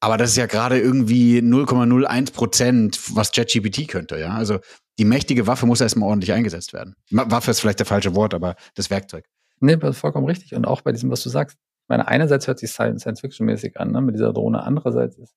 Aber 0.03 0.17
das 0.17 0.31
ist 0.31 0.35
ja 0.35 0.47
gerade 0.47 0.77
irgendwie 0.81 1.39
0,01 1.39 2.33
Prozent, 2.33 2.99
was 3.15 3.31
ChatGPT 3.31 3.87
könnte, 3.87 4.19
ja. 4.19 4.31
Also 4.31 4.59
die 4.99 5.05
mächtige 5.05 5.47
Waffe 5.47 5.65
muss 5.65 5.79
erstmal 5.79 6.09
ordentlich 6.09 6.33
eingesetzt 6.33 6.73
werden. 6.73 6.95
Waffe 7.09 7.51
ist 7.51 7.61
vielleicht 7.61 7.79
der 7.79 7.85
falsche 7.85 8.13
Wort, 8.13 8.33
aber 8.33 8.57
das 8.75 8.89
Werkzeug. 8.89 9.23
Nee, 9.61 9.77
vollkommen 9.93 10.25
richtig. 10.25 10.55
Und 10.55 10.65
auch 10.65 10.81
bei 10.81 10.91
diesem, 10.91 11.09
was 11.09 11.23
du 11.23 11.29
sagst. 11.29 11.55
Ich 11.55 11.87
meine, 11.87 12.05
einerseits 12.05 12.47
hört 12.47 12.59
sich 12.59 12.69
Science-Fiction-mäßig 12.71 13.79
an, 13.79 13.91
ne, 13.93 14.01
mit 14.01 14.15
dieser 14.15 14.33
Drohne. 14.33 14.63
Andererseits 14.63 15.17
ist, 15.17 15.35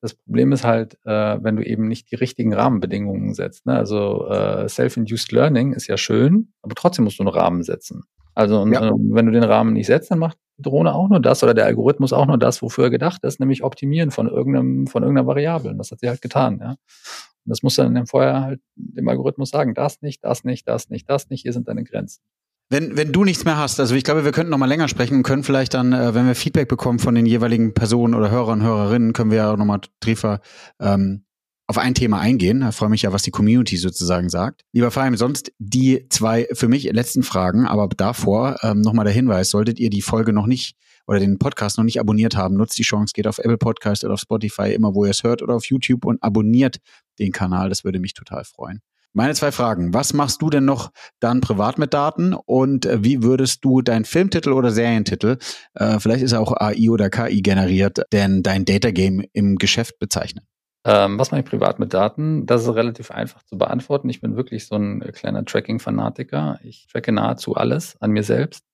das 0.00 0.14
Problem 0.14 0.50
ist 0.50 0.64
halt, 0.64 0.98
äh, 1.04 1.38
wenn 1.40 1.54
du 1.54 1.64
eben 1.64 1.86
nicht 1.86 2.10
die 2.10 2.16
richtigen 2.16 2.54
Rahmenbedingungen 2.54 3.34
setzt. 3.34 3.66
Ne? 3.66 3.74
Also 3.76 4.26
äh, 4.26 4.68
Self-Induced 4.68 5.30
Learning 5.30 5.74
ist 5.74 5.86
ja 5.86 5.96
schön, 5.96 6.52
aber 6.60 6.74
trotzdem 6.74 7.04
musst 7.04 7.20
du 7.20 7.22
einen 7.22 7.32
Rahmen 7.32 7.62
setzen. 7.62 8.02
Also 8.36 8.60
und, 8.60 8.72
ja. 8.72 8.88
äh, 8.88 8.92
wenn 8.94 9.26
du 9.26 9.32
den 9.32 9.42
Rahmen 9.42 9.72
nicht 9.72 9.86
setzt, 9.86 10.10
dann 10.10 10.18
macht 10.18 10.36
Drohne 10.58 10.94
auch 10.94 11.08
nur 11.08 11.20
das 11.20 11.42
oder 11.42 11.54
der 11.54 11.64
Algorithmus 11.64 12.12
auch 12.12 12.26
nur 12.26 12.38
das, 12.38 12.60
wofür 12.60 12.84
er 12.84 12.90
gedacht 12.90 13.24
ist, 13.24 13.40
nämlich 13.40 13.64
optimieren 13.64 14.10
von 14.10 14.28
irgendeinem, 14.28 14.86
von 14.86 15.02
irgendeiner 15.02 15.26
Variable. 15.26 15.70
Und 15.70 15.78
das 15.78 15.90
hat 15.90 16.00
sie 16.00 16.08
halt 16.08 16.20
getan, 16.20 16.58
ja. 16.60 16.70
Und 16.70 17.50
das 17.50 17.62
muss 17.62 17.76
dann 17.76 18.06
vorher 18.06 18.42
halt 18.42 18.60
dem 18.74 19.08
Algorithmus 19.08 19.50
sagen, 19.50 19.74
das 19.74 20.02
nicht, 20.02 20.22
das 20.22 20.44
nicht, 20.44 20.68
das 20.68 20.90
nicht, 20.90 21.08
das 21.08 21.30
nicht, 21.30 21.42
hier 21.42 21.52
sind 21.54 21.66
deine 21.68 21.84
Grenzen. 21.84 22.22
Wenn, 22.68 22.96
wenn 22.96 23.12
du 23.12 23.24
nichts 23.24 23.44
mehr 23.44 23.56
hast, 23.56 23.80
also 23.80 23.94
ich 23.94 24.04
glaube, 24.04 24.24
wir 24.24 24.32
könnten 24.32 24.50
noch 24.50 24.58
mal 24.58 24.66
länger 24.66 24.88
sprechen 24.88 25.18
und 25.18 25.22
können 25.22 25.44
vielleicht 25.44 25.72
dann, 25.72 25.92
äh, 25.92 26.14
wenn 26.14 26.26
wir 26.26 26.34
Feedback 26.34 26.68
bekommen 26.68 26.98
von 26.98 27.14
den 27.14 27.24
jeweiligen 27.24 27.72
Personen 27.72 28.14
oder 28.14 28.30
Hörern, 28.30 28.62
Hörerinnen, 28.62 29.12
können 29.12 29.30
wir 29.30 29.38
ja 29.38 29.52
auch 29.52 29.56
nochmal 29.56 29.80
tiefer 30.00 30.40
ähm, 30.80 31.25
auf 31.66 31.78
ein 31.78 31.94
Thema 31.94 32.20
eingehen. 32.20 32.60
Da 32.60 32.72
freue 32.72 32.88
mich 32.88 33.02
ja, 33.02 33.12
was 33.12 33.22
die 33.22 33.30
Community 33.30 33.76
sozusagen 33.76 34.28
sagt. 34.28 34.62
Lieber 34.72 34.90
Faim, 34.90 35.16
sonst 35.16 35.52
die 35.58 36.06
zwei 36.08 36.46
für 36.52 36.68
mich 36.68 36.84
letzten 36.92 37.22
Fragen, 37.22 37.66
aber 37.66 37.88
davor 37.88 38.56
ähm, 38.62 38.80
nochmal 38.80 39.04
der 39.04 39.14
Hinweis, 39.14 39.50
solltet 39.50 39.78
ihr 39.78 39.90
die 39.90 40.02
Folge 40.02 40.32
noch 40.32 40.46
nicht 40.46 40.76
oder 41.06 41.20
den 41.20 41.38
Podcast 41.38 41.78
noch 41.78 41.84
nicht 41.84 42.00
abonniert 42.00 42.36
haben, 42.36 42.56
nutzt 42.56 42.78
die 42.78 42.82
Chance, 42.82 43.12
geht 43.14 43.26
auf 43.26 43.38
Apple 43.38 43.58
Podcast 43.58 44.04
oder 44.04 44.14
auf 44.14 44.20
Spotify, 44.20 44.72
immer 44.72 44.94
wo 44.94 45.04
ihr 45.04 45.10
es 45.10 45.22
hört 45.22 45.42
oder 45.42 45.54
auf 45.54 45.66
YouTube 45.66 46.04
und 46.04 46.22
abonniert 46.22 46.78
den 47.18 47.32
Kanal. 47.32 47.68
Das 47.68 47.84
würde 47.84 48.00
mich 48.00 48.14
total 48.14 48.44
freuen. 48.44 48.80
Meine 49.12 49.32
zwei 49.34 49.50
Fragen. 49.50 49.94
Was 49.94 50.12
machst 50.12 50.42
du 50.42 50.50
denn 50.50 50.66
noch 50.66 50.90
dann 51.20 51.40
privat 51.40 51.78
mit 51.78 51.94
Daten 51.94 52.34
und 52.34 52.84
äh, 52.84 53.02
wie 53.02 53.22
würdest 53.22 53.64
du 53.64 53.80
deinen 53.80 54.04
Filmtitel 54.04 54.52
oder 54.52 54.70
Serientitel, 54.70 55.38
äh, 55.74 55.98
vielleicht 56.00 56.22
ist 56.22 56.32
er 56.32 56.40
auch 56.40 56.52
AI 56.52 56.90
oder 56.90 57.08
KI 57.08 57.40
generiert, 57.40 58.02
denn 58.12 58.42
dein 58.42 58.66
Data 58.66 58.90
Game 58.90 59.24
im 59.32 59.56
Geschäft 59.56 59.98
bezeichnen? 59.98 60.44
Ähm, 60.86 61.18
was 61.18 61.32
mache 61.32 61.40
ich 61.40 61.46
privat 61.46 61.80
mit 61.80 61.92
Daten? 61.92 62.46
Das 62.46 62.62
ist 62.62 62.72
relativ 62.72 63.10
einfach 63.10 63.42
zu 63.42 63.58
beantworten. 63.58 64.08
Ich 64.08 64.20
bin 64.20 64.36
wirklich 64.36 64.68
so 64.68 64.76
ein 64.76 65.00
kleiner 65.12 65.44
Tracking-Fanatiker. 65.44 66.60
Ich 66.62 66.86
tracke 66.86 67.10
nahezu 67.10 67.56
alles 67.56 68.00
an 68.00 68.12
mir 68.12 68.22
selbst. 68.22 68.64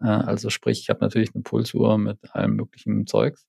Äh, 0.00 0.06
also 0.06 0.48
sprich, 0.48 0.80
ich 0.80 0.88
habe 0.88 1.00
natürlich 1.00 1.34
eine 1.34 1.42
Pulsuhr 1.42 1.98
mit 1.98 2.34
allem 2.34 2.56
möglichen 2.56 3.06
Zeugs. 3.06 3.46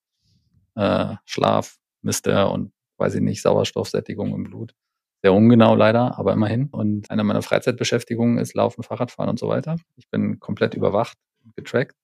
Äh, 0.76 1.16
Schlaf, 1.24 1.78
Mister 2.02 2.52
und 2.52 2.74
weiß 2.98 3.16
ich 3.16 3.22
nicht, 3.22 3.42
Sauerstoffsättigung 3.42 4.36
im 4.36 4.44
Blut. 4.44 4.74
Sehr 5.22 5.32
ungenau 5.32 5.74
leider, 5.74 6.20
aber 6.20 6.34
immerhin. 6.34 6.68
Und 6.68 7.10
eine 7.10 7.24
meiner 7.24 7.42
Freizeitbeschäftigungen 7.42 8.38
ist 8.38 8.54
Laufen, 8.54 8.84
Fahrradfahren 8.84 9.30
und 9.30 9.40
so 9.40 9.48
weiter. 9.48 9.78
Ich 9.96 10.10
bin 10.10 10.42
komplett 10.42 10.74
überwacht 10.74 11.18
und 11.46 11.56
getrackt. 11.56 11.96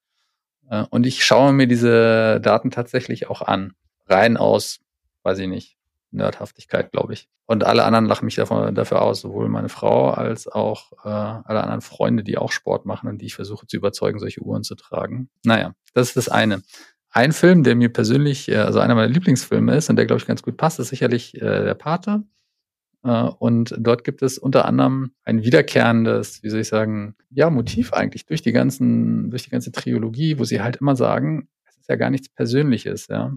Äh, 0.70 0.86
und 0.92 1.06
ich 1.06 1.26
schaue 1.26 1.52
mir 1.52 1.68
diese 1.68 2.40
Daten 2.40 2.72
tatsächlich 2.72 3.30
auch 3.30 3.42
an. 3.42 3.74
Rein 4.08 4.38
aus 4.38 4.80
weiß 5.24 5.40
ich 5.40 5.48
nicht, 5.48 5.78
Nerdhaftigkeit, 6.12 6.92
glaube 6.92 7.14
ich. 7.14 7.28
Und 7.46 7.66
alle 7.66 7.84
anderen 7.84 8.06
lachen 8.06 8.26
mich 8.26 8.36
davon, 8.36 8.74
dafür 8.74 9.02
aus, 9.02 9.22
sowohl 9.22 9.50
meine 9.50 9.70
Frau 9.70 10.12
als 10.12 10.48
auch 10.48 10.94
äh, 11.04 11.10
alle 11.10 11.62
anderen 11.62 11.82
Freunde, 11.82 12.24
die 12.24 12.38
auch 12.38 12.52
Sport 12.52 12.86
machen 12.86 13.10
und 13.10 13.20
die 13.22 13.26
ich 13.26 13.36
versuche 13.36 13.68
zu 13.68 13.78
überzeugen, 13.78 14.20
solche 14.20 14.42
Uhren 14.42 14.64
zu 14.64 14.76
tragen. 14.76 15.30
Naja, 15.44 15.74
das 15.94 16.10
ist 16.10 16.18
das 16.18 16.30
eine. 16.30 16.62
Ein 17.10 17.32
Film, 17.32 17.64
der 17.64 17.76
mir 17.76 17.92
persönlich, 17.92 18.50
äh, 18.50 18.58
also 18.58 18.80
einer 18.80 18.96
meiner 18.96 19.12
Lieblingsfilme 19.12 19.76
ist 19.76 19.90
und 19.90 19.98
der, 19.98 20.06
glaube 20.06 20.22
ich, 20.22 20.28
ganz 20.28 20.42
gut 20.42 20.58
passt, 20.58 20.80
ist 20.80 20.90
sicherlich 20.90 21.36
äh, 21.36 21.64
Der 21.64 21.76
Pate. 21.76 22.24
Äh, 23.04 23.24
und 23.40 23.76
dort 23.78 24.04
gibt 24.04 24.22
es 24.22 24.38
unter 24.38 24.66
anderem 24.66 25.12
ein 25.24 25.44
wiederkehrendes, 25.44 26.44
wie 26.44 26.50
soll 26.50 26.62
ich 26.62 26.70
sagen, 26.70 27.16
ja, 27.30 27.50
Motiv 27.50 27.94
eigentlich 27.94 28.26
durch 28.26 28.42
die 28.42 28.54
ganzen, 28.54 29.30
durch 29.30 29.44
die 29.44 29.50
ganze 29.50 29.72
Trilogie, 29.72 30.40
wo 30.40 30.46
sie 30.46 30.62
halt 30.62 30.78
immer 30.78 30.96
sagen, 30.96 31.50
es 31.66 31.78
ist 31.78 31.90
ja 31.90 31.98
gar 31.98 32.10
nichts 32.10 32.30
Persönliches, 32.30 33.08
ja. 33.08 33.34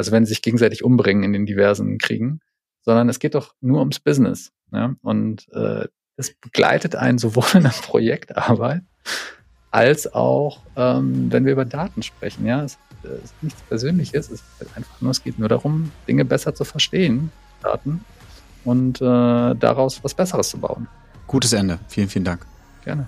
Also 0.00 0.12
wenn 0.12 0.24
sie 0.24 0.30
sich 0.30 0.40
gegenseitig 0.40 0.82
umbringen 0.82 1.24
in 1.24 1.34
den 1.34 1.44
diversen 1.44 1.98
Kriegen, 1.98 2.40
sondern 2.80 3.10
es 3.10 3.18
geht 3.18 3.34
doch 3.34 3.54
nur 3.60 3.80
ums 3.80 4.00
Business. 4.00 4.50
Ja? 4.72 4.94
Und 5.02 5.46
äh, 5.52 5.88
das 6.16 6.32
begleitet 6.40 6.96
einen 6.96 7.18
sowohl 7.18 7.44
in 7.52 7.64
der 7.64 7.68
Projektarbeit 7.68 8.80
als 9.70 10.10
auch, 10.10 10.62
ähm, 10.74 11.30
wenn 11.30 11.44
wir 11.44 11.52
über 11.52 11.66
Daten 11.66 12.02
sprechen. 12.02 12.46
Ja, 12.46 12.64
es 12.64 12.78
äh, 13.04 13.22
ist 13.22 13.34
nichts 13.42 13.60
Persönliches, 13.60 14.30
es 14.30 14.40
ist 14.40 14.44
halt 14.58 14.74
einfach 14.74 14.98
nur, 15.02 15.10
es 15.10 15.22
geht 15.22 15.38
nur 15.38 15.50
darum, 15.50 15.92
Dinge 16.08 16.24
besser 16.24 16.54
zu 16.54 16.64
verstehen, 16.64 17.30
Daten, 17.62 18.02
und 18.64 19.02
äh, 19.02 19.04
daraus 19.04 20.02
was 20.02 20.14
Besseres 20.14 20.48
zu 20.48 20.56
bauen. 20.56 20.88
Gutes 21.26 21.52
Ende. 21.52 21.78
Vielen, 21.88 22.08
vielen 22.08 22.24
Dank. 22.24 22.46
Gerne. 22.84 23.06